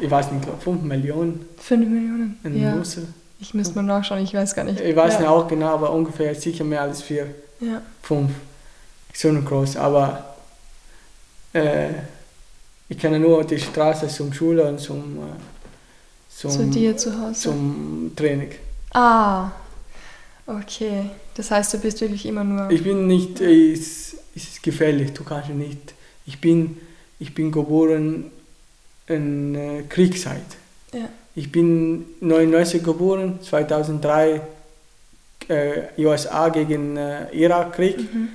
ich 0.00 0.10
weiß 0.10 0.30
nicht, 0.32 0.46
5 0.60 0.82
Millionen. 0.82 1.48
5 1.58 1.88
Millionen. 1.88 2.38
In 2.44 2.60
ja. 2.60 2.74
Mosul. 2.74 3.06
Ich 3.38 3.52
müsste 3.52 3.74
mal 3.74 3.82
nachschauen, 3.82 4.22
ich 4.22 4.32
weiß 4.32 4.54
gar 4.54 4.64
nicht. 4.64 4.80
Ich 4.80 4.96
weiß 4.96 5.14
ja. 5.14 5.20
nicht 5.20 5.28
auch 5.28 5.46
genau, 5.46 5.74
aber 5.74 5.92
ungefähr 5.92 6.34
sicher 6.34 6.64
mehr 6.64 6.82
als 6.82 7.02
4. 7.02 7.26
Ja. 7.60 7.82
5 8.02 8.30
schon 9.12 9.44
groß, 9.44 9.76
aber 9.76 10.36
äh, 11.52 11.88
ich 12.88 12.98
kenne 12.98 13.18
nur 13.18 13.44
die 13.44 13.58
Straße 13.58 14.08
zum 14.08 14.32
Schule 14.32 14.64
und 14.64 14.78
zum, 14.78 15.18
äh, 15.18 15.20
zum, 16.28 16.50
zu 16.50 16.66
dir 16.66 16.96
zu 16.96 17.18
Hause? 17.18 17.40
Zum 17.40 18.12
Training. 18.14 18.50
Ah, 18.92 19.50
okay. 20.46 21.10
Das 21.34 21.50
heißt, 21.50 21.74
du 21.74 21.78
bist 21.78 22.00
wirklich 22.00 22.26
immer 22.26 22.44
nur... 22.44 22.70
Ich 22.70 22.82
bin 22.82 23.06
nicht, 23.06 23.40
es 23.40 24.16
ist 24.34 24.62
gefährlich, 24.62 25.12
du 25.12 25.24
kannst 25.24 25.50
nicht. 25.50 25.94
Ich 26.26 26.40
bin, 26.40 26.78
ich 27.18 27.34
bin 27.34 27.52
geboren 27.52 28.30
in 29.06 29.54
äh, 29.54 29.82
Kriegszeit. 29.88 30.40
Ja. 30.92 31.08
Ich 31.34 31.52
bin 31.52 32.04
99 32.20 32.82
geboren, 32.82 33.38
2003 33.42 34.40
äh, 35.48 35.82
USA 35.98 36.48
gegen 36.48 36.96
äh, 36.96 37.26
Irakkrieg, 37.32 37.98
Mhm. 37.98 38.28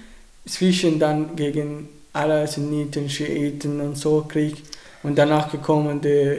zwischen 0.47 0.99
dann 0.99 1.35
gegen 1.35 1.89
alle 2.13 2.47
Sunniten, 2.47 3.09
Schiiten 3.09 3.79
und 3.81 3.97
so 3.97 4.25
Krieg 4.27 4.55
und 5.03 5.17
danach 5.17 5.51
gekommen 5.51 6.01
der 6.01 6.37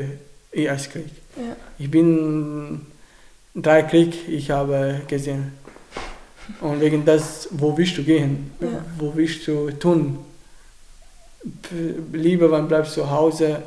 IS-Krieg. 0.53 1.07
Ja. 1.37 1.57
Ich 1.79 1.91
bin 1.91 2.83
drei 3.55 3.83
Krieg, 3.83 4.29
ich 4.29 4.51
habe 4.51 5.01
gesehen. 5.09 5.53
Und 6.61 6.81
wegen 6.81 7.05
das, 7.05 7.49
wo 7.51 7.77
willst 7.77 7.97
du 7.99 8.03
gehen? 8.05 8.51
Ja. 8.61 8.69
Wo 8.99 9.13
willst 9.15 9.47
du 9.47 9.71
tun? 9.73 10.19
Lieber, 12.13 12.49
man 12.49 12.69
bleibt 12.69 12.89
zu 12.89 13.11
Hause 13.11 13.63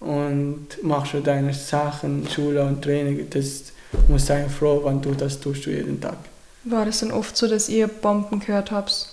und 0.00 0.66
machst 0.82 1.12
du 1.14 1.20
deine 1.20 1.54
Sachen, 1.54 2.26
Schule 2.28 2.62
und 2.62 2.82
Training. 2.82 3.28
Das 3.30 3.64
muss 4.08 4.26
sein 4.26 4.48
froh, 4.50 4.82
wenn 4.84 5.00
du 5.00 5.12
das 5.14 5.38
tust 5.38 5.66
du 5.66 5.70
jeden 5.70 6.00
Tag. 6.00 6.16
War 6.64 6.84
das 6.84 7.00
dann 7.00 7.12
oft 7.12 7.36
so, 7.36 7.46
dass 7.46 7.68
ihr 7.68 7.86
Bomben 7.88 8.40
gehört 8.40 8.70
habt? 8.70 9.08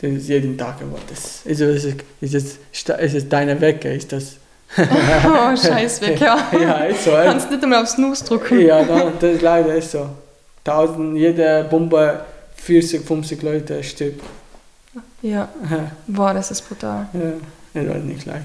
Das 0.00 0.10
ist 0.12 0.28
jeden 0.28 0.56
Tag 0.56 0.76
aber 0.80 0.98
das. 1.08 1.40
Also 1.46 1.64
ist 1.66 1.84
es, 1.84 1.94
ist 2.20 2.58
es, 2.78 3.14
ist 3.14 3.32
deine 3.32 3.60
Wecker? 3.60 3.92
Ist 3.92 4.12
das? 4.12 4.36
oh, 4.78 5.56
scheiß 5.56 6.00
weg, 6.02 6.20
ja. 6.20 6.38
ja, 6.52 6.74
ist 6.84 7.04
so. 7.04 7.10
Kannst 7.10 7.50
nicht 7.50 7.62
einmal 7.62 7.82
aufs 7.82 7.92
Snooze 7.92 8.24
drücken. 8.24 8.60
Ja, 8.60 8.84
da- 8.84 9.12
das 9.18 9.34
ist 9.34 9.42
leider 9.42 9.74
ist 9.74 9.90
so. 9.90 10.08
Tausend, 10.62 11.16
jede 11.16 11.66
Bombe, 11.68 12.20
40, 12.58 13.04
50 13.06 13.42
Leute 13.42 13.82
stirbt. 13.82 14.22
Ja, 15.22 15.48
Ja, 15.70 15.90
boah, 16.06 16.34
das 16.34 16.50
ist 16.50 16.62
brutal. 16.68 17.08
das 17.74 17.86
war 17.86 17.94
nicht 17.96 18.24
leicht. 18.26 18.44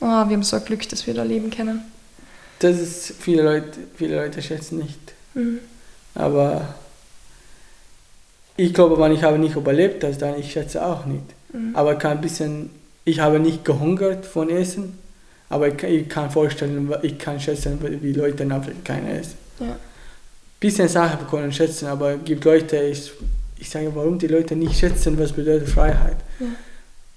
Oh, 0.00 0.06
wir 0.06 0.10
haben 0.36 0.42
so 0.42 0.56
ein 0.56 0.64
Glück, 0.64 0.88
dass 0.88 1.06
wir 1.06 1.14
da 1.14 1.22
leben 1.22 1.50
können. 1.50 1.82
Das 2.58 2.78
ist, 2.78 3.14
viele 3.20 3.42
Leute, 3.42 3.78
viele 3.96 4.16
Leute 4.16 4.42
schätzen 4.42 4.78
nicht. 4.78 4.98
Mhm. 5.34 5.58
Aber 6.14 6.74
ich 8.56 8.74
glaube, 8.74 8.98
wenn 9.00 9.12
ich 9.12 9.22
habe 9.22 9.38
nicht 9.38 9.56
überlebt 9.56 10.02
das, 10.02 10.18
dann 10.18 10.38
ich 10.38 10.52
schätze 10.52 10.84
auch 10.84 11.06
nicht. 11.06 11.24
Mhm. 11.52 11.74
Aber 11.74 11.94
kann 11.96 12.12
ein 12.18 12.20
bisschen, 12.20 12.70
ich 13.04 13.20
habe 13.20 13.38
nicht 13.40 13.64
gehungert 13.64 14.26
von 14.26 14.50
Essen, 14.50 14.98
aber 15.48 15.68
ich, 15.68 15.76
kann- 15.76 15.90
ich 15.90 16.08
kann 16.08 16.30
vorstellen, 16.30 16.92
ich 17.02 17.18
kann 17.18 17.40
schätzen, 17.40 17.78
wie 18.02 18.12
Leute 18.12 18.42
in 18.42 18.52
Afrika 18.52 18.78
kein 18.94 19.06
essen. 19.08 19.34
Ja. 19.60 19.76
Bisschen 20.62 20.86
Sachen 20.86 21.26
können 21.28 21.50
schätzen, 21.50 21.86
aber 21.88 22.12
es 22.12 22.24
gibt 22.24 22.44
Leute, 22.44 22.76
ich, 22.76 23.10
ich 23.58 23.68
sage, 23.68 23.90
warum 23.96 24.16
die 24.16 24.28
Leute 24.28 24.54
nicht 24.54 24.78
schätzen, 24.78 25.18
was 25.18 25.32
bedeutet 25.32 25.68
Freiheit. 25.68 26.18
Ja. 26.38 26.46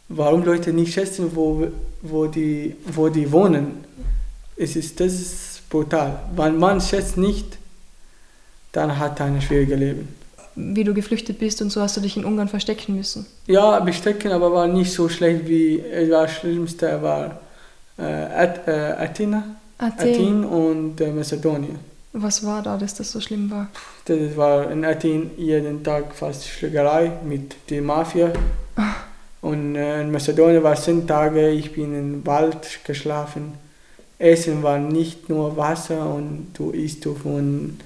Warum 0.10 0.44
Leute 0.44 0.74
nicht 0.74 0.92
schätzen, 0.92 1.30
wo, 1.36 1.68
wo, 2.02 2.26
die, 2.26 2.76
wo 2.88 3.08
die 3.08 3.32
wohnen. 3.32 3.86
Es 4.58 4.76
ist, 4.76 5.00
das 5.00 5.14
ist 5.14 5.70
brutal. 5.70 6.22
Wenn 6.36 6.58
man 6.58 6.82
schätzt 6.82 7.18
nicht, 7.18 7.60
dann 8.72 8.98
hat 8.98 9.20
er 9.20 9.28
ein 9.28 9.40
schwieriges 9.40 9.78
Leben. 9.78 10.08
Wie 10.56 10.84
du 10.84 10.96
geflüchtet 10.96 11.38
bist 11.38 11.62
und 11.62 11.70
so 11.70 11.82
hast 11.82 11.98
du 11.98 12.02
dich 12.02 12.18
in 12.18 12.26
Ungarn 12.26 12.48
verstecken 12.48 12.96
müssen. 12.96 13.28
Ja, 13.46 13.80
bestecken, 13.80 14.32
aber 14.32 14.52
war 14.52 14.68
nicht 14.68 14.92
so 14.92 15.08
schlecht 15.08 15.48
wie, 15.48 15.82
es 15.82 16.10
war 16.10 16.24
das 16.24 16.32
Schlimmste 16.32 17.00
war 17.00 17.42
äh, 18.00 18.02
At, 18.02 18.68
äh, 18.68 18.72
Athena, 18.72 19.56
Athen. 19.78 20.10
Athen 20.10 20.46
und 20.46 21.00
äh, 21.00 21.12
Mazedonien. 21.12 21.78
Was 22.18 22.46
war 22.46 22.62
da, 22.64 22.78
dass 22.78 22.94
das 22.94 23.12
so 23.12 23.20
schlimm 23.20 23.52
war? 23.52 23.68
Das 24.06 24.38
war 24.38 24.72
in 24.72 24.86
Athen 24.86 25.32
jeden 25.38 25.84
Tag 25.84 26.16
fast 26.16 26.48
Schlägerei 26.48 27.12
mit 27.28 27.56
der 27.70 27.82
Mafia. 27.82 28.32
Und 29.42 29.76
äh, 29.76 30.02
in 30.02 30.12
Mazedonien 30.12 30.64
war 30.64 30.76
zehn 30.76 31.06
Tage, 31.06 31.50
ich 31.50 31.74
bin 31.74 31.94
im 31.94 32.26
Wald 32.26 32.80
geschlafen. 32.86 33.54
Essen 34.18 34.64
war 34.64 34.80
nicht 34.80 35.28
nur 35.28 35.58
Wasser 35.58 36.10
und 36.16 36.48
du 36.54 36.72
isst 36.72 37.04
du 37.04 37.16
von, 37.16 37.78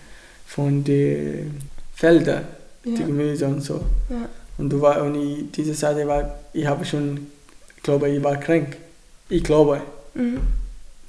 von 0.46 0.84
den 0.84 1.58
Feldern, 1.96 2.44
die 2.86 2.92
Ja. 2.94 3.08
Gemüse 3.08 3.48
und 3.48 3.62
so. 3.62 3.82
Ja. 4.10 4.30
Und 4.60 4.70
du 4.70 4.80
war, 4.80 5.02
und 5.02 5.16
ich, 5.16 5.52
diese 5.52 5.74
Seite 5.74 6.08
war, 6.08 6.36
ich 6.54 6.68
habe 6.68 6.86
schon, 6.86 7.28
ich 7.78 7.82
glaube, 7.84 8.10
ich 8.10 8.24
war 8.24 8.38
krank. 8.38 8.78
Ich 9.28 9.44
glaube, 9.44 9.82
Mhm. 10.14 10.40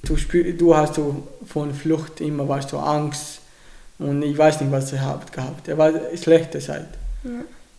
Du, 0.03 0.17
spür, 0.17 0.51
du 0.53 0.75
hast 0.75 0.97
du 0.97 1.23
von 1.45 1.73
Flucht 1.73 2.21
immer 2.21 2.47
warst 2.47 2.71
du 2.71 2.77
Angst 2.77 3.39
und 3.99 4.21
ich 4.23 4.37
weiß 4.37 4.61
nicht, 4.61 4.71
was 4.71 4.91
ich 4.93 4.99
habt 4.99 5.31
gehabt. 5.33 5.67
Es 5.67 5.77
war 5.77 5.87
eine 5.87 6.17
schlechte 6.17 6.59
Zeit 6.59 6.87
Ja. 7.23 7.29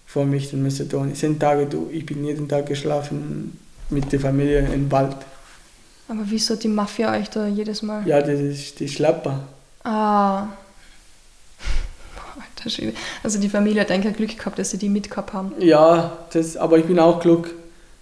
für 0.06 0.24
mich 0.24 0.52
in 0.52 0.62
Mazedonien. 0.62 1.14
Zehn 1.14 1.38
Tage, 1.38 1.66
du, 1.66 1.88
ich 1.92 2.06
bin 2.06 2.24
jeden 2.24 2.48
Tag 2.48 2.66
geschlafen 2.66 3.58
mit 3.90 4.10
der 4.12 4.20
Familie 4.20 4.60
im 4.72 4.90
Wald. 4.90 5.16
Aber 6.08 6.20
wieso 6.24 6.54
hat 6.54 6.62
die 6.62 6.68
Mafia 6.68 7.12
euch 7.18 7.30
da 7.30 7.46
jedes 7.46 7.82
Mal? 7.82 8.06
Ja, 8.06 8.20
das 8.20 8.38
ist 8.40 8.78
die 8.80 8.88
Schlepper. 8.88 9.40
Ah. 9.84 10.46
Alter 12.36 12.70
Schwede. 12.70 12.94
Also 13.22 13.38
die 13.38 13.48
Familie 13.48 13.80
hat 13.82 13.90
eigentlich 13.90 14.14
ein 14.14 14.16
Glück 14.16 14.36
gehabt, 14.38 14.58
dass 14.58 14.70
sie 14.70 14.78
die 14.78 14.88
mitgehabt 14.88 15.32
haben. 15.32 15.52
Ja, 15.58 16.18
das, 16.32 16.56
aber 16.56 16.78
ich 16.78 16.84
bin 16.86 16.98
auch 16.98 17.20
Glück. 17.20 17.54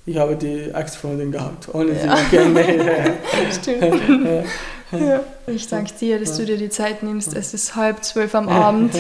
Ich 0.07 0.17
habe 0.17 0.35
die 0.37 0.71
Ex-Freundin 0.75 1.31
gehabt, 1.31 1.69
ohne 1.73 1.95
sie 1.95 2.07
Ja. 2.07 2.17
zu 2.17 2.25
kennen. 2.31 3.15
Stimmt. 3.53 4.45
Ja. 4.93 4.99
Ja. 4.99 5.21
Ich 5.47 5.69
danke 5.69 5.93
dir, 6.01 6.19
dass 6.19 6.37
du 6.37 6.45
dir 6.45 6.57
die 6.57 6.69
Zeit 6.71 7.03
nimmst. 7.03 7.35
Es 7.35 7.55
ist 7.55 7.77
halb 7.77 8.03
zwölf 8.03 8.35
am 8.35 8.49
Abend. 8.49 8.95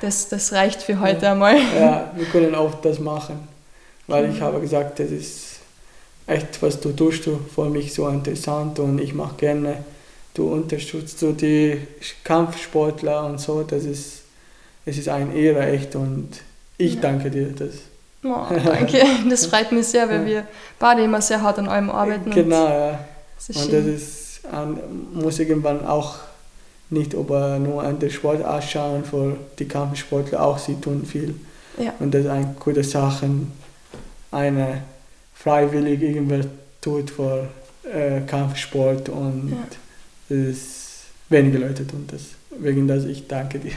Das, 0.00 0.28
das 0.28 0.52
reicht 0.52 0.82
für 0.82 0.98
heute 1.00 1.28
einmal. 1.30 1.56
Ja, 1.78 2.10
wir 2.16 2.24
können 2.26 2.54
auch 2.54 2.80
das 2.80 2.98
machen. 2.98 3.46
Weil 4.06 4.30
ich 4.34 4.40
habe 4.40 4.60
gesagt, 4.60 4.98
das 4.98 5.10
ist 5.10 5.58
echt, 6.26 6.60
was 6.62 6.80
du 6.80 6.90
tust, 6.92 7.26
du 7.26 7.38
für 7.54 7.66
mich 7.68 7.92
so 7.94 8.08
interessant 8.08 8.78
und 8.80 8.98
ich 9.00 9.14
mache 9.14 9.36
gerne. 9.36 9.84
Du 10.34 10.48
unterstützt 10.52 11.18
so 11.18 11.32
die 11.32 11.76
Kampfsportler 12.24 13.26
und 13.26 13.40
so, 13.40 13.62
das 13.62 13.84
ist, 13.84 14.22
es 14.86 14.96
ist 14.98 15.08
eine 15.08 15.34
Ehre 15.34 15.66
echt 15.66 15.94
und 15.96 16.28
ich 16.78 16.94
Ja. 16.94 17.00
danke 17.02 17.30
dir. 17.30 17.48
Das. 17.56 17.70
Oh, 18.22 18.46
danke. 18.50 19.02
Das 19.30 19.46
freut 19.46 19.72
mich 19.72 19.86
sehr, 19.86 20.08
weil 20.08 20.26
wir 20.26 20.46
beide 20.78 21.02
immer 21.02 21.20
sehr 21.22 21.40
hart 21.42 21.58
an 21.58 21.68
allem 21.68 21.90
arbeiten. 21.90 22.30
Genau, 22.30 22.68
ja. 22.68 22.98
das 23.46 23.56
Und 23.56 23.72
das 23.72 23.84
ist, 23.86 24.40
muss 25.14 25.38
irgendwann 25.38 25.86
auch 25.86 26.18
nicht 26.90 27.14
aber 27.14 27.58
nur 27.58 27.82
an 27.82 27.98
den 27.98 28.10
Sport 28.10 28.44
ausschauen, 28.44 29.04
für 29.04 29.36
die 29.58 29.66
Kampfsportler 29.66 30.42
auch, 30.42 30.58
sie 30.58 30.74
tun 30.74 31.06
viel. 31.06 31.34
Ja. 31.78 31.94
Und 32.00 32.12
das 32.12 32.24
ist 32.24 32.30
eine 32.30 32.54
gute 32.58 32.82
Sache, 32.82 33.28
eine 34.32 34.82
freiwillig 35.34 36.02
irgendwer 36.02 36.44
tut 36.80 37.10
für 37.10 37.48
äh, 37.84 38.20
Kampfsport 38.26 39.08
und 39.08 39.56
Ja. 40.28 40.36
ist, 40.36 41.04
wenige 41.28 41.58
Leute 41.58 41.86
tun 41.86 42.06
das. 42.10 42.22
Wegen 42.58 42.88
das 42.88 43.04
ich 43.04 43.26
danke 43.28 43.60
dir. 43.60 43.72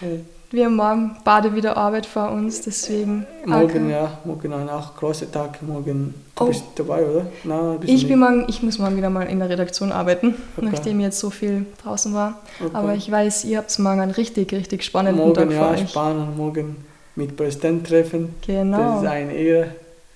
Wir 0.54 0.66
haben 0.66 0.76
morgen 0.76 1.16
beide 1.24 1.54
wieder 1.54 1.78
Arbeit 1.78 2.04
vor 2.04 2.30
uns, 2.30 2.60
deswegen. 2.60 3.26
morgen, 3.46 3.64
okay. 3.64 3.90
ja, 3.90 4.18
morgen 4.26 4.52
ein 4.52 4.68
auch 4.68 4.94
großer 4.94 5.30
Tag. 5.32 5.62
Morgen, 5.62 6.12
du 6.36 6.44
Oh. 6.44 6.48
bist 6.48 6.62
dabei, 6.74 7.06
oder? 7.06 7.26
Nein, 7.44 7.78
Ich 7.86 8.02
du 8.02 8.08
bin 8.08 8.18
morgen, 8.18 8.44
ich 8.48 8.62
muss 8.62 8.78
morgen 8.78 8.96
wieder 8.98 9.08
mal 9.08 9.22
in 9.28 9.38
der 9.38 9.48
Redaktion 9.48 9.92
arbeiten, 9.92 10.34
Okay. 10.58 10.68
nachdem 10.70 11.00
jetzt 11.00 11.18
so 11.20 11.30
viel 11.30 11.64
draußen 11.82 12.12
war. 12.12 12.38
Okay. 12.60 12.70
Aber 12.74 12.94
ich 12.94 13.10
weiß, 13.10 13.46
ihr 13.46 13.56
habt 13.58 13.76
morgen 13.78 14.00
einen 14.00 14.10
richtig, 14.10 14.52
richtig 14.52 14.84
spannenden 14.84 15.24
morgen, 15.24 15.34
Tag 15.34 15.50
ja, 15.52 15.58
vor 15.58 15.70
euch. 15.70 15.88
spannend, 15.88 16.36
morgen 16.36 16.76
mit 17.16 17.34
Präsident 17.34 17.86
treffen. 17.86 18.34
Das 18.40 18.46
Genau. 18.48 19.00
ist 19.00 19.06
eine 19.08 19.32
Ehre. 19.32 19.66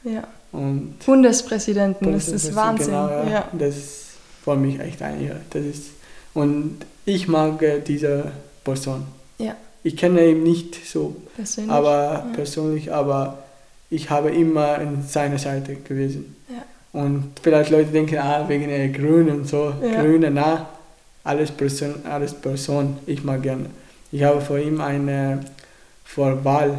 Ja. 0.04 0.24
Und 0.52 0.98
Bundespräsidenten, 1.06 2.12
das 2.12 2.28
ist 2.28 2.54
Wahnsinn. 2.54 2.88
Genau, 2.88 3.08
ja. 3.08 3.24
ja. 3.30 3.44
Das 3.52 3.74
ist 3.76 4.04
für 4.44 4.54
mich 4.54 4.78
echt 4.80 5.00
eine 5.00 5.18
Ehre. 5.22 5.40
Das 5.48 5.62
ist, 5.62 5.84
und 6.34 6.76
ich 7.06 7.26
mag 7.26 7.62
äh, 7.62 7.80
diese 7.80 8.32
Person. 8.64 9.06
Ich 9.86 9.96
kenne 9.96 10.26
ihn 10.26 10.42
nicht 10.42 10.74
so, 10.84 11.14
Persönlich. 11.36 11.70
aber 11.70 11.92
ja. 12.12 12.26
persönlich, 12.34 12.92
aber 12.92 13.38
ich 13.88 14.10
habe 14.10 14.30
immer 14.30 14.78
an 14.78 15.04
seiner 15.06 15.38
Seite 15.38 15.76
gewesen. 15.76 16.34
Ja. 16.48 16.64
Und 17.00 17.24
vielleicht 17.42 17.70
Leute 17.70 17.90
denken, 17.92 18.18
ah, 18.18 18.48
wegen 18.48 18.66
der 18.68 18.88
Grün 18.88 19.28
und 19.30 19.46
so, 19.46 19.72
Ja. 19.82 20.02
Grüne, 20.02 20.30
na, 20.30 20.68
alles 21.22 21.50
Person, 21.52 21.94
alles 22.10 22.34
Person, 22.34 22.96
ich 23.06 23.22
mag 23.22 23.42
gerne. 23.42 23.66
Ich 24.10 24.22
habe 24.24 24.40
vor 24.40 24.58
ihm 24.58 24.80
eine, 24.80 25.40
vor 26.04 26.44
Wahl, 26.44 26.78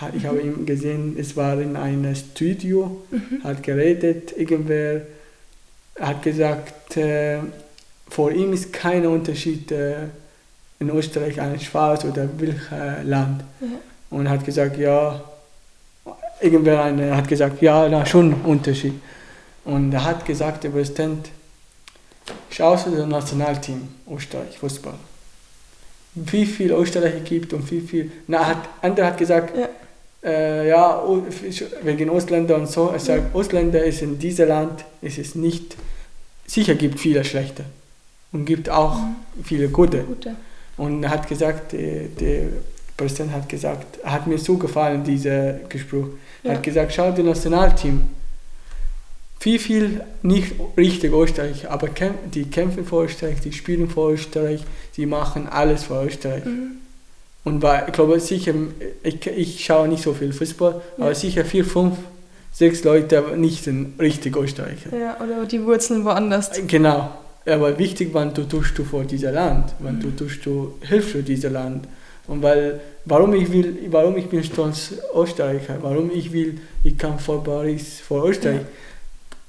ha- 0.00 0.10
ich 0.16 0.24
habe 0.24 0.40
ihn 0.40 0.64
gesehen, 0.64 1.16
es 1.18 1.36
war 1.36 1.60
in 1.60 1.76
einem 1.76 2.14
Studio, 2.14 3.02
Mhm. 3.10 3.44
hat 3.44 3.62
geredet, 3.62 4.32
irgendwer 4.36 5.02
hat 6.00 6.22
gesagt, 6.22 6.96
äh, 6.96 7.38
vor 8.08 8.30
ihm 8.32 8.52
ist 8.54 8.72
kein 8.72 9.04
Unterschied 9.06 9.70
äh, 9.72 9.94
in 10.78 10.90
Österreich 10.90 11.40
ein 11.40 11.58
Schwarz 11.60 12.04
oder 12.04 12.28
welches 12.36 12.60
Land. 13.04 13.42
Ja. 13.60 13.66
Und 14.10 14.28
hat 14.28 14.44
gesagt, 14.44 14.78
ja, 14.78 15.20
irgendwer 16.40 16.82
eine, 16.82 17.16
hat 17.16 17.28
gesagt, 17.28 17.62
ja, 17.62 17.88
na 17.88 18.04
schon 18.04 18.32
Unterschied. 18.44 18.94
Und 19.64 19.92
er 19.92 20.04
hat 20.04 20.24
gesagt, 20.24 20.64
der 20.64 20.70
Präsident, 20.70 21.30
schau 22.50 22.76
zu 22.76 22.90
dem 22.90 23.08
Nationalteam 23.08 23.88
Österreich, 24.10 24.58
Fußball. 24.58 24.94
Wie 26.14 26.46
viel 26.46 26.72
Österreicher 26.72 27.20
gibt 27.20 27.52
und 27.52 27.70
wie 27.70 27.80
viel. 27.80 28.10
Na, 28.26 28.46
hat, 28.46 28.68
andere 28.80 29.06
hat 29.06 29.18
gesagt, 29.18 29.54
ja, 29.56 29.68
äh, 30.24 30.68
ja 30.68 31.02
wegen 31.82 32.08
Ausländer 32.10 32.56
und 32.56 32.68
so. 32.68 32.90
Er 32.90 33.00
sagt, 33.00 33.34
ja. 33.34 33.38
Ausländer 33.38 33.84
ist 33.84 34.02
in 34.02 34.18
diesem 34.18 34.48
Land, 34.48 34.84
ist 35.02 35.18
es 35.18 35.34
nicht. 35.34 35.76
Sicher 36.46 36.74
gibt 36.74 37.00
viele 37.00 37.24
schlechte 37.24 37.64
und 38.32 38.44
gibt 38.44 38.70
auch 38.70 38.98
mhm. 38.98 39.16
viele 39.44 39.68
gute. 39.68 40.04
gute. 40.04 40.36
Und 40.76 41.04
er 41.04 41.10
hat 41.10 41.28
gesagt, 41.28 41.72
der, 41.72 42.08
der 42.20 42.48
Präsident 42.96 43.32
hat 43.32 43.48
gesagt, 43.48 43.98
hat 44.04 44.26
mir 44.26 44.38
so 44.38 44.56
gefallen, 44.56 45.04
dieser 45.04 45.54
Gespräch. 45.68 46.06
Er 46.42 46.50
ja. 46.50 46.56
hat 46.56 46.62
gesagt, 46.62 46.92
schau, 46.92 47.10
das 47.10 47.24
Nationalteam, 47.24 48.08
viel, 49.38 49.58
viel 49.58 50.00
nicht 50.22 50.54
richtig 50.76 51.12
Österreich, 51.12 51.68
aber 51.70 51.88
die 52.34 52.44
kämpfen 52.44 52.86
für 52.86 53.04
Österreich, 53.04 53.40
die 53.40 53.52
spielen 53.52 53.88
für 53.88 54.12
Österreich, 54.12 54.64
die 54.96 55.06
machen 55.06 55.48
alles 55.48 55.84
für 55.84 56.04
Österreich. 56.04 56.44
Mhm. 56.44 56.78
Und 57.44 57.62
war, 57.62 57.86
ich 57.86 57.92
glaube 57.92 58.18
sicher, 58.18 58.54
ich, 59.02 59.26
ich 59.26 59.64
schaue 59.64 59.88
nicht 59.88 60.02
so 60.02 60.14
viel 60.14 60.32
Fußball, 60.32 60.82
ja. 60.98 61.04
aber 61.04 61.14
sicher 61.14 61.44
vier, 61.44 61.64
fünf, 61.64 61.96
sechs 62.52 62.82
Leute 62.82 63.22
nicht 63.36 63.62
sind 63.62 64.00
richtig 64.00 64.34
Österreicher. 64.36 64.96
Ja, 64.98 65.16
oder 65.20 65.44
die 65.46 65.62
Wurzeln 65.62 66.04
woanders. 66.04 66.50
Genau. 66.66 67.10
Aber 67.46 67.78
wichtig, 67.78 68.10
wann 68.12 68.34
du 68.34 68.42
tust 68.44 68.76
du 68.76 68.84
vor 68.84 69.04
dieser 69.04 69.32
Land, 69.32 69.74
wann 69.78 69.96
mhm. 69.96 70.00
du 70.00 70.10
tust 70.10 70.44
du 70.44 70.74
hilfst 70.80 71.14
du 71.14 71.22
diesem 71.22 71.52
Land. 71.52 71.86
Und 72.26 72.42
weil, 72.42 72.80
warum 73.04 73.34
ich 73.34 73.52
will, 73.52 73.78
warum 73.88 74.16
ich 74.16 74.26
bin 74.26 74.42
stolz 74.42 74.94
Österreicher, 75.14 75.78
warum 75.80 76.10
ich 76.12 76.32
will, 76.32 76.58
ich 76.82 76.98
kann 76.98 77.18
vor 77.20 77.44
Paris, 77.44 78.00
vor 78.00 78.28
Österreich. 78.28 78.56
Ja 78.56 78.66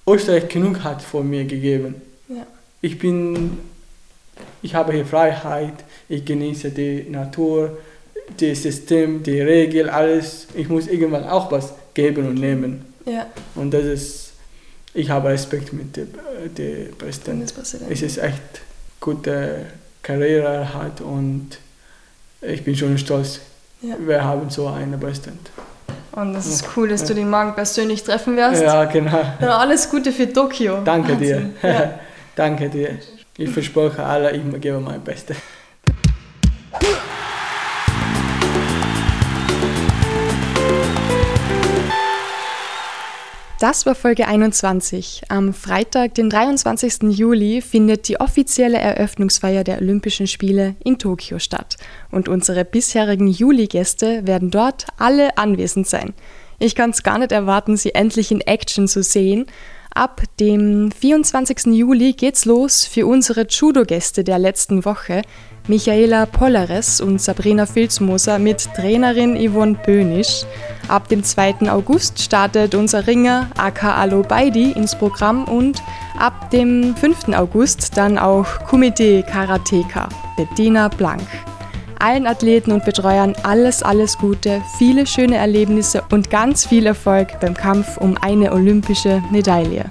Österreich 0.07 0.47
genug 0.47 0.83
hat 0.83 1.01
von 1.01 1.29
mir 1.29 1.43
gegeben. 1.43 1.95
Ja. 2.29 2.47
Ich 2.81 2.97
bin, 2.97 3.57
ich 4.61 4.73
habe 4.73 4.93
hier 4.93 5.05
Freiheit, 5.05 5.73
ich 6.07 6.23
genieße 6.23 6.71
die 6.71 7.05
Natur, 7.09 7.77
das 8.39 8.63
System, 8.63 9.21
die 9.21 9.41
Regel, 9.41 9.89
alles. 9.89 10.47
Ich 10.55 10.69
muss 10.69 10.87
irgendwann 10.87 11.25
auch 11.25 11.51
was 11.51 11.73
geben 11.93 12.27
und 12.27 12.35
nehmen. 12.35 12.85
Ja. 13.05 13.27
Und 13.55 13.73
das 13.73 13.85
ist, 13.85 14.26
ich 14.97 15.11
habe 15.11 15.29
Respekt 15.29 15.73
mit 15.73 15.95
dem, 15.95 16.07
dem 16.57 16.97
Präsidenten. 16.97 17.47
Es 17.89 18.01
ist 18.01 18.17
echt 18.17 18.41
gute 18.99 19.67
Karriere 20.01 20.73
hat 20.73 21.01
und 21.01 21.49
ich 22.41 22.63
bin 22.63 22.75
schon 22.75 22.97
stolz. 22.97 23.39
Ja. 23.81 23.95
Wir 23.99 24.23
haben 24.23 24.49
so 24.49 24.67
einen 24.67 24.99
Präsidenten. 24.99 25.45
Und 26.13 26.33
das 26.33 26.47
ist 26.47 26.65
cool, 26.75 26.89
dass 26.89 27.03
du 27.05 27.13
den 27.13 27.29
morgen 27.29 27.53
persönlich 27.53 28.03
treffen 28.03 28.35
wirst. 28.37 28.63
Ja, 28.63 28.85
genau. 28.85 29.21
Dann 29.39 29.49
alles 29.49 29.87
Gute 29.87 30.11
für 30.11 30.33
Tokio. 30.33 30.81
Danke 30.83 31.11
Wahnsinn. 31.11 31.53
dir. 31.61 31.69
Ja. 31.69 31.99
Danke 32.35 32.69
dir. 32.69 32.97
Ich 33.37 33.51
verspreche 33.51 34.03
alle, 34.03 34.31
ich 34.31 34.41
gebe 34.59 34.79
mein 34.79 35.01
Bestes. 35.01 35.37
Das 43.59 43.87
war 43.87 43.95
Folge 43.95 44.27
21. 44.27 45.23
Am 45.29 45.51
Freitag, 45.51 46.13
den 46.13 46.29
23. 46.29 47.17
Juli, 47.17 47.61
findet 47.61 48.07
die 48.07 48.19
offizielle 48.19 48.77
Eröffnungsfeier 48.77 49.63
der 49.63 49.79
Olympischen 49.79 50.27
Spiele 50.27 50.75
in 50.83 50.99
Tokio 50.99 51.39
statt. 51.39 51.75
Und 52.11 52.29
unsere 52.29 52.65
bisherigen 52.65 53.27
Juli-Gäste 53.27 54.27
werden 54.27 54.51
dort 54.51 54.85
alle 54.99 55.39
anwesend 55.39 55.87
sein. 55.87 56.13
Ich 56.59 56.75
kann 56.75 56.91
es 56.91 57.01
gar 57.01 57.17
nicht 57.17 57.31
erwarten, 57.31 57.77
sie 57.77 57.95
endlich 57.95 58.31
in 58.31 58.41
Action 58.41 58.87
zu 58.87 59.01
sehen. 59.01 59.47
Ab 59.91 60.21
dem 60.39 60.91
24. 60.91 61.73
Juli 61.73 62.13
geht's 62.13 62.45
los 62.45 62.85
für 62.85 63.07
unsere 63.07 63.47
Judo-Gäste 63.47 64.23
der 64.23 64.37
letzten 64.37 64.85
Woche. 64.85 65.23
Michaela 65.67 66.25
Pollares 66.25 67.01
und 67.01 67.21
Sabrina 67.21 67.65
Filzmoser 67.65 68.39
mit 68.39 68.69
Trainerin 68.73 69.35
Yvonne 69.35 69.75
Bönisch. 69.85 70.45
Ab 70.87 71.09
dem 71.09 71.23
2. 71.23 71.69
August 71.69 72.21
startet 72.21 72.73
unser 72.73 73.05
Ringer 73.05 73.47
Aka 73.57 73.95
Alo 73.95 74.21
Baidi 74.21 74.71
ins 74.71 74.95
Programm 74.95 75.43
und 75.43 75.83
ab 76.17 76.49
dem 76.51 76.95
5. 76.95 77.29
August 77.35 77.97
dann 77.97 78.17
auch 78.17 78.47
Kumite 78.67 79.23
Karateka 79.23 80.07
Bettina 80.37 80.87
Blank. 80.87 81.27
Allen 81.99 82.27
Athleten 82.27 82.71
und 82.71 82.85
Betreuern 82.85 83.35
alles, 83.43 83.83
alles 83.83 84.17
Gute, 84.17 84.61
viele 84.77 85.05
schöne 85.05 85.35
Erlebnisse 85.35 86.03
und 86.11 86.29
ganz 86.29 86.65
viel 86.65 86.85
Erfolg 86.85 87.39
beim 87.41 87.55
Kampf 87.55 87.97
um 87.97 88.15
eine 88.21 88.53
olympische 88.53 89.21
Medaille. 89.31 89.85